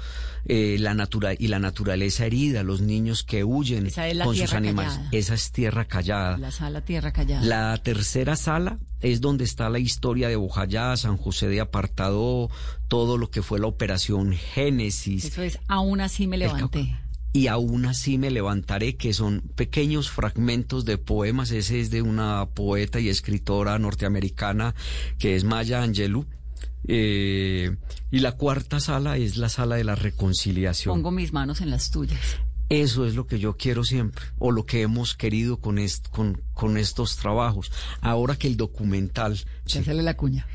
eh, 0.49 0.77
la 0.79 0.93
natura 0.93 1.33
y 1.37 1.47
la 1.47 1.59
naturaleza 1.59 2.25
herida, 2.25 2.63
los 2.63 2.79
niños 2.79 3.23
que 3.23 3.43
huyen 3.43 3.91
con 4.23 4.35
sus 4.35 4.53
animales. 4.53 4.97
Esa 5.11 5.33
es 5.33 5.51
tierra 5.51 5.85
callada. 5.85 6.37
La 6.37 6.51
sala 6.51 6.85
tierra 6.85 7.11
callada. 7.11 7.45
La 7.45 7.77
tercera 7.83 8.37
sala 8.37 8.79
es 9.01 9.19
donde 9.19 9.43
está 9.43 9.69
la 9.69 9.79
historia 9.79 10.29
de 10.29 10.37
Bojayá, 10.37 10.95
San 10.95 11.17
José 11.17 11.49
de 11.49 11.59
Apartado, 11.59 12.49
todo 12.87 13.17
lo 13.17 13.29
que 13.29 13.41
fue 13.41 13.59
la 13.59 13.67
operación 13.67 14.33
Génesis. 14.33 15.25
Eso 15.25 15.41
es, 15.41 15.59
aún 15.67 15.99
así 15.99 16.27
me 16.27 16.37
levanté 16.37 16.95
y 17.37 17.45
aún 17.45 17.85
así 17.85 18.17
me 18.17 18.31
levantaré, 18.31 18.95
que 18.95 19.13
son 19.13 19.41
pequeños 19.53 20.09
fragmentos 20.09 20.85
de 20.85 20.97
poemas. 20.97 21.51
Ese 21.51 21.79
es 21.79 21.91
de 21.91 22.01
una 22.01 22.47
poeta 22.47 22.99
y 22.99 23.09
escritora 23.09 23.77
norteamericana 23.77 24.73
que 25.19 25.35
es 25.35 25.43
Maya 25.43 25.83
Angelou. 25.83 26.25
Eh, 26.87 27.77
y 28.09 28.19
la 28.21 28.31
cuarta 28.31 28.79
sala 28.79 29.17
es 29.17 29.37
la 29.37 29.49
sala 29.49 29.75
de 29.75 29.83
la 29.83 29.93
reconciliación. 29.93 30.95
Pongo 30.95 31.11
mis 31.11 31.31
manos 31.31 31.61
en 31.61 31.69
las 31.69 31.91
tuyas. 31.91 32.39
Eso 32.69 33.05
es 33.05 33.15
lo 33.15 33.27
que 33.27 33.39
yo 33.39 33.55
quiero 33.55 33.83
siempre, 33.83 34.25
o 34.39 34.51
lo 34.51 34.65
que 34.65 34.81
hemos 34.81 35.15
querido 35.15 35.57
con, 35.59 35.77
con, 36.11 36.41
con, 36.53 36.77
estos 36.77 37.15
trabajos. 37.15 37.71
Ahora 38.01 38.35
que 38.35 38.47
el 38.47 38.57
documental... 38.57 39.39
Sale 39.65 40.03
la 40.03 40.17
cuña. 40.17 40.47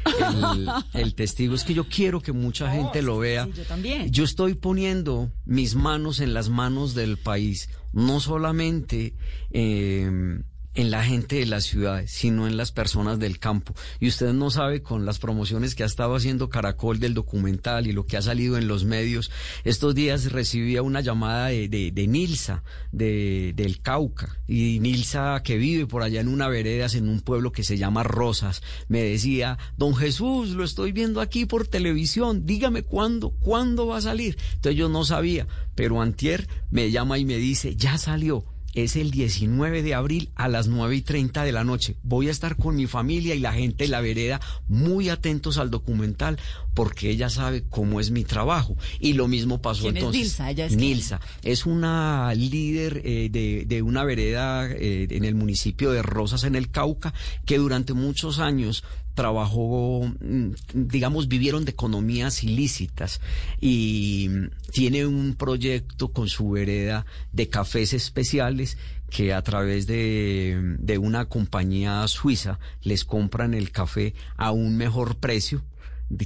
El, 0.92 1.14
testigo 1.14 1.54
es 1.54 1.64
que 1.64 1.74
yo 1.74 1.84
quiero 1.88 2.20
que 2.20 2.32
mucha 2.32 2.66
oh, 2.66 2.72
gente 2.72 3.00
lo 3.00 3.18
vea. 3.18 3.48
yo 3.54 3.64
también. 3.64 4.10
Yo 4.10 4.24
estoy 4.24 4.54
poniendo 4.54 5.32
mis 5.46 5.74
manos 5.74 6.20
en 6.20 6.34
las 6.34 6.50
manos 6.50 6.94
del 6.94 7.16
país, 7.16 7.70
no 7.92 8.20
solamente... 8.20 9.14
Eh, 9.50 10.42
en 10.74 10.90
la 10.90 11.04
gente 11.04 11.36
de 11.36 11.46
las 11.46 11.64
ciudades, 11.64 12.10
sino 12.10 12.46
en 12.46 12.56
las 12.56 12.72
personas 12.72 13.18
del 13.18 13.38
campo. 13.38 13.74
Y 14.00 14.08
usted 14.08 14.32
no 14.32 14.50
sabe 14.50 14.82
con 14.82 15.06
las 15.06 15.18
promociones 15.18 15.74
que 15.74 15.82
ha 15.82 15.86
estado 15.86 16.14
haciendo 16.14 16.48
Caracol 16.48 16.98
del 16.98 17.14
documental 17.14 17.86
y 17.86 17.92
lo 17.92 18.06
que 18.06 18.16
ha 18.16 18.22
salido 18.22 18.58
en 18.58 18.68
los 18.68 18.84
medios. 18.84 19.30
Estos 19.64 19.94
días 19.94 20.32
recibía 20.32 20.82
una 20.82 21.00
llamada 21.00 21.48
de, 21.48 21.68
de, 21.68 22.06
Nilsa, 22.06 22.62
de, 22.90 23.52
del 23.54 23.80
Cauca. 23.80 24.38
Y 24.46 24.80
Nilsa, 24.80 25.42
que 25.42 25.56
vive 25.56 25.86
por 25.86 26.02
allá 26.02 26.20
en 26.20 26.28
una 26.28 26.48
vereda, 26.48 26.82
en 26.94 27.08
un 27.08 27.20
pueblo 27.20 27.52
que 27.52 27.62
se 27.62 27.78
llama 27.78 28.02
Rosas, 28.02 28.62
me 28.88 29.02
decía, 29.02 29.58
don 29.76 29.94
Jesús, 29.94 30.50
lo 30.50 30.64
estoy 30.64 30.92
viendo 30.92 31.20
aquí 31.20 31.46
por 31.46 31.68
televisión, 31.68 32.44
dígame 32.44 32.82
cuándo, 32.82 33.30
cuándo 33.30 33.86
va 33.86 33.98
a 33.98 34.02
salir. 34.02 34.36
Entonces 34.54 34.78
yo 34.78 34.88
no 34.88 35.04
sabía, 35.04 35.46
pero 35.74 36.00
Antier 36.00 36.48
me 36.70 36.90
llama 36.90 37.18
y 37.18 37.24
me 37.24 37.36
dice, 37.36 37.76
ya 37.76 37.98
salió 37.98 38.51
es 38.74 38.96
el 38.96 39.10
19 39.10 39.82
de 39.82 39.94
abril 39.94 40.30
a 40.34 40.48
las 40.48 40.68
9 40.68 40.96
y 40.96 41.02
30 41.02 41.44
de 41.44 41.52
la 41.52 41.64
noche. 41.64 41.96
Voy 42.02 42.28
a 42.28 42.30
estar 42.30 42.56
con 42.56 42.76
mi 42.76 42.86
familia 42.86 43.34
y 43.34 43.40
la 43.40 43.52
gente 43.52 43.84
de 43.84 43.90
la 43.90 44.00
vereda 44.00 44.40
muy 44.68 45.08
atentos 45.08 45.58
al 45.58 45.70
documental 45.70 46.38
porque 46.74 47.10
ella 47.10 47.28
sabe 47.28 47.64
cómo 47.68 48.00
es 48.00 48.10
mi 48.10 48.24
trabajo. 48.24 48.76
Y 48.98 49.12
lo 49.12 49.28
mismo 49.28 49.60
pasó 49.60 49.88
entonces. 49.88 50.22
Es 50.22 50.26
Nilsa, 50.28 50.50
ella 50.50 50.66
es 50.66 50.76
Nilsa 50.76 51.20
es 51.42 51.66
una 51.66 52.32
líder 52.34 53.02
eh, 53.04 53.28
de, 53.30 53.64
de, 53.66 53.82
una 53.82 54.04
vereda 54.04 54.68
eh, 54.70 55.06
en 55.10 55.24
el 55.24 55.34
municipio 55.34 55.90
de 55.90 56.02
Rosas, 56.02 56.44
en 56.44 56.54
el 56.54 56.70
Cauca, 56.70 57.12
que 57.44 57.58
durante 57.58 57.92
muchos 57.94 58.38
años 58.38 58.84
trabajó, 59.14 60.10
mm, 60.20 60.52
digamos, 60.74 61.28
vivieron 61.28 61.64
de 61.64 61.72
economías 61.72 62.42
ilícitas 62.44 63.20
y 63.60 64.30
tiene 64.72 65.06
un 65.06 65.34
proyecto 65.34 66.12
con 66.12 66.28
su 66.28 66.50
vereda 66.50 67.04
de 67.32 67.48
cafés 67.48 67.92
especiales 67.92 68.78
que 69.10 69.34
a 69.34 69.42
través 69.42 69.86
de, 69.86 70.76
de 70.78 70.98
una 70.98 71.26
compañía 71.26 72.06
suiza 72.08 72.58
les 72.80 73.04
compran 73.04 73.52
el 73.52 73.70
café 73.70 74.14
a 74.36 74.52
un 74.52 74.76
mejor 74.76 75.16
precio 75.16 75.62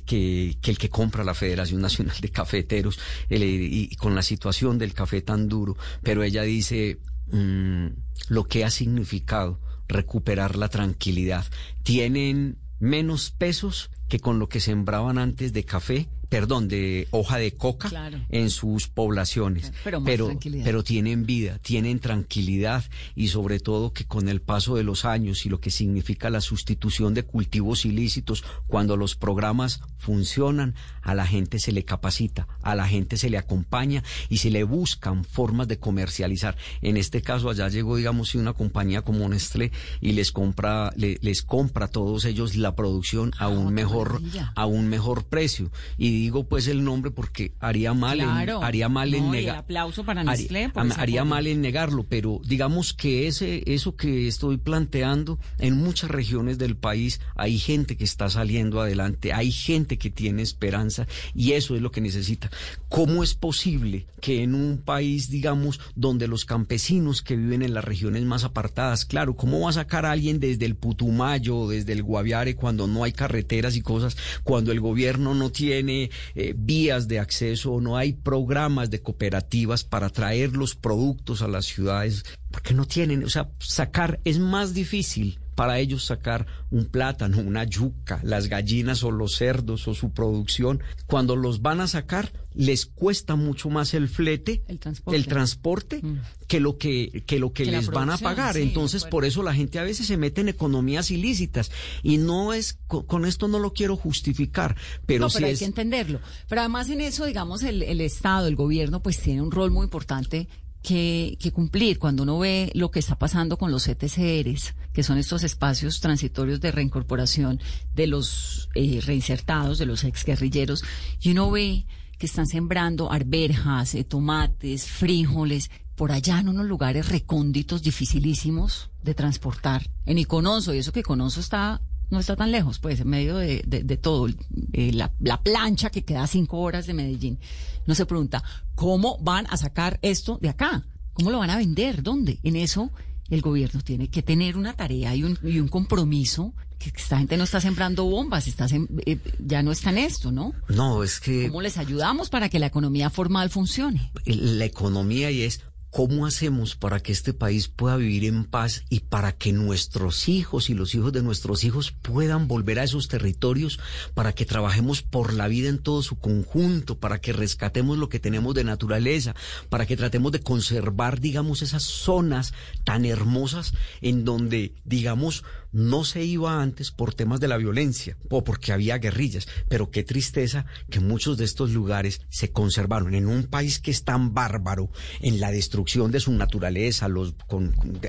que, 0.05 0.57
que, 0.61 0.71
el 0.71 0.79
que 0.79 0.91
compra 0.91 1.25
la 1.25 1.35
Federación 1.35 1.81
Nacional 1.81 2.17
de 2.21 2.29
Cafeteros 2.31 2.99
y, 3.29 3.95
con 3.97 4.15
la 4.15 4.23
situación 4.23 4.79
del 4.79 4.95
café 4.95 5.23
tan 5.23 5.49
duro. 5.49 5.77
Pero 6.03 6.23
ella 6.23 6.43
dice 6.43 6.99
mm, 7.31 7.87
lo 8.29 8.45
que 8.45 8.65
ha 8.65 8.71
significado 8.71 9.61
recuperar 9.89 10.57
la 10.57 10.69
tranquilidad. 10.69 11.45
Tienen 11.83 12.59
menos 12.79 13.31
pesos 13.31 13.91
que 14.09 14.21
con 14.21 14.39
lo 14.39 14.49
que 14.49 14.61
sembraban 14.61 15.19
antes 15.19 15.53
de 15.53 15.65
café 15.65 16.09
perdón, 16.29 16.69
de 16.69 17.09
hoja 17.11 17.39
de 17.39 17.53
coca 17.53 17.91
en 18.29 18.51
sus 18.51 18.89
poblaciones. 18.89 19.73
Pero, 19.85 20.03
pero, 20.03 20.83
tienen 20.83 21.27
vida, 21.27 21.59
tienen 21.59 21.99
tranquilidad 21.99 22.85
y 23.15 23.29
sobre 23.29 23.61
todo 23.61 23.93
que 23.93 24.05
con 24.05 24.29
el 24.29 24.41
paso 24.41 24.77
de 24.77 24.83
los 24.83 25.05
años 25.05 25.47
y 25.47 25.49
lo 25.49 25.61
que 25.61 25.71
significa 25.71 26.31
la 26.31 26.41
sustitución 26.41 27.15
de 27.15 27.23
cultivos 27.25 27.85
ilícitos, 27.85 28.45
cuando 28.67 28.97
los 28.97 29.17
programas 29.17 29.81
funcionan, 29.99 30.75
a 31.03 31.15
la 31.15 31.27
gente 31.27 31.59
se 31.59 31.73
le 31.73 31.85
capacita, 31.85 32.49
a 32.63 32.75
la 32.75 32.89
gente 32.89 33.17
se 33.17 33.31
le 33.31 33.39
acompaña 33.39 34.03
y 34.29 34.39
se 34.39 34.51
le 34.51 34.65
buscan 34.65 35.25
formas 35.25 35.69
de 35.69 35.79
comercializar. 35.79 36.57
En 36.83 36.97
este 36.97 37.23
caso 37.23 37.49
allá 37.49 37.69
llegó, 37.69 37.97
digamos, 37.97 38.35
una 38.35 38.53
compañía 38.53 39.03
como 39.03 39.29
Nestlé 39.29 39.73
y 40.01 40.13
les 40.13 40.33
compra, 40.33 40.93
les 40.97 41.43
compra 41.43 41.87
a 41.87 41.89
todos 41.89 42.25
ellos 42.25 42.57
la 42.57 42.75
producción 42.75 43.33
a 43.39 43.45
ah, 43.45 43.49
un 43.49 43.73
mejor, 43.73 44.21
a 44.55 44.67
un 44.67 44.89
mejor 44.89 45.25
precio. 45.25 45.71
Y 45.97 46.16
digo 46.17 46.45
pues 46.45 46.69
el 46.69 46.85
nombre 46.85 47.11
porque 47.11 47.53
haría 47.61 47.95
mal 47.95 48.21
en, 48.21 48.29
haría 48.29 48.89
mal 48.89 49.15
en 49.15 49.31
negar 49.31 49.57
aplauso 49.57 50.05
para 50.05 50.23
haría, 50.23 51.25
mal 51.25 51.47
en 51.47 51.61
negarlo 51.61 52.05
pero 52.09 52.41
digamos 52.45 52.93
que 52.93 53.27
ese 53.27 53.63
eso 53.67 53.97
que 53.97 54.29
estoy 54.29 54.57
planteando 54.59 55.39
en 55.59 55.77
muchas 55.77 56.11
regiones 56.11 56.59
del 56.59 56.77
país 56.77 57.21
hay 57.35 57.59
gente 57.59 57.97
que 57.97 58.05
está 58.05 58.29
saliendo 58.29 58.81
adelante 58.81 59.33
hay 59.33 59.51
gente 59.51 59.99
que 59.99 60.11
tiene 60.11 60.43
esperanza 60.43 61.07
y 61.35 61.53
eso 61.53 61.77
es 61.77 61.83
lo 61.83 61.91
que 61.91 62.01
necesita. 62.01 62.51
Cómo 62.89 63.23
es 63.23 63.35
posible 63.35 64.07
que 64.21 64.43
en 64.43 64.55
un 64.55 64.79
país 64.79 65.31
digamos 65.31 65.81
donde 65.95 66.29
los 66.29 66.45
campesinos 66.45 67.23
que 67.23 67.37
viven 67.37 67.63
en 67.63 67.75
las 67.75 67.85
regiones 67.85 68.23
más 68.25 68.45
apartadas 68.45 69.05
claro 69.05 69.37
cómo 69.37 69.61
va 69.61 69.71
a 69.71 69.75
sacar 69.75 70.07
a 70.07 70.13
alguien 70.13 70.41
desde 70.41 70.65
el 70.65 70.75
Putumayo 70.75 71.69
desde 71.69 71.93
el 71.93 72.03
Guaviare 72.03 72.57
cuando 72.57 72.87
no 72.87 73.05
hay 73.05 73.13
carreteras 73.13 73.77
y 73.77 73.83
cosas 73.83 74.17
cuando 74.43 74.73
el 74.73 74.81
gobierno 74.81 75.35
no 75.35 75.51
tiene 75.51 76.06
eh, 76.35 76.55
vías 76.57 77.09
de 77.09 77.19
acceso, 77.19 77.81
no 77.81 77.97
hay 77.97 78.13
programas 78.13 78.91
de 78.91 79.01
cooperativas 79.03 79.85
para 79.85 80.11
traer 80.11 80.57
los 80.57 80.75
productos 80.75 81.43
a 81.43 81.49
las 81.49 81.67
ciudades, 81.67 82.25
porque 82.51 82.75
no 82.75 82.87
tienen, 82.87 83.25
o 83.25 83.29
sea, 83.29 83.51
sacar 83.59 84.21
es 84.25 84.39
más 84.39 84.75
difícil 84.75 85.39
para 85.57 85.81
ellos 85.81 86.05
sacar 86.05 86.47
un 86.71 86.85
plátano, 86.85 87.41
una 87.41 87.65
yuca, 87.65 88.21
las 88.23 88.49
gallinas 88.49 89.03
o 89.03 89.11
los 89.11 89.35
cerdos 89.37 89.89
o 89.89 89.95
su 89.95 90.13
producción. 90.13 90.83
Cuando 91.07 91.35
los 91.35 91.63
van 91.63 91.81
a 91.81 91.89
sacar, 91.89 92.31
les 92.53 92.85
cuesta 92.85 93.37
mucho 93.37 93.71
más 93.71 93.95
el 93.95 94.09
flete, 94.09 94.63
el 95.07 95.27
transporte, 95.27 96.01
mm. 96.03 96.21
que 96.47 96.61
lo 96.61 96.77
que, 96.77 97.25
que 97.27 97.39
lo 97.39 97.53
que, 97.53 97.65
les 97.65 97.89
van 97.89 98.11
a 98.11 98.19
pagar. 98.19 98.59
Entonces, 98.59 99.05
por 99.05 99.25
eso 99.25 99.43
la 99.43 99.55
gente 99.55 99.79
a 99.79 99.83
veces 99.83 100.07
se 100.07 100.19
mete 100.19 100.43
en 100.43 100.51
economías 100.51 101.11
ilícitas. 101.11 101.73
Y 102.03 102.19
no 102.19 102.53
es, 102.53 102.79
con, 102.87 103.25
esto 103.25 103.49
no 103.49 103.59
lo 103.59 103.73
quiero 103.73 103.97
justificar, 103.97 104.77
pero 105.07 105.25
no, 105.25 105.31
sí 105.31 105.37
pero 105.39 105.47
hay 105.47 105.57
que 105.57 105.65
entenderlo. 105.65 106.21
Pero 106.49 106.61
además 106.61 106.91
en 106.91 107.01
eso, 107.01 107.25
digamos, 107.25 107.63
el, 107.63 107.83
el 107.83 108.03
Estado, 108.03 108.47
el 108.47 108.57
gobierno, 108.57 109.03
pues 109.03 109.19
tiene 109.21 109.41
un 109.41 109.51
rol 109.51 109.71
muy 109.71 109.85
importante 109.85 110.49
que, 110.87 111.53
cumplir 111.53 111.99
cuando 111.99 112.23
uno 112.23 112.39
ve 112.39 112.71
lo 112.75 112.93
que 112.93 113.01
está 113.01 113.19
pasando 113.19 113.59
con 113.59 113.73
los 113.73 113.89
ETCRs, 113.89 114.75
que 114.93 115.03
son 115.03 115.19
estos 115.19 115.43
espacios 115.43 115.99
transitorios 115.99 116.61
de 116.61 116.71
reincorporación 116.71 117.61
de 117.93 118.07
los 118.07 118.69
eh, 118.77 119.01
reinsertados, 119.05 119.79
de 119.79 119.87
los 119.87 120.05
exguerrilleros, 120.05 120.85
y 121.21 121.33
uno 121.33 121.51
ve 121.51 121.87
que 122.19 122.27
están 122.27 122.47
sembrando 122.47 123.11
arberjas, 123.11 123.97
eh, 123.97 124.05
tomates, 124.05 124.87
frijoles, 124.87 125.73
por 125.97 126.13
allá 126.13 126.39
en 126.39 126.51
unos 126.51 126.67
lugares 126.67 127.09
recónditos, 127.09 127.83
dificilísimos 127.83 128.91
de 129.03 129.15
transportar. 129.15 129.91
En 130.05 130.19
Iconoso, 130.19 130.73
y 130.73 130.79
eso 130.79 130.93
que 130.93 131.01
Iconoso 131.01 131.41
está 131.41 131.81
no 132.11 132.21
está 132.21 132.37
tan 132.37 132.53
lejos, 132.53 132.79
pues, 132.79 133.01
en 133.01 133.09
medio 133.09 133.37
de, 133.37 133.63
de, 133.67 133.97
todo. 133.97 134.29
Eh, 134.73 134.93
la, 134.93 135.13
la, 135.21 135.43
plancha 135.43 135.91
que 135.91 136.05
queda 136.05 136.23
a 136.23 136.27
cinco 136.27 136.59
horas 136.59 136.87
de 136.87 136.95
Medellín. 136.95 137.39
No 137.87 137.95
se 137.95 138.07
pregunta, 138.07 138.43
¿cómo 138.75 139.19
van 139.19 139.47
a 139.51 139.57
sacar 139.57 139.99
esto 140.03 140.39
de 140.41 140.49
acá? 140.49 140.87
¿Cómo 141.13 141.31
lo 141.31 141.39
van 141.39 141.51
a 141.51 141.57
vender? 141.57 142.03
¿Dónde? 142.03 142.39
En 142.43 142.57
eso 142.57 142.91
el 143.31 143.41
gobierno 143.41 143.81
tiene 143.81 144.09
que 144.09 144.23
tener 144.23 144.57
una 144.57 144.75
tarea 144.75 145.15
y 145.15 145.25
un, 145.25 145.39
y 145.43 145.59
un 145.59 145.69
compromiso 145.69 146.55
que 146.79 146.93
esta 146.95 147.19
gente 147.19 147.37
no 147.37 147.45
está 147.45 147.61
sembrando 147.61 148.05
bombas, 148.05 148.47
está 148.47 148.67
eh, 149.07 149.19
ya 149.39 149.63
no 149.63 149.73
está 149.73 149.91
en 149.91 149.99
esto, 149.99 150.31
¿no? 150.31 150.53
No, 150.69 151.03
es 151.03 151.21
que... 151.21 151.49
¿Cómo 151.49 151.63
les 151.63 151.79
ayudamos 151.79 152.29
para 152.29 152.49
que 152.49 152.59
la 152.59 152.67
economía 152.67 153.09
formal 153.09 153.51
funcione? 153.51 154.13
La 154.27 154.67
economía 154.67 155.31
y 155.31 155.43
es 155.43 155.63
¿Cómo 155.97 156.27
hacemos 156.27 156.77
para 156.77 157.01
que 157.01 157.11
este 157.11 157.33
país 157.33 157.69
pueda 157.69 157.97
vivir 157.97 158.27
en 158.27 158.45
paz 158.45 158.85
y 158.91 159.01
para 159.01 159.33
que 159.33 159.55
nuestros 159.55 160.29
hijos 160.29 160.69
y 160.69 160.75
los 160.75 160.95
hijos 160.95 161.11
de 161.11 161.23
nuestros 161.23 161.65
hijos 161.65 161.91
puedan 161.91 162.49
volver 162.49 162.79
a 162.79 162.85
esos 162.85 163.09
territorios, 163.09 163.81
para 164.13 164.35
que 164.35 164.45
trabajemos 164.45 165.01
por 165.01 165.33
la 165.33 165.49
vida 165.49 165.71
en 165.71 165.79
todo 165.79 166.03
su 166.03 166.19
conjunto, 166.19 167.01
para 167.01 167.19
que 167.23 167.33
rescatemos 167.33 167.97
lo 167.97 168.11
que 168.11 168.21
tenemos 168.21 168.55
de 168.55 168.65
naturaleza, 168.65 169.35
para 169.71 169.87
que 169.87 169.97
tratemos 169.97 170.33
de 170.33 170.41
conservar, 170.41 171.19
digamos, 171.19 171.63
esas 171.63 171.85
zonas 171.85 172.53
tan 172.85 173.07
hermosas 173.07 173.73
en 174.03 174.27
donde, 174.27 174.75
digamos, 174.85 175.45
no 175.77 176.05
se 176.05 176.25
iba 176.25 176.63
antes 176.63 176.91
por 176.91 177.13
temas 177.13 177.39
de 177.39 177.49
la 177.49 177.59
violencia 177.59 178.17
o 178.31 178.43
porque 178.43 178.73
había 178.73 178.97
guerrillas, 178.97 179.47
pero 179.69 179.91
qué 179.91 180.03
tristeza 180.03 180.65
que 180.89 181.01
muchos 181.01 181.37
de 181.37 181.45
estos 181.45 181.71
lugares 181.71 182.23
se 182.31 182.51
conservaron 182.51 183.15
en 183.15 183.27
un 183.27 183.45
país 183.45 183.79
que 183.79 183.91
es 183.91 184.03
tan 184.03 184.33
bárbaro 184.33 184.91
en 185.21 185.39
la 185.39 185.51
destrucción 185.51 186.11
de 186.13 186.21
su 186.21 186.33
naturaleza, 186.33 187.09
los, 187.09 187.35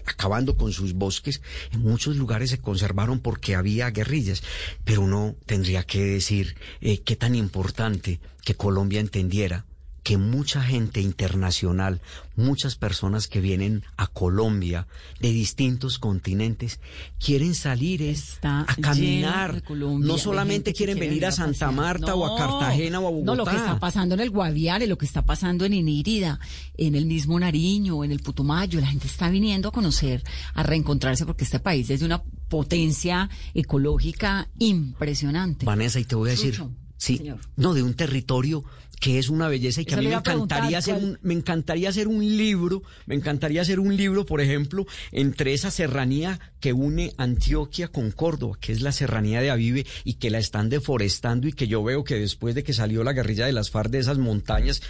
acabando 0.06 0.56
con 0.56 0.72
sus 0.72 0.94
bosques, 0.94 1.42
en 1.74 1.82
muchos 1.82 2.16
lugares 2.16 2.52
se 2.52 2.58
conservaron 2.58 3.20
porque 3.20 3.56
había 3.56 3.90
guerrillas, 3.90 4.44
pero 4.86 5.02
uno 5.02 5.36
tendría 5.46 5.84
que 5.84 6.06
decir 6.06 6.56
eh, 6.80 7.02
qué 7.02 7.18
tan 7.18 7.36
importante 7.36 8.22
que 8.46 8.56
Colombia 8.56 9.02
entendiera 9.02 9.66
que 10.08 10.16
mucha 10.16 10.64
gente 10.64 11.02
internacional, 11.02 12.00
muchas 12.38 12.78
personas 12.78 13.28
que 13.28 13.42
vienen 13.42 13.84
a 13.98 14.08
Colombia 14.08 14.88
de 15.20 15.34
distintos 15.34 16.00
continentes, 16.00 16.80
quieren 17.20 17.54
salir 17.54 18.16
a 18.42 18.66
caminar. 18.80 19.62
no 19.70 20.18
solamente 20.18 20.72
quieren 20.72 20.98
venir 20.98 21.26
a 21.26 21.34
Santa 21.34 21.72
Marta 21.72 22.16
o 22.16 22.26
a 22.26 22.38
Cartagena 22.38 23.02
o 23.02 23.08
a 23.10 23.12
Bogotá. 23.12 23.26
No, 23.26 23.36
lo 23.36 23.44
que 23.44 23.58
está 23.58 23.80
pasando 23.80 24.16
en 24.16 24.22
el 24.22 24.30
Guaviare, 24.30 24.88
lo 24.88 24.98
que 24.98 25.06
está 25.06 25.26
pasando 25.26 25.66
en 25.66 25.74
Inírida, 25.74 26.40
en 26.78 26.96
el 26.96 27.06
mismo 27.06 27.38
Nariño, 27.38 28.06
en 28.06 28.14
el 28.14 28.22
Putumayo, 28.22 28.80
la 28.80 28.88
gente 28.88 29.08
está 29.08 29.30
viniendo 29.30 29.68
a 29.68 29.72
conocer, 29.74 30.24
a 30.54 30.64
reencontrarse 30.64 31.26
porque 31.26 31.44
este 31.44 31.60
país 31.60 31.90
es 31.90 32.00
de 32.00 32.06
una 32.06 32.24
potencia 32.48 33.30
ecológica 33.54 34.48
impresionante. 34.58 35.66
Vanessa, 35.66 36.00
y 36.00 36.06
te 36.06 36.16
voy 36.16 36.30
a 36.30 36.32
decir, 36.32 36.64
sí, 36.96 37.30
no, 37.58 37.74
de 37.74 37.84
un 37.84 37.94
territorio 37.94 38.64
que 39.00 39.20
es 39.20 39.30
una 39.30 39.48
belleza 39.48 39.82
y 39.82 39.86
que 39.86 39.96
a 39.96 39.98
mí 39.98 40.08
me 40.08 40.16
encantaría 40.16 40.78
hacer 40.78 40.96
un, 40.96 41.20
me 41.22 41.34
encantaría 41.34 41.90
hacer 41.90 42.08
un 42.08 42.20
libro, 42.20 42.82
me 43.06 43.16
encantaría 43.16 43.62
hacer 43.62 43.80
un 43.80 43.96
libro, 43.96 44.26
por 44.26 44.42
ejemplo, 44.42 44.86
entre 45.12 45.54
esa 45.54 45.72
serranía 45.72 46.40
que 46.60 46.74
une 46.74 47.14
Antioquia 47.18 47.90
con 47.90 48.12
Córdoba, 48.12 48.58
que 48.60 48.72
es 48.72 48.82
la 48.82 48.92
serranía 48.92 49.42
de 49.42 49.52
Avive 49.52 49.86
y 50.04 50.16
que 50.16 50.32
la 50.32 50.40
están 50.40 50.70
deforestando 50.70 51.48
y 51.48 51.54
que 51.54 51.68
yo 51.68 51.84
veo 51.84 52.04
que 52.04 52.16
después 52.16 52.56
de 52.56 52.64
que 52.64 52.74
salió 52.74 53.04
la 53.04 53.14
guerrilla 53.14 53.46
de 53.46 53.54
las 53.54 53.70
FARC 53.70 53.92
de 53.92 54.00
esas 54.00 54.18
montañas 54.18 54.82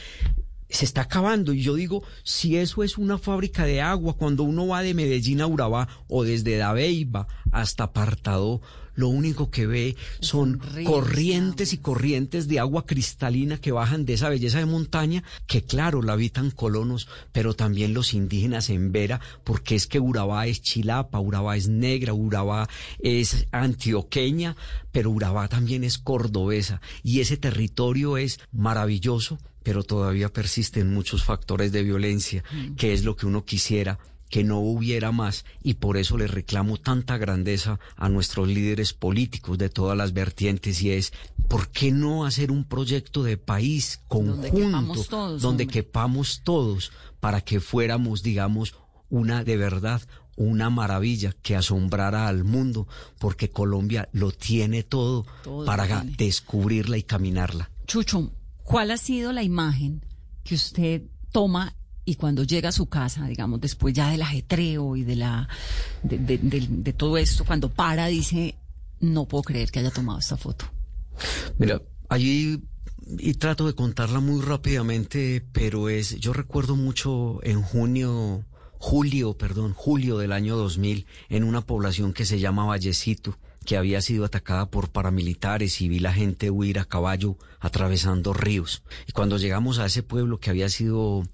se 0.70 0.86
está 0.86 1.02
acabando. 1.02 1.54
Y 1.54 1.62
yo 1.62 1.76
digo, 1.76 2.04
si 2.24 2.58
eso 2.58 2.84
es 2.84 2.98
una 2.98 3.18
fábrica 3.18 3.66
de 3.66 3.82
agua, 3.82 4.18
cuando 4.18 4.44
uno 4.44 4.68
va 4.68 4.84
de 4.84 4.94
Medellín 4.94 5.42
a 5.42 5.48
Urabá 5.48 5.88
o 6.08 6.24
desde 6.24 6.58
Dabeiba 6.58 7.28
hasta 7.52 7.86
Apartado, 7.86 8.62
lo 8.98 9.10
único 9.10 9.52
que 9.52 9.68
ve 9.68 9.96
son 10.20 10.60
corrientes 10.84 11.72
y 11.72 11.78
corrientes 11.78 12.48
de 12.48 12.60
agua 12.60 12.86
cristalina 12.86 13.62
que 13.62 13.72
bajan 13.72 14.06
de 14.06 14.14
esa 14.14 14.28
belleza 14.28 14.58
de 14.58 14.66
montaña, 14.66 15.24
que 15.46 15.62
claro, 15.62 16.02
la 16.02 16.14
habitan 16.14 16.50
colonos, 16.50 17.08
pero 17.32 17.54
también 17.54 17.94
los 17.94 18.16
indígenas 18.16 18.72
en 18.72 18.92
Vera, 18.92 19.22
porque 19.44 19.76
es 19.76 19.86
que 19.86 20.00
Urabá 20.00 20.48
es 20.48 20.64
chilapa, 20.64 21.20
Urabá 21.20 21.56
es 21.56 21.68
negra, 21.68 22.14
Urabá 22.14 22.68
es 23.00 23.46
antioqueña, 23.52 24.56
pero 24.92 25.12
Urabá 25.12 25.48
también 25.48 25.84
es 25.84 26.00
cordobesa, 26.00 26.82
y 27.04 27.20
ese 27.20 27.38
territorio 27.38 28.18
es 28.18 28.40
maravilloso, 28.52 29.38
pero 29.62 29.84
todavía 29.84 30.30
persisten 30.30 30.92
muchos 30.92 31.24
factores 31.24 31.72
de 31.72 31.84
violencia, 31.84 32.44
mm. 32.52 32.76
que 32.76 32.94
es 32.94 33.04
lo 33.04 33.16
que 33.16 33.28
uno 33.28 33.46
quisiera 33.46 34.00
que 34.30 34.44
no 34.44 34.60
hubiera 34.60 35.12
más 35.12 35.46
y 35.64 35.76
por 35.76 35.98
eso 35.98 36.18
le 36.18 36.28
reclamo 36.28 36.78
tanta 36.78 37.18
grandeza 37.18 37.80
a 37.96 38.10
nuestros 38.10 38.48
líderes 38.48 38.94
políticos 38.94 39.58
de 39.58 39.70
todas 39.70 39.98
las 39.98 40.14
vertientes 40.14 40.82
y 40.82 40.92
es, 40.92 41.14
¿por 41.48 41.70
qué 41.70 41.92
no 41.92 42.26
hacer 42.26 42.52
un 42.52 42.66
proyecto 42.66 43.24
de 43.24 43.38
país 43.38 44.02
conjunto 44.08 45.38
donde 45.40 45.68
quepamos 45.68 46.42
todos, 46.44 46.92
para 47.20 47.42
que 47.42 47.60
fuéramos, 47.60 48.24
digamos, 48.24 48.76
una 49.10 49.44
de 49.44 49.58
verdad, 49.58 50.02
una 50.36 50.70
maravilla 50.70 51.34
que 51.42 51.56
asombrara 51.56 52.28
al 52.28 52.44
mundo, 52.44 52.88
porque 53.20 53.50
Colombia 53.50 54.10
lo 54.12 54.32
tiene 54.32 54.84
todo, 54.84 55.26
para 55.66 56.04
descubrirla 56.04 56.98
y 56.98 57.04
caminarla. 57.04 57.72
Chucho, 57.86 58.32
¿cuál 58.64 58.92
ha 58.92 58.98
sido 58.98 59.32
la 59.34 59.44
imagen 59.44 60.06
que 60.44 60.56
usted 60.56 61.04
toma 61.32 61.76
y 62.08 62.16
cuando 62.16 62.44
llega 62.44 62.70
a 62.70 62.72
su 62.72 62.86
casa, 62.86 63.28
digamos, 63.28 63.60
después 63.60 63.94
ya 63.94 64.10
del 64.10 64.22
ajetreo 64.22 64.96
y 64.96 65.04
de 65.04 65.18
la 65.18 65.50
de, 66.04 66.94
todo 66.94 67.18
esto, 67.18 67.44
cuando 67.44 67.68
para, 67.68 68.08
dice, 68.08 68.56
no 69.02 69.26
puedo 69.26 69.44
creer 69.44 69.72
que 69.72 69.80
haya 69.80 69.92
tomado 69.92 70.18
esta 70.18 70.38
foto. 70.38 70.72
Mira, 71.58 71.82
allí 72.08 72.64
y 73.20 73.34
trato 73.34 73.68
de 73.68 73.76
contarla 73.76 74.22
muy 74.22 74.42
rápidamente, 74.42 75.46
pero 75.52 75.90
es, 75.90 76.18
yo 76.18 76.32
recuerdo 76.32 76.78
mucho 76.78 77.42
en 77.44 77.62
junio, 77.62 78.46
julio, 78.78 79.38
perdón, 79.38 79.74
julio 79.74 80.18
del 80.18 80.32
año 80.32 80.56
2000, 80.56 81.06
en 81.28 81.44
una 81.44 81.60
población 81.60 82.14
que 82.14 82.24
se 82.24 82.40
llama 82.40 82.66
Vallecito, 82.66 83.38
que 83.66 83.76
había 83.76 84.00
sido 84.00 84.24
atacada 84.24 84.72
por 84.72 84.92
paramilitares 84.92 85.82
y 85.82 85.90
vi 85.90 86.00
la 86.00 86.14
gente 86.14 86.52
huir 86.52 86.80
a 86.80 86.86
caballo 86.86 87.36
atravesando 87.60 88.32
ríos. 88.32 88.82
Y 89.08 89.12
cuando 89.12 89.38
llegamos 89.38 89.80
a 89.80 89.88
ese 89.88 90.04
pueblo 90.04 90.40
que 90.40 90.50
había 90.50 90.70
sido 90.70 91.28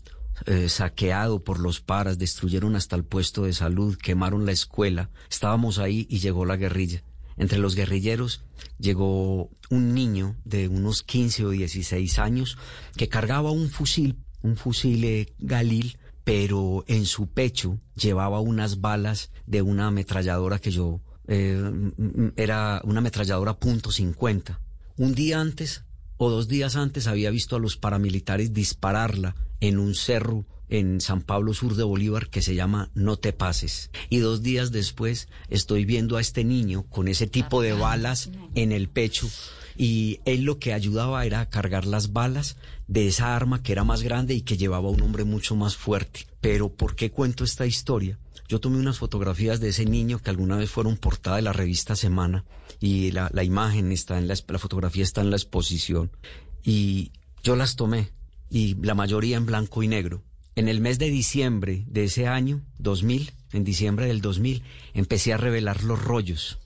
eh, 0.45 0.69
saqueado 0.69 1.43
por 1.43 1.59
los 1.59 1.81
paras, 1.81 2.17
destruyeron 2.17 2.75
hasta 2.75 2.95
el 2.95 3.03
puesto 3.03 3.43
de 3.43 3.53
salud, 3.53 3.97
quemaron 3.97 4.45
la 4.45 4.51
escuela. 4.51 5.09
Estábamos 5.29 5.79
ahí 5.79 6.07
y 6.09 6.19
llegó 6.19 6.45
la 6.45 6.57
guerrilla. 6.57 7.03
Entre 7.37 7.57
los 7.57 7.75
guerrilleros 7.75 8.43
llegó 8.77 9.49
un 9.69 9.93
niño 9.93 10.35
de 10.45 10.67
unos 10.67 11.03
15 11.03 11.45
o 11.45 11.49
16 11.49 12.19
años 12.19 12.57
que 12.95 13.09
cargaba 13.09 13.51
un 13.51 13.69
fusil, 13.69 14.17
un 14.41 14.55
fusil 14.55 15.03
eh, 15.03 15.33
Galil, 15.39 15.97
pero 16.23 16.83
en 16.87 17.05
su 17.05 17.27
pecho 17.27 17.79
llevaba 17.95 18.39
unas 18.39 18.81
balas 18.81 19.31
de 19.45 19.61
una 19.61 19.87
ametralladora 19.87 20.59
que 20.59 20.71
yo 20.71 21.01
eh, 21.27 21.91
era 22.35 22.81
una 22.83 22.99
ametralladora 22.99 23.59
punto 23.59 23.89
.50. 23.89 24.59
Un 24.97 25.15
día 25.15 25.39
antes 25.39 25.83
o 26.23 26.29
dos 26.29 26.47
días 26.47 26.77
antes 26.77 27.07
había 27.07 27.31
visto 27.31 27.57
a 27.57 27.59
los 27.59 27.75
paramilitares 27.75 28.53
dispararla 28.53 29.35
en 29.59 29.77
un 29.77 29.93
cerro 29.93 30.45
en 30.69 31.01
San 31.01 31.21
Pablo 31.21 31.53
Sur 31.53 31.75
de 31.75 31.83
Bolívar 31.83 32.29
que 32.29 32.41
se 32.41 32.55
llama 32.55 32.89
No 32.95 33.17
te 33.17 33.33
pases. 33.33 33.91
Y 34.09 34.19
dos 34.19 34.41
días 34.41 34.71
después 34.71 35.27
estoy 35.49 35.83
viendo 35.83 36.15
a 36.15 36.21
este 36.21 36.45
niño 36.45 36.83
con 36.83 37.09
ese 37.09 37.27
tipo 37.27 37.61
de 37.61 37.73
balas 37.73 38.29
en 38.55 38.71
el 38.71 38.87
pecho 38.87 39.27
y 39.75 40.21
él 40.23 40.43
lo 40.43 40.59
que 40.59 40.73
ayudaba 40.73 41.25
era 41.25 41.41
a 41.41 41.49
cargar 41.49 41.85
las 41.85 42.13
balas 42.13 42.55
de 42.87 43.07
esa 43.07 43.35
arma 43.35 43.61
que 43.61 43.73
era 43.73 43.83
más 43.83 44.01
grande 44.01 44.33
y 44.33 44.41
que 44.41 44.55
llevaba 44.55 44.89
un 44.89 45.01
hombre 45.01 45.25
mucho 45.25 45.57
más 45.57 45.75
fuerte. 45.75 46.25
Pero 46.39 46.69
¿por 46.69 46.95
qué 46.95 47.11
cuento 47.11 47.43
esta 47.43 47.65
historia? 47.65 48.17
Yo 48.53 48.59
tomé 48.59 48.77
unas 48.77 48.99
fotografías 48.99 49.59
de 49.59 49.69
ese 49.69 49.83
niño 49.83 50.19
que 50.19 50.29
alguna 50.29 50.57
vez 50.57 50.69
fueron 50.69 50.95
portada 50.95 51.37
de 51.37 51.41
la 51.41 51.53
revista 51.53 51.95
Semana 51.95 52.45
y 52.79 53.09
la, 53.09 53.43
imagen 53.43 53.91
está 53.91 54.19
en 54.19 54.27
la, 54.27 54.35
la 54.47 54.59
fotografía 54.59 55.01
está 55.01 55.21
en 55.21 55.31
la 55.31 55.37
exposición 55.37 56.11
y 56.63 57.11
yo 57.43 57.55
las 57.55 57.75
tomé 57.75 58.11
y 58.51 58.75
la 58.75 58.93
mayoría 58.93 59.37
en 59.37 59.47
blanco 59.47 59.81
y 59.81 59.87
negro. 59.87 60.21
En 60.55 60.67
el 60.67 60.81
mes 60.81 60.99
de 60.99 61.09
diciembre 61.09 61.83
de 61.87 62.03
ese 62.03 62.27
año, 62.27 62.61
2000, 62.77 63.31
en 63.53 63.63
diciembre 63.63 64.05
del 64.05 64.21
2000, 64.21 64.61
empecé 64.93 65.33
a 65.33 65.37
revelar 65.37 65.83
los 65.83 65.99
rollos. 65.99 66.59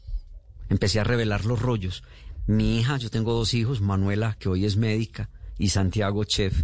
Empecé 0.67 0.99
a 0.99 1.05
revelar 1.05 1.45
los 1.45 1.61
rollos. 1.61 2.03
Mi 2.47 2.79
hija, 2.79 2.97
yo 2.97 3.09
tengo 3.09 3.31
dos 3.31 3.53
hijos, 3.53 3.79
Manuela, 3.79 4.35
que 4.37 4.49
hoy 4.49 4.65
es 4.65 4.75
médica, 4.75 5.29
y 5.57 5.69
Santiago, 5.69 6.25
chef. 6.25 6.63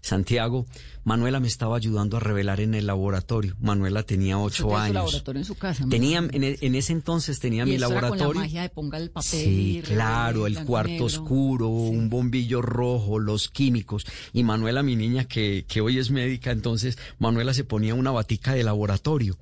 Santiago, 0.00 0.66
Manuela 1.04 1.38
me 1.38 1.48
estaba 1.48 1.76
ayudando 1.76 2.16
a 2.16 2.20
revelar 2.20 2.60
en 2.60 2.74
el 2.74 2.86
laboratorio. 2.86 3.54
Manuela 3.60 4.02
tenía 4.02 4.38
ocho 4.38 4.76
años. 4.76 4.94
laboratorio 4.94 5.40
en 5.40 5.44
su 5.44 5.54
casa? 5.54 5.84
Tenía, 5.88 6.20
e, 6.32 6.58
en, 6.60 6.74
ese 6.74 6.92
entonces 6.92 7.40
tenía 7.40 7.66
mi 7.66 7.76
laboratorio. 7.76 8.26
Con 8.26 8.34
la 8.36 8.40
magia 8.40 8.62
de 8.62 8.68
ponga 8.70 8.98
el 8.98 9.10
papel. 9.10 9.30
Sí, 9.30 9.82
claro, 9.84 10.46
el 10.46 10.64
cuarto 10.64 11.04
oscuro, 11.04 11.68
un 11.68 12.08
bombillo 12.08 12.62
rojo, 12.62 13.18
los 13.18 13.50
químicos. 13.50 14.06
Y 14.32 14.44
Manuela, 14.44 14.82
mi 14.82 14.96
niña, 14.96 15.24
que, 15.24 15.66
que 15.68 15.82
hoy 15.82 15.98
es 15.98 16.10
médica, 16.10 16.50
entonces 16.50 16.98
Manuela 17.18 17.52
se 17.52 17.64
ponía 17.64 17.94
una 17.94 18.10
batica 18.10 18.54
de 18.54 18.64
laboratorio. 18.64 19.36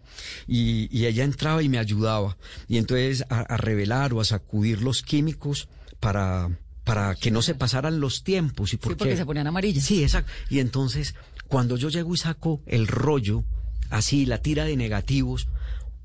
Y, 0.48 0.88
y 0.96 1.06
ella 1.06 1.22
entraba 1.22 1.62
y 1.62 1.68
me 1.68 1.78
ayudaba. 1.78 2.36
Y 2.68 2.78
entonces 2.78 3.24
a, 3.28 3.40
a 3.40 3.56
revelar 3.56 4.12
o 4.14 4.20
a 4.20 4.24
sacudir 4.24 4.82
los 4.82 5.02
químicos 5.02 5.68
para 6.00 6.50
para 6.84 7.14
que 7.14 7.30
no 7.30 7.42
se 7.42 7.54
pasaran 7.54 8.00
los 8.00 8.24
tiempos. 8.24 8.72
Y 8.72 8.76
porque, 8.76 8.94
sí, 8.94 8.98
porque 8.98 9.16
se 9.16 9.26
ponían 9.26 9.46
amarillas. 9.46 9.84
Sí, 9.84 10.02
exacto. 10.02 10.32
Y 10.50 10.58
entonces, 10.58 11.14
cuando 11.52 11.76
yo 11.76 11.90
llego 11.90 12.14
y 12.14 12.16
saco 12.16 12.62
el 12.64 12.86
rollo, 12.86 13.44
así, 13.90 14.24
la 14.24 14.38
tira 14.38 14.64
de 14.64 14.74
negativos, 14.74 15.48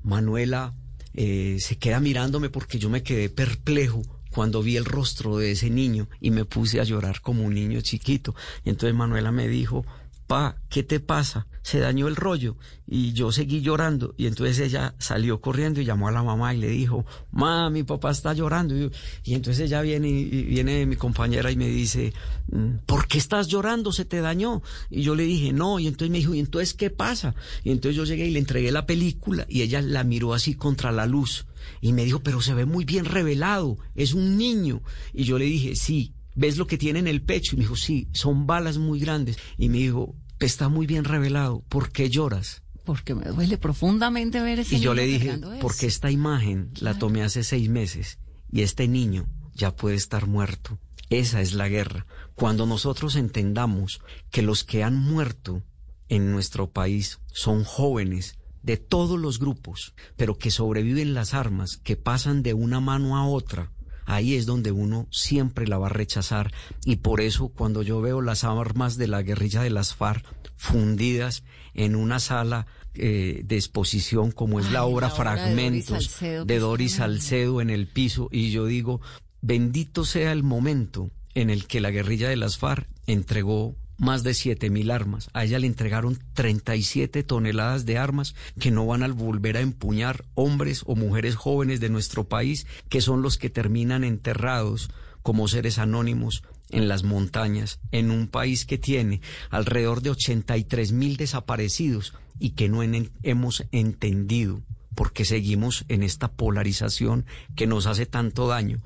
Manuela 0.02 0.74
eh, 1.14 1.56
se 1.58 1.78
queda 1.78 2.00
mirándome 2.00 2.50
porque 2.50 2.78
yo 2.78 2.90
me 2.90 3.02
quedé 3.02 3.30
perplejo 3.30 4.02
cuando 4.30 4.62
vi 4.62 4.76
el 4.76 4.84
rostro 4.84 5.38
de 5.38 5.52
ese 5.52 5.70
niño 5.70 6.10
y 6.20 6.32
me 6.32 6.44
puse 6.44 6.82
a 6.82 6.84
llorar 6.84 7.22
como 7.22 7.44
un 7.44 7.54
niño 7.54 7.80
chiquito. 7.80 8.34
Y 8.62 8.68
entonces 8.68 8.94
Manuela 8.94 9.32
me 9.32 9.48
dijo, 9.48 9.86
pa, 10.28 10.60
¿qué 10.68 10.82
te 10.84 11.00
pasa? 11.00 11.46
Se 11.62 11.80
dañó 11.80 12.06
el 12.06 12.14
rollo. 12.14 12.56
Y 12.86 13.14
yo 13.14 13.32
seguí 13.32 13.62
llorando. 13.62 14.14
Y 14.16 14.26
entonces 14.26 14.58
ella 14.60 14.94
salió 14.98 15.40
corriendo 15.40 15.80
y 15.80 15.84
llamó 15.84 16.06
a 16.06 16.12
la 16.12 16.22
mamá 16.22 16.54
y 16.54 16.58
le 16.58 16.68
dijo, 16.68 17.04
ma, 17.32 17.70
mi 17.70 17.82
papá 17.82 18.10
está 18.10 18.34
llorando. 18.34 18.76
Y, 19.24 19.34
entonces 19.34 19.66
ella 19.66 19.80
viene 19.80 20.08
y 20.08 20.42
viene 20.42 20.86
mi 20.86 20.96
compañera 20.96 21.50
y 21.50 21.56
me 21.56 21.66
dice, 21.66 22.12
mm, 22.52 22.84
¿por 22.86 23.08
qué 23.08 23.18
estás 23.18 23.48
llorando? 23.48 23.90
¿Se 23.90 24.04
te 24.04 24.20
dañó? 24.20 24.62
Y 24.90 25.02
yo 25.02 25.14
le 25.14 25.24
dije, 25.24 25.52
no. 25.52 25.80
Y 25.80 25.88
entonces 25.88 26.10
me 26.10 26.18
dijo, 26.18 26.34
¿y 26.34 26.40
entonces 26.40 26.74
qué 26.74 26.90
pasa? 26.90 27.34
Y 27.64 27.70
entonces 27.70 27.96
yo 27.96 28.04
llegué 28.04 28.26
y 28.26 28.30
le 28.30 28.38
entregué 28.38 28.70
la 28.70 28.86
película 28.86 29.46
y 29.48 29.62
ella 29.62 29.80
la 29.80 30.04
miró 30.04 30.34
así 30.34 30.54
contra 30.54 30.92
la 30.92 31.06
luz. 31.06 31.46
Y 31.80 31.94
me 31.94 32.04
dijo, 32.04 32.20
pero 32.20 32.42
se 32.42 32.54
ve 32.54 32.66
muy 32.66 32.84
bien 32.84 33.06
revelado, 33.06 33.78
es 33.94 34.12
un 34.12 34.36
niño. 34.36 34.82
Y 35.14 35.24
yo 35.24 35.38
le 35.38 35.46
dije, 35.46 35.74
sí, 35.74 36.12
¿ves 36.38 36.56
lo 36.56 36.66
que 36.66 36.78
tiene 36.78 37.00
en 37.00 37.08
el 37.08 37.22
pecho? 37.22 37.54
Y 37.54 37.58
me 37.58 37.64
dijo, 37.64 37.76
sí, 37.76 38.08
son 38.12 38.46
balas 38.46 38.78
muy 38.78 39.00
grandes. 39.00 39.38
Y 39.58 39.68
me 39.68 39.78
dijo, 39.78 40.14
está 40.38 40.68
muy 40.68 40.86
bien 40.86 41.04
revelado, 41.04 41.64
¿por 41.68 41.90
qué 41.90 42.08
lloras? 42.08 42.62
Porque 42.84 43.14
me 43.14 43.26
duele 43.26 43.58
profundamente 43.58 44.40
ver 44.40 44.60
ese 44.60 44.76
Y 44.76 44.80
yo 44.80 44.94
le 44.94 45.04
dije, 45.04 45.38
porque 45.60 45.86
esta 45.86 46.10
imagen 46.10 46.70
la 46.80 46.98
tomé 46.98 47.22
hace 47.22 47.42
seis 47.42 47.68
meses 47.68 48.18
y 48.50 48.62
este 48.62 48.88
niño 48.88 49.28
ya 49.52 49.74
puede 49.74 49.96
estar 49.96 50.26
muerto. 50.26 50.78
Esa 51.10 51.40
es 51.40 51.52
la 51.52 51.68
guerra. 51.68 52.06
Cuando 52.34 52.66
nosotros 52.66 53.16
entendamos 53.16 54.00
que 54.30 54.42
los 54.42 54.62
que 54.62 54.84
han 54.84 54.96
muerto 54.96 55.62
en 56.08 56.30
nuestro 56.30 56.70
país 56.70 57.18
son 57.32 57.64
jóvenes 57.64 58.38
de 58.62 58.76
todos 58.76 59.18
los 59.18 59.38
grupos, 59.38 59.94
pero 60.16 60.38
que 60.38 60.50
sobreviven 60.50 61.14
las 61.14 61.34
armas, 61.34 61.78
que 61.78 61.96
pasan 61.96 62.42
de 62.42 62.54
una 62.54 62.80
mano 62.80 63.16
a 63.16 63.26
otra, 63.26 63.72
ahí 64.08 64.34
es 64.34 64.46
donde 64.46 64.72
uno 64.72 65.06
siempre 65.10 65.68
la 65.68 65.78
va 65.78 65.86
a 65.86 65.90
rechazar. 65.90 66.52
Y 66.84 66.96
por 66.96 67.20
eso 67.20 67.48
cuando 67.48 67.82
yo 67.82 68.00
veo 68.00 68.22
las 68.22 68.42
armas 68.42 68.96
de 68.96 69.06
la 69.06 69.22
guerrilla 69.22 69.62
de 69.62 69.70
las 69.70 69.94
FARC 69.94 70.24
fundidas 70.56 71.44
en 71.74 71.94
una 71.94 72.18
sala 72.18 72.66
eh, 72.94 73.42
de 73.44 73.56
exposición 73.56 74.32
como 74.32 74.58
es 74.58 74.72
la 74.72 74.84
obra 74.84 75.10
Fragmentos 75.10 76.18
de 76.20 76.58
Doris 76.58 76.94
Salcedo 76.94 77.60
en 77.60 77.70
el 77.70 77.86
piso, 77.86 78.28
y 78.32 78.50
yo 78.50 78.64
digo, 78.66 79.00
bendito 79.40 80.04
sea 80.04 80.32
el 80.32 80.42
momento 80.42 81.10
en 81.34 81.50
el 81.50 81.66
que 81.66 81.80
la 81.80 81.90
guerrilla 81.90 82.28
de 82.28 82.36
las 82.36 82.58
FARC 82.58 82.88
entregó 83.06 83.76
más 83.98 84.22
de 84.22 84.32
siete 84.32 84.70
mil 84.70 84.90
armas. 84.90 85.28
A 85.34 85.44
ella 85.44 85.58
le 85.58 85.66
entregaron 85.66 86.18
37 86.34 87.22
toneladas 87.24 87.84
de 87.84 87.98
armas 87.98 88.34
que 88.58 88.70
no 88.70 88.86
van 88.86 89.02
a 89.02 89.08
volver 89.08 89.56
a 89.56 89.60
empuñar 89.60 90.24
hombres 90.34 90.82
o 90.86 90.94
mujeres 90.94 91.34
jóvenes 91.34 91.80
de 91.80 91.90
nuestro 91.90 92.24
país, 92.24 92.66
que 92.88 93.00
son 93.00 93.22
los 93.22 93.36
que 93.36 93.50
terminan 93.50 94.04
enterrados 94.04 94.90
como 95.22 95.48
seres 95.48 95.78
anónimos 95.78 96.42
en 96.70 96.88
las 96.88 97.02
montañas, 97.02 97.80
en 97.92 98.10
un 98.10 98.28
país 98.28 98.64
que 98.64 98.78
tiene 98.78 99.20
alrededor 99.50 100.00
de 100.00 100.10
83 100.10 100.92
mil 100.92 101.16
desaparecidos 101.16 102.14
y 102.38 102.50
que 102.50 102.68
no 102.68 102.82
hemos 102.82 103.64
entendido 103.72 104.62
porque 104.94 105.24
seguimos 105.24 105.84
en 105.86 106.02
esta 106.02 106.32
polarización 106.32 107.24
que 107.54 107.68
nos 107.68 107.86
hace 107.86 108.04
tanto 108.04 108.48
daño, 108.48 108.82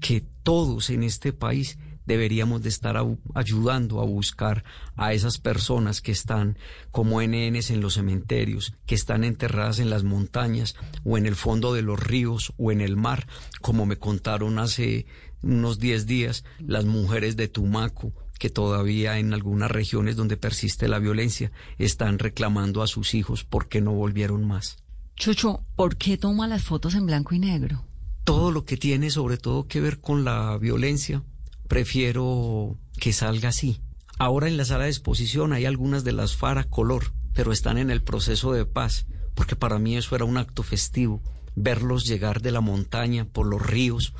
que 0.00 0.22
todos 0.42 0.88
en 0.88 1.02
este 1.02 1.34
país 1.34 1.76
deberíamos 2.10 2.60
de 2.62 2.70
estar 2.70 2.96
ayudando 3.34 4.00
a 4.00 4.04
buscar 4.04 4.64
a 4.96 5.12
esas 5.12 5.38
personas 5.38 6.00
que 6.00 6.10
están 6.10 6.58
como 6.90 7.22
NNs 7.22 7.70
en 7.70 7.80
los 7.80 7.94
cementerios, 7.94 8.74
que 8.84 8.96
están 8.96 9.22
enterradas 9.22 9.78
en 9.78 9.90
las 9.90 10.02
montañas 10.02 10.74
o 11.04 11.16
en 11.16 11.26
el 11.26 11.36
fondo 11.36 11.72
de 11.72 11.82
los 11.82 12.00
ríos 12.00 12.52
o 12.56 12.72
en 12.72 12.80
el 12.80 12.96
mar, 12.96 13.28
como 13.60 13.86
me 13.86 13.96
contaron 13.96 14.58
hace 14.58 15.06
unos 15.42 15.78
10 15.78 16.06
días 16.06 16.44
las 16.58 16.84
mujeres 16.84 17.36
de 17.36 17.46
Tumaco 17.46 18.12
que 18.40 18.50
todavía 18.50 19.18
en 19.18 19.32
algunas 19.32 19.70
regiones 19.70 20.16
donde 20.16 20.36
persiste 20.36 20.88
la 20.88 20.98
violencia 20.98 21.52
están 21.78 22.18
reclamando 22.18 22.82
a 22.82 22.88
sus 22.88 23.14
hijos 23.14 23.44
porque 23.44 23.80
no 23.80 23.92
volvieron 23.92 24.44
más. 24.48 24.78
Chucho, 25.14 25.64
¿por 25.76 25.96
qué 25.96 26.16
toma 26.16 26.48
las 26.48 26.64
fotos 26.64 26.96
en 26.96 27.06
blanco 27.06 27.36
y 27.36 27.38
negro? 27.38 27.84
Todo 28.24 28.50
lo 28.50 28.64
que 28.64 28.76
tiene 28.76 29.10
sobre 29.10 29.36
todo 29.36 29.68
que 29.68 29.80
ver 29.80 30.00
con 30.00 30.24
la 30.24 30.58
violencia, 30.58 31.22
prefiero 31.70 32.76
que 32.98 33.12
salga 33.12 33.50
así. 33.50 33.80
Ahora 34.18 34.48
en 34.48 34.56
la 34.56 34.64
sala 34.64 34.84
de 34.84 34.90
exposición 34.90 35.52
hay 35.52 35.66
algunas 35.66 36.02
de 36.02 36.10
las 36.10 36.34
FARA 36.34 36.64
color, 36.64 37.12
pero 37.32 37.52
están 37.52 37.78
en 37.78 37.90
el 37.90 38.02
proceso 38.02 38.52
de 38.52 38.66
paz, 38.66 39.06
porque 39.36 39.54
para 39.54 39.78
mí 39.78 39.96
eso 39.96 40.16
era 40.16 40.24
un 40.24 40.36
acto 40.36 40.64
festivo, 40.64 41.22
verlos 41.54 42.06
llegar 42.06 42.42
de 42.42 42.50
la 42.50 42.60
montaña 42.60 43.24
por 43.24 43.46
los 43.46 43.64
ríos 43.64 44.14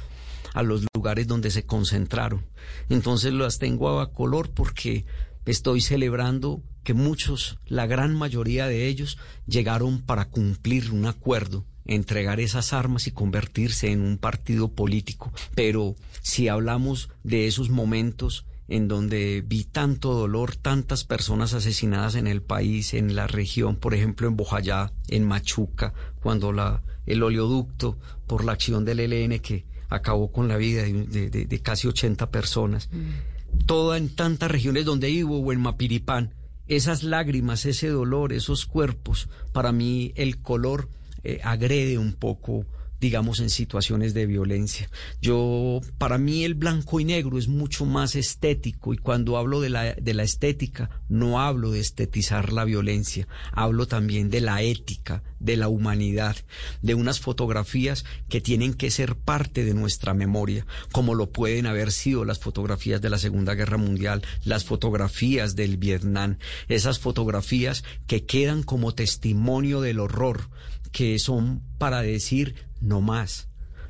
a 0.54 0.62
los 0.62 0.86
lugares 0.94 1.26
donde 1.26 1.50
se 1.50 1.66
concentraron. 1.66 2.46
Entonces 2.88 3.32
las 3.32 3.58
tengo 3.58 3.98
a 3.98 4.12
color 4.12 4.50
porque 4.50 5.04
estoy 5.44 5.80
celebrando 5.80 6.62
que 6.84 6.94
muchos, 6.94 7.58
la 7.66 7.86
gran 7.86 8.14
mayoría 8.14 8.68
de 8.68 8.86
ellos, 8.86 9.18
llegaron 9.48 10.02
para 10.02 10.26
cumplir 10.26 10.92
un 10.92 11.04
acuerdo 11.04 11.66
entregar 11.84 12.40
esas 12.40 12.72
armas 12.72 13.06
y 13.06 13.12
convertirse 13.12 13.90
en 13.90 14.00
un 14.00 14.18
partido 14.18 14.68
político. 14.68 15.32
Pero 15.54 15.96
si 16.22 16.48
hablamos 16.48 17.10
de 17.24 17.46
esos 17.46 17.70
momentos 17.70 18.46
en 18.68 18.86
donde 18.86 19.42
vi 19.44 19.64
tanto 19.64 20.14
dolor, 20.14 20.54
tantas 20.54 21.04
personas 21.04 21.54
asesinadas 21.54 22.14
en 22.14 22.28
el 22.28 22.40
país, 22.40 22.94
en 22.94 23.16
la 23.16 23.26
región, 23.26 23.76
por 23.76 23.94
ejemplo 23.94 24.28
en 24.28 24.36
Bojayá, 24.36 24.92
en 25.08 25.26
Machuca, 25.26 25.92
cuando 26.22 26.52
la, 26.52 26.82
el 27.04 27.22
oleoducto 27.22 27.98
por 28.28 28.44
la 28.44 28.52
acción 28.52 28.84
del 28.84 29.00
ELN 29.00 29.40
que 29.40 29.66
acabó 29.88 30.30
con 30.30 30.46
la 30.46 30.56
vida 30.56 30.82
de, 30.84 31.60
casi 31.62 31.88
80 31.88 32.30
personas. 32.30 32.88
Mm. 32.92 33.66
Toda 33.66 33.98
en 33.98 34.14
tantas 34.14 34.50
regiones 34.50 34.84
donde 34.84 35.08
vivo 35.08 35.40
o 35.40 35.52
en 35.52 35.60
Mapiripán, 35.60 36.34
esas 36.68 37.02
lágrimas, 37.02 37.66
ese 37.66 37.88
dolor, 37.88 38.32
esos 38.32 38.66
cuerpos, 38.66 39.28
para 39.52 39.72
mí 39.72 40.12
el 40.14 40.40
color 40.40 40.88
eh, 41.24 41.40
agrede 41.42 41.98
un 41.98 42.12
poco 42.14 42.66
digamos, 43.00 43.40
en 43.40 43.48
situaciones 43.48 44.12
de 44.12 44.26
violencia. 44.26 44.90
Yo, 45.22 45.80
para 45.96 46.18
mí 46.18 46.44
el 46.44 46.54
blanco 46.54 47.00
y 47.00 47.04
negro 47.04 47.38
es 47.38 47.48
mucho 47.48 47.86
más 47.86 48.14
estético 48.14 48.92
y 48.92 48.98
cuando 48.98 49.38
hablo 49.38 49.60
de 49.60 49.70
la, 49.70 49.94
de 49.94 50.14
la 50.14 50.22
estética, 50.22 50.90
no 51.08 51.40
hablo 51.40 51.70
de 51.70 51.80
estetizar 51.80 52.52
la 52.52 52.64
violencia, 52.64 53.26
hablo 53.52 53.88
también 53.88 54.28
de 54.28 54.42
la 54.42 54.62
ética, 54.62 55.22
de 55.38 55.56
la 55.56 55.68
humanidad, 55.68 56.36
de 56.82 56.94
unas 56.94 57.20
fotografías 57.20 58.04
que 58.28 58.42
tienen 58.42 58.74
que 58.74 58.90
ser 58.90 59.16
parte 59.16 59.64
de 59.64 59.72
nuestra 59.72 60.12
memoria, 60.12 60.66
como 60.92 61.14
lo 61.14 61.30
pueden 61.30 61.64
haber 61.66 61.92
sido 61.92 62.26
las 62.26 62.38
fotografías 62.38 63.00
de 63.00 63.08
la 63.08 63.18
Segunda 63.18 63.54
Guerra 63.54 63.78
Mundial, 63.78 64.22
las 64.44 64.64
fotografías 64.64 65.56
del 65.56 65.78
Vietnam, 65.78 66.36
esas 66.68 66.98
fotografías 66.98 67.82
que 68.06 68.26
quedan 68.26 68.62
como 68.62 68.94
testimonio 68.94 69.80
del 69.80 70.00
horror, 70.00 70.50
que 70.92 71.18
son 71.18 71.62
para 71.78 72.02
decir 72.02 72.54
no 72.80 73.00
más. 73.00 73.48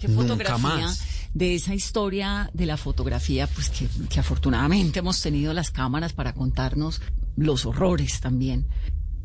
Nunca 0.09 0.57
más. 0.57 1.05
de 1.35 1.55
esa 1.55 1.75
historia 1.75 2.51
de 2.55 2.65
la 2.67 2.77
fotografía, 2.77 3.47
pues 3.47 3.71
que, 3.71 4.19
afortunadamente 4.19 5.01
hemos 5.01 5.21
tenido 5.21 5.53
las 5.53 5.71
cámaras 5.71 6.15
para 6.15 6.33
contarnos 6.33 7.03
los 7.37 7.67
horrores 7.67 8.21
también. 8.21 8.67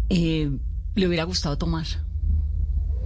Eh, 0.09 0.51
¿Le 0.95 1.07
hubiera 1.07 1.23
gustado 1.23 1.57
tomar? 1.57 1.86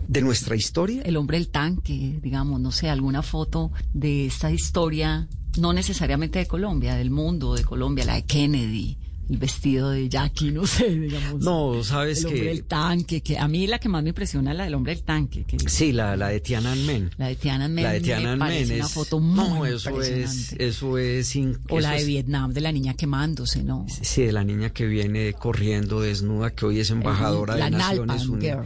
¿De 0.07 0.21
nuestra 0.21 0.55
historia? 0.55 1.03
El 1.03 1.17
hombre 1.17 1.37
del 1.37 1.49
tanque, 1.49 2.19
digamos, 2.21 2.59
no 2.59 2.71
sé, 2.71 2.89
alguna 2.89 3.21
foto 3.21 3.71
de 3.93 4.25
esta 4.25 4.51
historia, 4.51 5.27
no 5.59 5.71
necesariamente 5.71 6.39
de 6.39 6.47
Colombia, 6.47 6.95
del 6.95 7.11
mundo, 7.11 7.53
de 7.53 7.63
Colombia, 7.63 8.05
la 8.05 8.15
de 8.15 8.25
Kennedy 8.25 8.97
el 9.29 9.37
vestido 9.37 9.91
de 9.91 10.09
Jackie, 10.09 10.51
no 10.51 10.65
sé, 10.65 10.89
digamos. 10.89 11.41
No, 11.41 11.83
sabes 11.83 12.25
que... 12.25 12.31
El 12.31 12.35
hombre 12.35 12.49
del 12.49 12.63
tanque, 12.63 13.21
que 13.21 13.37
a 13.37 13.47
mí 13.47 13.67
la 13.67 13.77
que 13.77 13.87
más 13.87 14.01
me 14.01 14.09
impresiona 14.09 14.51
es 14.51 14.57
la 14.57 14.63
del 14.63 14.73
hombre 14.73 14.95
del 14.95 15.03
tanque. 15.03 15.43
Que, 15.43 15.59
sí, 15.69 15.91
la, 15.91 16.15
la 16.17 16.29
de 16.29 16.39
Tiananmen. 16.39 17.11
La 17.17 17.27
de 17.27 17.35
Tiananmen. 17.35 17.83
La 17.83 17.91
de 17.93 18.01
Tiananmen 18.01 18.51
es 18.51 18.71
una 18.71 18.87
foto 18.87 19.19
muy 19.19 19.35
No, 19.35 19.65
eso 19.67 20.01
es, 20.01 20.53
eso 20.53 20.97
es... 20.97 21.35
o 21.69 21.79
la 21.79 21.91
de 21.93 22.05
Vietnam, 22.05 22.51
de 22.51 22.61
la 22.61 22.71
niña 22.71 22.95
quemándose, 22.95 23.63
¿no? 23.63 23.85
Sí, 24.01 24.23
de 24.23 24.31
la 24.31 24.43
niña 24.43 24.71
que 24.71 24.87
viene 24.87 25.33
corriendo 25.33 26.01
desnuda, 26.01 26.49
que 26.55 26.65
hoy 26.65 26.79
es 26.79 26.89
embajadora 26.89 27.55
de 27.55 27.69
Naciones 27.69 28.27
Unidas. 28.27 28.65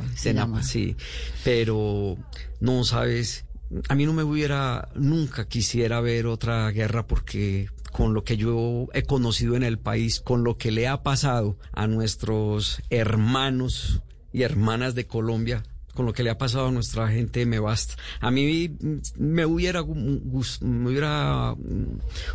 Sí, 0.62 0.96
pero 1.44 2.18
no, 2.62 2.84
sabes... 2.86 3.46
A 3.90 3.96
mí 3.96 4.06
no 4.06 4.14
me 4.14 4.22
hubiera, 4.22 4.90
nunca 4.94 5.48
quisiera 5.48 6.00
ver 6.00 6.28
otra 6.28 6.70
guerra 6.70 7.08
porque 7.08 7.70
con 7.94 8.14
lo 8.14 8.24
que 8.24 8.36
yo 8.36 8.88
he 8.94 9.04
conocido 9.04 9.56
en 9.56 9.64
el 9.64 9.78
país, 9.78 10.20
con 10.20 10.44
lo 10.44 10.58
que 10.58 10.72
le 10.72 10.88
ha 10.88 11.04
pasado 11.04 11.58
a 11.72 11.88
nuestros 11.88 12.82
hermanos 12.90 14.02
y 14.34 14.42
hermanas 14.42 14.96
de 14.96 15.06
Colombia, 15.06 15.64
con 15.94 16.08
lo 16.08 16.14
que 16.14 16.24
le 16.24 16.32
ha 16.32 16.38
pasado 16.40 16.68
a 16.68 16.72
nuestra 16.72 17.08
gente 17.10 17.46
me 17.46 17.60
basta. 17.60 17.96
A 18.20 18.32
mí 18.32 18.76
me 19.18 19.46
hubiera, 19.46 19.82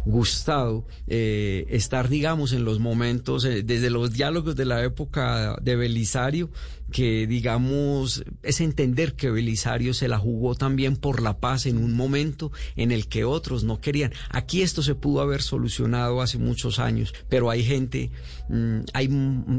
gustado 0.04 0.86
eh, 1.08 1.66
estar, 1.70 2.08
digamos, 2.08 2.52
en 2.52 2.64
los 2.64 2.78
momentos, 2.78 3.44
eh, 3.44 3.64
desde 3.64 3.90
los 3.90 4.12
diálogos 4.12 4.54
de 4.54 4.64
la 4.64 4.84
época 4.84 5.56
de 5.60 5.74
Belisario, 5.74 6.50
que 6.92 7.26
digamos 7.26 8.24
es 8.42 8.60
entender 8.60 9.14
que 9.14 9.30
Belisario 9.30 9.94
se 9.94 10.08
la 10.08 10.18
jugó 10.18 10.54
también 10.54 10.96
por 10.96 11.22
la 11.22 11.38
paz 11.38 11.66
en 11.66 11.78
un 11.78 11.94
momento 11.94 12.52
en 12.76 12.92
el 12.92 13.08
que 13.08 13.24
otros 13.24 13.64
no 13.64 13.80
querían. 13.80 14.12
Aquí 14.30 14.62
esto 14.62 14.82
se 14.82 14.94
pudo 14.94 15.20
haber 15.20 15.42
solucionado 15.42 16.22
hace 16.22 16.38
muchos 16.38 16.78
años, 16.78 17.14
pero 17.28 17.50
hay 17.50 17.64
gente, 17.64 18.10
mm, 18.48 18.80
hay 18.94 19.10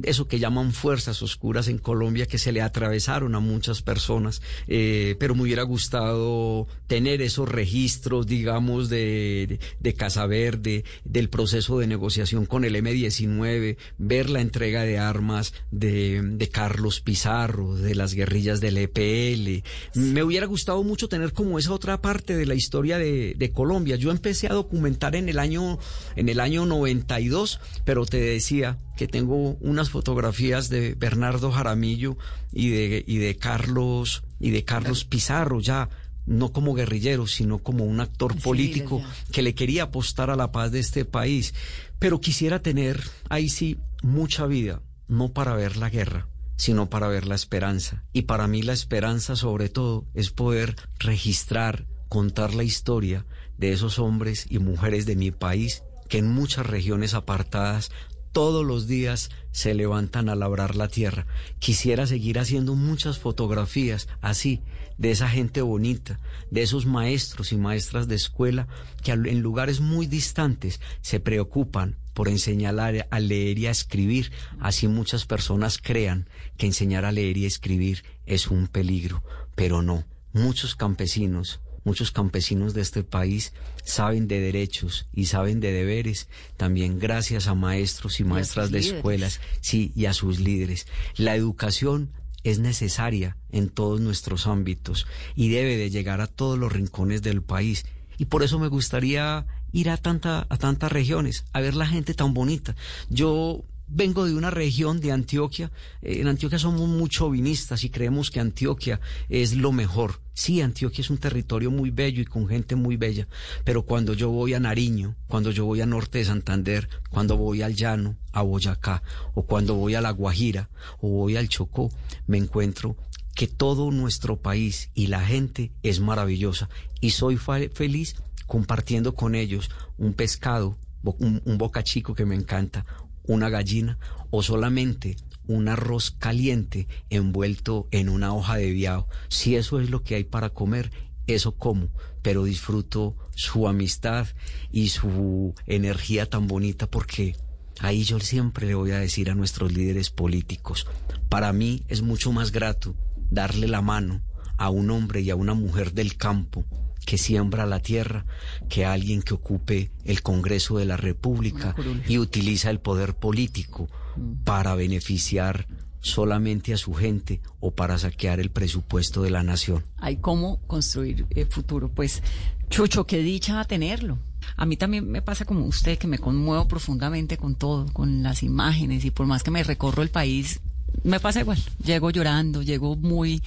eso 0.04 0.28
que 0.28 0.40
llaman 0.40 0.74
fuerzas 0.74 1.22
oscuras 1.22 1.68
en 1.68 1.78
Colombia 1.78 2.26
que 2.26 2.38
se 2.38 2.52
le 2.52 2.62
atravesaron 2.62 3.36
a 3.36 3.40
muchas 3.40 3.82
personas, 3.82 4.42
eh, 4.68 5.16
pero 5.20 5.36
me 5.36 5.44
hubiera 5.44 5.64
gustado 5.64 6.68
tener 6.88 7.22
esos 7.22 7.48
registros, 7.50 8.28
digamos, 8.28 8.90
de, 8.90 9.60
de, 9.80 9.94
Casa 9.94 10.26
Verde, 10.26 10.86
del 11.04 11.30
proceso 11.30 11.80
de 11.80 11.88
negociación 11.88 12.46
con 12.46 12.64
el 12.64 12.76
M-19, 12.76 13.78
ver 13.98 14.30
la 14.30 14.42
entrega 14.42 14.84
de 14.84 14.98
armas 14.98 15.54
de, 15.72 16.22
de 16.24 16.50
Carlos 16.50 17.02
Pizarro, 17.02 17.19
de 17.20 17.96
las 17.96 18.14
guerrillas 18.14 18.62
del 18.62 18.78
EPL. 18.78 19.64
Me 19.94 20.24
hubiera 20.24 20.46
gustado 20.46 20.84
mucho 20.84 21.10
tener 21.10 21.34
como 21.34 21.60
esa 21.60 21.74
otra 21.74 22.02
parte 22.02 22.38
de 22.38 22.46
la 22.46 22.56
historia 22.56 22.98
de, 22.98 23.52
Colombia. 23.54 23.98
Yo 23.98 24.12
empecé 24.12 24.48
a 24.48 24.54
documentar 24.54 25.16
en 25.16 25.28
el 25.28 25.38
año 25.38 25.80
en 26.16 26.30
el 26.30 26.40
año 26.40 26.66
92, 26.66 27.60
pero 27.84 28.06
te 28.06 28.22
decía 28.22 28.78
que 28.96 29.08
tengo 29.08 29.58
unas 29.60 29.90
fotografías 29.90 30.70
de 30.70 30.96
Bernardo 30.96 31.52
Jaramillo 31.52 32.18
y 32.54 32.70
de 32.70 33.04
y 33.06 33.18
de 33.18 33.36
Carlos 33.36 34.24
y 34.40 34.52
de 34.52 34.64
Carlos 34.64 35.04
Pizarro 35.04 35.60
ya 35.60 35.90
no 36.26 36.54
como 36.54 36.74
guerrillero, 36.74 37.28
sino 37.28 37.58
como 37.58 37.84
un 37.84 38.00
actor 38.00 38.40
político 38.40 39.02
que 39.32 39.42
le 39.42 39.56
quería 39.56 39.84
apostar 39.84 40.30
a 40.30 40.36
la 40.36 40.52
paz 40.52 40.72
de 40.72 40.80
este 40.80 41.04
país. 41.04 41.54
Pero 41.98 42.22
quisiera 42.22 42.62
tener 42.62 43.02
ahí 43.30 43.50
sí 43.50 43.78
mucha 44.04 44.46
vida, 44.46 44.82
no 45.08 45.34
para 45.34 45.56
ver 45.56 45.76
la 45.76 45.90
guerra, 45.90 46.28
sino 46.60 46.90
para 46.90 47.08
ver 47.08 47.26
la 47.26 47.36
esperanza. 47.36 48.04
Y 48.12 48.24
para 48.24 48.46
mí 48.48 48.62
la 48.62 48.74
esperanza 48.74 49.38
sobre 49.38 49.70
todo 49.70 50.06
es 50.14 50.30
poder 50.30 50.76
registrar, 51.00 51.86
contar 52.10 52.54
la 52.54 52.64
historia 52.64 53.26
de 53.58 53.72
esos 53.72 53.98
hombres 53.98 54.46
y 54.50 54.60
mujeres 54.60 55.06
de 55.06 55.16
mi 55.16 55.32
país 55.32 55.84
que 56.10 56.18
en 56.18 56.30
muchas 56.30 56.68
regiones 56.68 57.14
apartadas 57.14 57.92
todos 58.34 58.66
los 58.66 58.88
días 58.88 59.30
se 59.52 59.74
levantan 59.74 60.28
a 60.28 60.36
labrar 60.36 60.76
la 60.76 60.90
tierra. 60.90 61.28
Quisiera 61.60 62.06
seguir 62.06 62.40
haciendo 62.40 62.76
muchas 62.76 63.20
fotografías 63.20 64.10
así, 64.20 64.62
de 64.98 65.12
esa 65.12 65.30
gente 65.30 65.62
bonita, 65.62 66.20
de 66.52 66.64
esos 66.64 66.86
maestros 66.86 67.54
y 67.54 67.58
maestras 67.58 68.10
de 68.10 68.16
escuela 68.16 68.68
que 69.02 69.14
en 69.14 69.40
lugares 69.40 69.80
muy 69.80 70.08
distantes 70.08 70.82
se 71.02 71.22
preocupan 71.22 71.96
por 72.20 72.28
enseñar 72.28 72.78
a 72.78 73.20
leer 73.22 73.60
y 73.60 73.68
a 73.68 73.72
escribir. 73.72 74.34
Así 74.60 74.90
muchas 74.90 75.26
personas 75.26 75.78
crean 75.78 76.28
que 76.58 76.66
enseñar 76.66 77.06
a 77.06 77.14
leer 77.14 77.38
y 77.38 77.46
escribir 77.46 78.04
es 78.26 78.48
un 78.48 78.68
peligro, 78.68 79.24
pero 79.56 79.82
no. 79.82 80.04
Muchos 80.34 80.76
campesinos, 80.76 81.62
Muchos 81.86 82.12
campesinos 82.12 82.74
de 82.74 82.82
este 82.82 83.06
país 83.06 83.54
saben 83.86 84.28
de 84.28 84.42
derechos 84.42 85.08
y 85.14 85.28
saben 85.28 85.62
de 85.62 85.72
deberes, 85.72 86.28
también 86.58 87.00
gracias 87.00 87.48
a 87.48 87.56
maestros 87.56 88.20
y 88.20 88.26
maestras 88.26 88.70
de 88.70 88.80
escuelas, 88.80 89.40
sí, 89.62 89.94
y 89.96 90.06
a 90.06 90.12
sus 90.12 90.42
líderes. 90.42 90.88
La 91.16 91.38
educación 91.38 92.12
es 92.44 92.60
necesaria 92.60 93.38
en 93.50 93.70
todos 93.70 94.02
nuestros 94.02 94.46
ámbitos 94.46 95.08
y 95.38 95.48
debe 95.48 95.78
de 95.78 95.90
llegar 95.90 96.20
a 96.20 96.28
todos 96.28 96.60
los 96.60 96.74
rincones 96.74 97.22
del 97.22 97.42
país. 97.44 97.86
Y 98.18 98.26
por 98.26 98.44
eso 98.44 98.60
me 98.60 98.68
gustaría 98.68 99.46
ir 99.72 99.90
a, 99.90 99.98
tanta, 99.98 100.46
a 100.50 100.58
tantas 100.58 100.92
regiones, 100.92 101.46
a 101.54 101.62
ver 101.62 101.76
la 101.76 101.88
gente 101.88 102.14
tan 102.14 102.34
bonita. 102.34 102.76
Yo 103.10 103.64
vengo 103.90 104.26
de 104.26 104.36
una 104.36 104.52
región 104.52 105.00
de 105.00 105.12
Antioquia. 105.12 105.72
Eh, 106.02 106.20
en 106.22 106.28
Antioquia 106.28 106.60
somos 106.60 106.88
mucho 106.88 107.30
vinistas 107.30 107.84
y 107.84 107.90
creemos 107.90 108.30
que 108.32 108.40
Antioquia 108.40 109.00
es 109.28 109.56
lo 109.56 109.72
mejor. 109.72 110.22
Sí, 110.34 110.62
Antioquia 110.62 111.02
es 111.02 111.10
un 111.10 111.18
territorio 111.18 111.70
muy 111.72 111.90
bello 111.90 112.22
y 112.22 112.26
con 112.26 112.48
gente 112.48 112.76
muy 112.76 112.96
bella, 112.96 113.28
pero 113.66 113.84
cuando 113.84 114.14
yo 114.14 114.30
voy 114.30 114.54
a 114.54 114.60
Nariño, 114.60 115.16
cuando 115.28 115.52
yo 115.52 115.66
voy 115.66 115.82
a 115.82 115.86
Norte 115.86 116.20
de 116.20 116.26
Santander, 116.26 116.88
cuando 117.10 117.36
voy 117.36 117.62
al 117.62 117.76
Llano, 117.76 118.16
a 118.32 118.42
Boyacá, 118.42 119.04
o 119.34 119.44
cuando 119.44 119.76
voy 119.76 119.96
a 119.96 120.02
La 120.02 120.12
Guajira, 120.12 120.70
o 121.02 121.10
voy 121.10 121.36
al 121.36 121.50
Chocó, 121.50 121.92
me 122.26 122.38
encuentro 122.38 122.96
que 123.36 123.48
todo 123.48 123.92
nuestro 123.92 124.38
país 124.38 124.92
y 124.94 125.08
la 125.08 125.22
gente 125.26 125.72
es 125.84 126.00
maravillosa 126.00 126.70
y 127.02 127.12
soy 127.12 127.38
feliz 127.38 128.16
compartiendo 128.50 129.16
con 129.16 129.36
ellos 129.36 129.70
un 129.98 130.14
pescado, 130.14 130.78
un, 131.04 131.42
un 131.46 131.58
boca 131.58 131.84
chico 131.84 132.16
que 132.16 132.26
me 132.26 132.36
encanta, 132.36 132.84
una 133.24 133.48
gallina 133.50 133.98
o 134.32 134.44
solamente 134.44 135.16
un 135.48 135.68
arroz 135.68 136.12
caliente 136.12 136.88
envuelto 137.10 137.88
en 137.92 138.10
una 138.10 138.34
hoja 138.34 138.56
de 138.56 138.72
viao. 138.72 139.08
Si 139.30 139.56
eso 139.56 139.80
es 139.80 139.90
lo 139.90 140.04
que 140.04 140.16
hay 140.16 140.24
para 140.24 140.50
comer, 140.50 140.92
eso 141.28 141.54
como, 141.54 141.90
pero 142.24 142.44
disfruto 142.44 143.16
su 143.36 143.68
amistad 143.68 144.28
y 144.72 144.90
su 144.90 145.54
energía 145.68 146.28
tan 146.28 146.48
bonita 146.48 146.88
porque 146.88 147.36
ahí 147.80 148.04
yo 148.04 148.20
siempre 148.20 148.68
le 148.68 148.76
voy 148.76 148.92
a 148.92 149.00
decir 149.00 149.30
a 149.30 149.36
nuestros 149.36 149.72
líderes 149.72 150.10
políticos, 150.10 150.88
para 151.30 151.54
mí 151.54 151.84
es 151.88 152.02
mucho 152.02 152.32
más 152.32 152.52
grato 152.52 152.96
darle 153.30 153.68
la 153.68 153.82
mano 153.82 154.22
a 154.58 154.70
un 154.70 154.90
hombre 154.90 155.22
y 155.22 155.30
a 155.30 155.36
una 155.36 155.54
mujer 155.54 155.94
del 155.94 156.18
campo 156.18 156.66
que 157.10 157.18
siembra 157.18 157.66
la 157.66 157.80
tierra 157.80 158.24
que 158.70 158.86
alguien 158.86 159.24
que 159.24 159.34
ocupe 159.34 159.90
el 160.06 160.22
Congreso 160.22 160.78
de 160.78 160.86
la 160.86 160.96
República 160.96 161.74
y 162.08 162.20
utiliza 162.20 162.70
el 162.70 162.80
poder 162.80 163.16
político 163.16 163.90
mm. 164.16 164.44
para 164.44 164.76
beneficiar 164.76 165.66
solamente 166.02 166.72
a 166.72 166.78
su 166.78 166.94
gente 166.94 167.42
o 167.60 167.72
para 167.72 167.98
saquear 167.98 168.40
el 168.40 168.52
presupuesto 168.52 169.24
de 169.24 169.32
la 169.32 169.42
nación. 169.42 169.84
Hay 169.98 170.18
cómo 170.18 170.60
construir 170.68 171.26
el 171.32 171.48
futuro. 171.48 171.90
Pues, 171.90 172.22
Chucho, 172.70 173.08
qué 173.08 173.24
dicha 173.24 173.64
tenerlo. 173.64 174.20
A 174.56 174.68
mí 174.68 174.78
también 174.78 175.10
me 175.10 175.24
pasa 175.24 175.46
como 175.46 175.66
usted, 175.66 175.98
que 175.98 176.06
me 176.06 176.20
conmuevo 176.20 176.68
profundamente 176.68 177.38
con 177.38 177.56
todo, 177.56 177.92
con 177.92 178.22
las 178.22 178.44
imágenes, 178.44 179.04
y 179.04 179.10
por 179.10 179.26
más 179.26 179.42
que 179.42 179.50
me 179.50 179.64
recorro 179.64 180.04
el 180.04 180.10
país, 180.10 180.60
me 181.04 181.20
pasa 181.20 181.40
igual. 181.40 181.58
Llego 181.84 182.12
llorando, 182.12 182.62
llego 182.62 182.96
muy, 182.96 183.42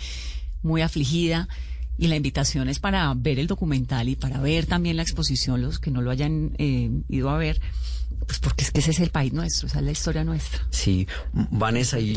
muy 0.65 0.83
afligida 0.83 1.49
y 1.99 2.09
la 2.09 2.17
invitación 2.17 2.69
es 2.69 2.79
para 2.79 3.13
ver 3.15 3.39
el 3.39 3.47
documental 3.47 4.09
y 4.09 4.17
para 4.17 4.41
ver 4.41 4.67
también 4.67 4.97
la 4.97 5.03
exposición, 5.03 5.63
los 5.63 5.79
que 5.79 5.91
no 5.91 6.03
lo 6.03 6.11
hayan 6.11 6.55
eh, 6.59 6.91
ido 7.09 7.31
a 7.31 7.39
ver, 7.39 7.61
pues 8.27 8.39
porque 8.39 8.65
es 8.65 8.71
que 8.71 8.81
ese 8.81 8.93
es 8.93 9.01
el 9.01 9.11
país 9.11 9.33
nuestro, 9.33 9.67
esa 9.67 9.79
es 9.79 9.85
la 9.85 9.91
historia 9.91 10.25
nuestra. 10.25 10.67
Sí, 10.71 11.07
Vanessa, 11.33 11.99
y, 11.99 12.15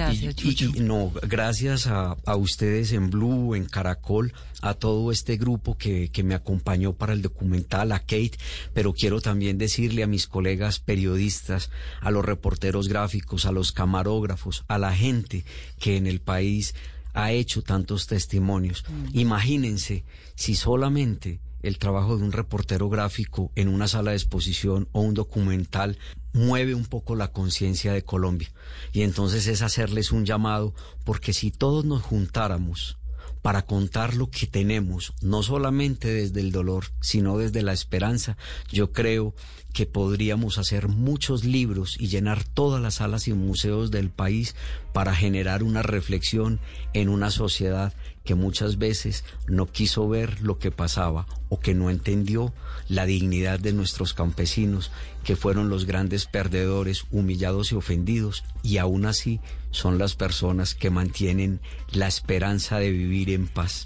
no, 0.80 1.12
gracias 1.24 1.88
a, 1.88 2.16
a, 2.26 2.36
ustedes 2.36 2.92
en 2.92 3.10
Blue, 3.10 3.56
en 3.56 3.66
Caracol, 3.66 4.34
a 4.62 4.74
todo 4.74 5.12
este 5.12 5.38
grupo 5.38 5.78
que, 5.78 6.10
que 6.10 6.24
me 6.24 6.36
acompañó 6.36 6.94
para 6.94 7.14
el 7.14 7.22
documental, 7.22 7.92
a 7.92 8.00
Kate, 8.00 8.38
pero 8.74 8.94
quiero 8.94 9.22
también 9.22 9.58
decirle 9.58 10.04
a 10.04 10.08
mis 10.08 10.28
colegas 10.28 10.80
periodistas, 10.80 11.70
a 12.02 12.12
los 12.12 12.24
reporteros 12.24 12.88
gráficos, 12.88 13.46
a 13.46 13.52
los 13.52 13.72
camarógrafos, 13.72 14.64
a 14.68 14.78
la 14.78 14.94
gente 14.94 15.44
que 15.80 15.98
en 15.98 16.08
el 16.08 16.22
país 16.22 16.76
ha 17.16 17.32
hecho 17.32 17.62
tantos 17.62 18.08
testimonios. 18.08 18.84
Mm. 18.88 19.18
Imagínense 19.18 20.04
si 20.36 20.56
solamente 20.56 21.40
el 21.64 21.80
trabajo 21.80 22.18
de 22.18 22.24
un 22.24 22.32
reportero 22.32 22.90
gráfico 22.90 23.52
en 23.56 23.70
una 23.70 23.88
sala 23.88 24.12
de 24.12 24.18
exposición 24.18 24.88
o 24.92 25.02
un 25.02 25.16
documental 25.16 25.98
mueve 26.34 26.76
un 26.76 26.86
poco 26.86 27.16
la 27.16 27.32
conciencia 27.32 27.94
de 27.94 28.04
Colombia. 28.04 28.52
Y 28.92 29.02
entonces 29.02 29.48
es 29.48 29.64
hacerles 29.64 30.12
un 30.12 30.26
llamado, 30.26 30.76
porque 31.04 31.34
si 31.34 31.50
todos 31.50 31.84
nos 31.86 32.04
juntáramos 32.04 33.00
para 33.46 33.68
contar 33.68 34.16
lo 34.16 34.32
que 34.32 34.48
tenemos, 34.48 35.14
no 35.22 35.44
solamente 35.44 36.08
desde 36.08 36.40
el 36.40 36.52
dolor, 36.52 36.86
sino 37.00 37.38
desde 37.38 37.62
la 37.62 37.74
esperanza, 37.74 38.38
yo 38.72 38.92
creo 38.92 39.36
que 39.72 39.86
podríamos 39.86 40.58
hacer 40.58 40.88
muchos 40.88 41.44
libros 41.44 41.96
y 42.00 42.08
llenar 42.08 42.44
todas 42.44 42.82
las 42.82 42.96
salas 42.96 43.28
y 43.28 43.34
museos 43.34 43.92
del 43.92 44.10
país 44.10 44.56
para 44.94 45.14
generar 45.14 45.62
una 45.62 45.84
reflexión 45.84 46.60
en 46.94 47.08
una 47.08 47.30
sociedad 47.30 47.94
que 48.26 48.36
muchas 48.36 48.78
veces 48.78 49.24
no 49.48 49.68
quiso 49.68 50.10
ver 50.10 50.42
lo 50.42 50.60
que 50.60 50.72
pasaba 50.72 51.28
o 51.50 51.60
que 51.60 51.74
no 51.74 51.90
entendió 51.90 52.54
la 52.90 53.06
dignidad 53.06 53.60
de 53.60 53.72
nuestros 53.72 54.14
campesinos, 54.14 54.92
que 55.24 55.36
fueron 55.36 55.70
los 55.70 55.86
grandes 55.86 56.26
perdedores, 56.26 57.06
humillados 57.12 57.72
y 57.72 57.76
ofendidos, 57.76 58.44
y 58.64 58.80
aún 58.80 59.06
así 59.06 59.40
son 59.72 59.98
las 59.98 60.16
personas 60.16 60.76
que 60.76 60.90
mantienen 60.90 61.62
la 61.92 62.08
esperanza 62.08 62.80
de 62.80 62.92
vivir 62.92 63.30
en 63.30 63.48
paz. 63.48 63.86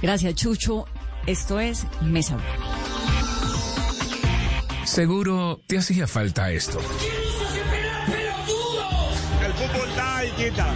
Gracias, 0.00 0.34
Chucho. 0.34 0.84
Esto 1.26 1.58
es 1.58 1.86
Mesa 2.02 2.36
Seguro 4.84 5.62
te 5.66 5.78
hacía 5.78 6.06
falta 6.06 6.50
esto. 6.52 6.78
El 9.42 9.52
fútbol 9.54 9.88
está 10.38 10.74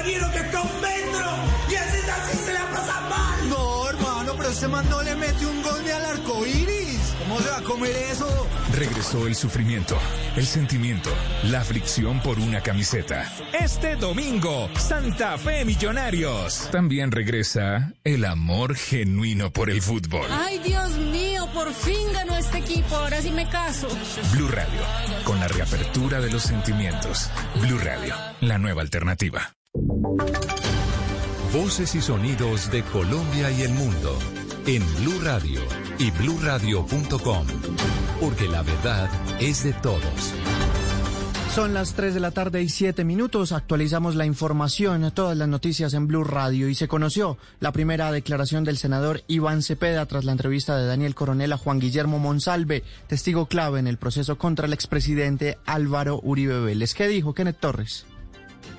compañero 0.00 0.30
que 0.32 0.38
está 0.38 0.62
un 0.62 0.80
metro 0.80 1.30
y 1.70 1.74
así, 1.74 1.98
así 2.10 2.38
se 2.38 2.52
la 2.54 2.70
pasa 2.70 3.00
mal. 3.08 3.48
No, 3.50 3.88
hermano, 3.90 4.34
pero 4.36 4.48
ese 4.48 4.68
man 4.68 4.88
no 4.88 5.02
le 5.02 5.14
mete 5.14 5.46
un 5.46 5.62
gol 5.62 5.84
ni 5.84 5.90
al 5.90 6.04
arco 6.04 6.46
iris. 6.46 7.14
¿Cómo 7.18 7.40
se 7.40 7.50
va 7.50 7.58
a 7.58 7.62
comer 7.62 7.94
eso? 8.10 8.46
Regresó 8.72 9.26
el 9.26 9.34
sufrimiento, 9.34 9.98
el 10.36 10.46
sentimiento, 10.46 11.10
la 11.44 11.60
aflicción 11.60 12.20
por 12.22 12.38
una 12.38 12.62
camiseta. 12.62 13.30
Este 13.52 13.96
domingo, 13.96 14.70
Santa 14.78 15.36
Fe 15.36 15.64
Millonarios. 15.64 16.68
También 16.70 17.12
regresa 17.12 17.92
el 18.02 18.24
amor 18.24 18.76
genuino 18.76 19.52
por 19.52 19.70
el 19.70 19.82
fútbol. 19.82 20.26
Ay, 20.30 20.60
Dios 20.60 20.96
mío, 20.96 21.46
por 21.52 21.72
fin 21.74 22.12
ganó 22.14 22.36
este 22.36 22.58
equipo. 22.58 22.96
Ahora 22.96 23.20
sí 23.20 23.30
me 23.30 23.48
caso. 23.48 23.88
Blue 24.32 24.48
Radio, 24.48 24.80
con 25.24 25.38
la 25.38 25.48
reapertura 25.48 26.20
de 26.20 26.30
los 26.30 26.42
sentimientos. 26.42 27.30
Blue 27.60 27.78
Radio, 27.78 28.14
la 28.40 28.58
nueva 28.58 28.82
alternativa. 28.82 29.52
Voces 31.52 31.94
y 31.94 32.00
sonidos 32.00 32.70
de 32.70 32.82
Colombia 32.84 33.50
y 33.50 33.62
el 33.62 33.72
mundo 33.72 34.18
en 34.66 34.82
Blue 34.96 35.20
Radio 35.22 35.60
y 35.98 36.10
bluradio.com, 36.12 37.46
porque 38.20 38.48
la 38.48 38.62
verdad 38.62 39.10
es 39.40 39.64
de 39.64 39.72
todos. 39.74 40.32
Son 41.54 41.74
las 41.74 41.94
3 41.94 42.14
de 42.14 42.20
la 42.20 42.30
tarde 42.30 42.62
y 42.62 42.68
7 42.68 43.04
minutos. 43.04 43.52
Actualizamos 43.52 44.14
la 44.14 44.24
información, 44.24 45.10
todas 45.12 45.36
las 45.36 45.48
noticias 45.48 45.92
en 45.94 46.06
Blue 46.06 46.24
Radio 46.24 46.68
y 46.68 46.74
se 46.74 46.88
conoció 46.88 47.36
la 47.58 47.72
primera 47.72 48.12
declaración 48.12 48.64
del 48.64 48.78
senador 48.78 49.22
Iván 49.26 49.62
Cepeda 49.62 50.06
tras 50.06 50.24
la 50.24 50.32
entrevista 50.32 50.78
de 50.78 50.86
Daniel 50.86 51.14
Coronel 51.14 51.52
a 51.52 51.58
Juan 51.58 51.80
Guillermo 51.80 52.18
Monsalve, 52.20 52.84
testigo 53.08 53.46
clave 53.46 53.80
en 53.80 53.88
el 53.88 53.98
proceso 53.98 54.38
contra 54.38 54.66
el 54.66 54.72
expresidente 54.72 55.58
Álvaro 55.66 56.20
Uribe 56.22 56.60
Vélez. 56.60 56.94
¿Qué 56.94 57.08
dijo 57.08 57.34
Kenneth 57.34 57.58
Torres? 57.58 58.06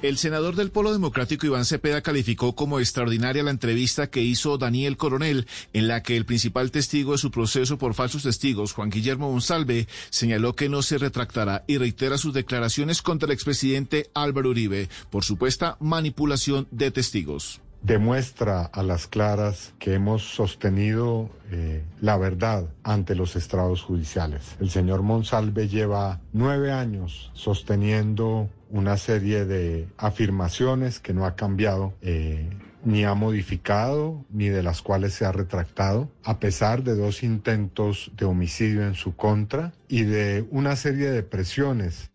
El 0.02 0.18
senador 0.18 0.56
del 0.56 0.72
Polo 0.72 0.94
Democrático 0.94 1.46
Iván 1.46 1.64
Cepeda 1.64 2.02
calificó 2.02 2.56
como 2.56 2.80
extraordinaria 2.80 3.44
la 3.44 3.52
entrevista 3.52 4.08
que 4.08 4.24
hizo 4.24 4.58
Daniel 4.58 4.98
Coronel, 4.98 5.46
en 5.74 5.88
la 5.88 6.02
que 6.02 6.18
el 6.18 6.26
principal 6.26 6.72
testigo 6.72 7.12
de 7.12 7.20
su 7.20 7.30
proceso 7.30 7.78
por 7.78 7.94
falsos 7.94 8.24
testigos, 8.24 8.74
Juan 8.74 8.90
Guillermo 8.90 9.32
Monsalve, 9.32 9.88
señaló 10.10 10.56
que 10.56 10.70
no 10.70 10.82
se 10.82 10.98
retractará 10.98 11.64
y 11.68 11.78
reitera 11.78 12.18
sus 12.18 12.34
declaraciones 12.34 13.04
contra 13.04 13.28
el 13.28 13.34
expresidente 13.34 14.10
Álvaro 14.16 14.50
Uribe 14.50 14.90
por 15.12 15.24
supuesta 15.24 15.78
manipulación 15.80 16.68
de 16.72 16.90
testigos 16.90 17.62
demuestra 17.84 18.64
a 18.66 18.84
las 18.84 19.08
claras 19.08 19.74
que 19.80 19.96
hemos 19.96 20.22
sostenido 20.22 21.32
eh, 21.52 21.84
la 22.00 22.16
verdad 22.16 22.66
ante 22.84 23.16
los 23.16 23.36
estrados 23.36 23.82
judiciales. 23.82 24.56
El 24.60 24.70
señor 24.70 25.02
Monsalve 25.02 25.68
lleva 25.68 26.20
nueve 26.32 26.72
años 26.72 27.32
sosteniendo 27.34 28.50
una 28.72 28.98
serie 28.98 29.46
de 29.46 29.88
afirmaciones 29.98 31.00
que 31.00 31.14
no 31.14 31.26
ha 31.26 31.36
cambiado. 31.36 31.94
Eh, 32.02 32.50
ni 32.84 33.04
ha 33.04 33.14
modificado, 33.14 34.26
ni 34.32 34.50
de 34.50 34.64
las 34.64 34.82
cuales 34.82 35.14
se 35.14 35.24
ha 35.24 35.32
retractado, 35.32 36.10
a 36.24 36.40
pesar 36.40 36.82
de 36.82 36.96
dos 36.96 37.22
intentos 37.22 38.10
de 38.18 38.26
homicidio 38.26 38.88
en 38.88 38.96
su 38.96 39.16
contra 39.16 39.72
y 39.88 40.02
de 40.02 40.46
una 40.50 40.76
serie 40.76 41.12
de 41.12 41.22
presiones 41.22 42.12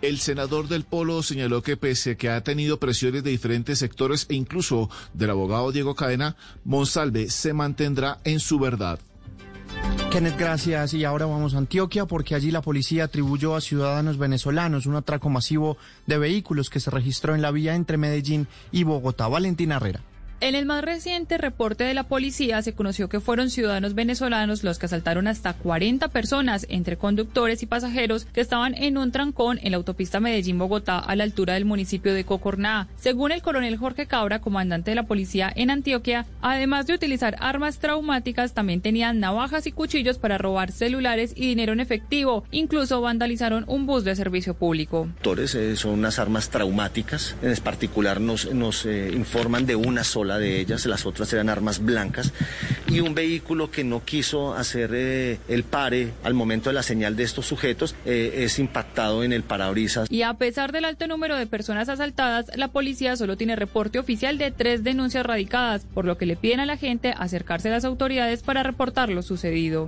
el 0.00 0.18
senador 0.18 0.68
del 0.68 0.84
Polo 0.84 1.22
señaló 1.24 1.62
que 1.62 1.76
pese 1.76 2.12
a 2.12 2.14
que 2.14 2.30
ha 2.30 2.40
tenido 2.42 2.78
presiones 2.78 3.24
de 3.24 3.30
diferentes 3.30 3.80
sectores 3.80 4.26
e 4.28 4.34
incluso 4.34 4.88
del 5.12 5.30
abogado 5.30 5.72
Diego 5.72 5.96
Cadena, 5.96 6.36
Monsalve 6.64 7.30
se 7.30 7.52
mantendrá 7.52 8.18
en 8.24 8.38
su 8.38 8.60
verdad. 8.60 9.00
Kenneth, 10.10 10.38
gracias. 10.38 10.94
Y 10.94 11.04
ahora 11.04 11.26
vamos 11.26 11.54
a 11.54 11.58
Antioquia 11.58 12.06
porque 12.06 12.34
allí 12.34 12.50
la 12.50 12.62
policía 12.62 13.04
atribuyó 13.04 13.54
a 13.54 13.60
ciudadanos 13.60 14.16
venezolanos 14.16 14.86
un 14.86 14.96
atraco 14.96 15.28
masivo 15.28 15.76
de 16.06 16.18
vehículos 16.18 16.70
que 16.70 16.80
se 16.80 16.90
registró 16.90 17.34
en 17.34 17.42
la 17.42 17.50
vía 17.50 17.74
entre 17.74 17.98
Medellín 17.98 18.48
y 18.72 18.84
Bogotá. 18.84 19.28
Valentina 19.28 19.76
Herrera. 19.76 20.00
En 20.40 20.54
el 20.54 20.66
más 20.66 20.84
reciente 20.84 21.36
reporte 21.36 21.82
de 21.82 21.94
la 21.94 22.04
policía 22.04 22.62
se 22.62 22.72
conoció 22.72 23.08
que 23.08 23.18
fueron 23.18 23.50
ciudadanos 23.50 23.94
venezolanos 23.94 24.62
los 24.62 24.78
que 24.78 24.86
asaltaron 24.86 25.26
hasta 25.26 25.52
40 25.52 26.06
personas, 26.08 26.64
entre 26.68 26.96
conductores 26.96 27.64
y 27.64 27.66
pasajeros, 27.66 28.24
que 28.24 28.40
estaban 28.40 28.74
en 28.74 28.98
un 28.98 29.10
trancón 29.10 29.58
en 29.60 29.72
la 29.72 29.78
autopista 29.78 30.20
Medellín-Bogotá 30.20 31.00
a 31.00 31.16
la 31.16 31.24
altura 31.24 31.54
del 31.54 31.64
municipio 31.64 32.14
de 32.14 32.24
Cocorná. 32.24 32.86
Según 32.96 33.32
el 33.32 33.42
coronel 33.42 33.76
Jorge 33.76 34.06
Cabra, 34.06 34.40
comandante 34.40 34.92
de 34.92 34.94
la 34.94 35.06
policía 35.06 35.52
en 35.56 35.70
Antioquia, 35.70 36.24
además 36.40 36.86
de 36.86 36.94
utilizar 36.94 37.34
armas 37.40 37.80
traumáticas, 37.80 38.54
también 38.54 38.80
tenían 38.80 39.18
navajas 39.18 39.66
y 39.66 39.72
cuchillos 39.72 40.18
para 40.18 40.38
robar 40.38 40.70
celulares 40.70 41.32
y 41.34 41.48
dinero 41.48 41.72
en 41.72 41.80
efectivo. 41.80 42.44
Incluso 42.52 43.00
vandalizaron 43.00 43.64
un 43.66 43.86
bus 43.86 44.04
de 44.04 44.14
servicio 44.14 44.54
público. 44.54 45.08
Eh, 45.24 45.74
son 45.76 45.92
unas 45.98 46.20
armas 46.20 46.48
traumáticas, 46.50 47.34
en 47.42 47.56
particular 47.56 48.20
nos, 48.20 48.46
eh, 48.86 49.10
informan 49.12 49.66
de 49.66 49.74
una 49.74 50.04
sola 50.28 50.38
de 50.38 50.60
ellas, 50.60 50.84
las 50.84 51.06
otras 51.06 51.32
eran 51.32 51.48
armas 51.48 51.82
blancas, 51.82 52.34
y 52.86 53.00
un 53.00 53.14
vehículo 53.14 53.70
que 53.70 53.82
no 53.82 54.04
quiso 54.04 54.52
hacer 54.52 54.90
eh, 54.92 55.38
el 55.48 55.62
pare 55.62 56.12
al 56.22 56.34
momento 56.34 56.68
de 56.68 56.74
la 56.74 56.82
señal 56.82 57.16
de 57.16 57.22
estos 57.22 57.46
sujetos 57.46 57.94
eh, 58.04 58.44
es 58.44 58.58
impactado 58.58 59.24
en 59.24 59.32
el 59.32 59.42
parabrisas. 59.42 60.10
Y 60.10 60.22
a 60.22 60.34
pesar 60.34 60.72
del 60.72 60.84
alto 60.84 61.06
número 61.06 61.36
de 61.36 61.46
personas 61.46 61.88
asaltadas, 61.88 62.50
la 62.56 62.68
policía 62.68 63.16
solo 63.16 63.38
tiene 63.38 63.56
reporte 63.56 63.98
oficial 63.98 64.36
de 64.36 64.50
tres 64.50 64.84
denuncias 64.84 65.24
radicadas, 65.24 65.86
por 65.94 66.04
lo 66.04 66.18
que 66.18 66.26
le 66.26 66.36
piden 66.36 66.60
a 66.60 66.66
la 66.66 66.76
gente 66.76 67.14
acercarse 67.16 67.68
a 67.68 67.72
las 67.72 67.86
autoridades 67.86 68.42
para 68.42 68.62
reportar 68.62 69.08
lo 69.08 69.22
sucedido. 69.22 69.86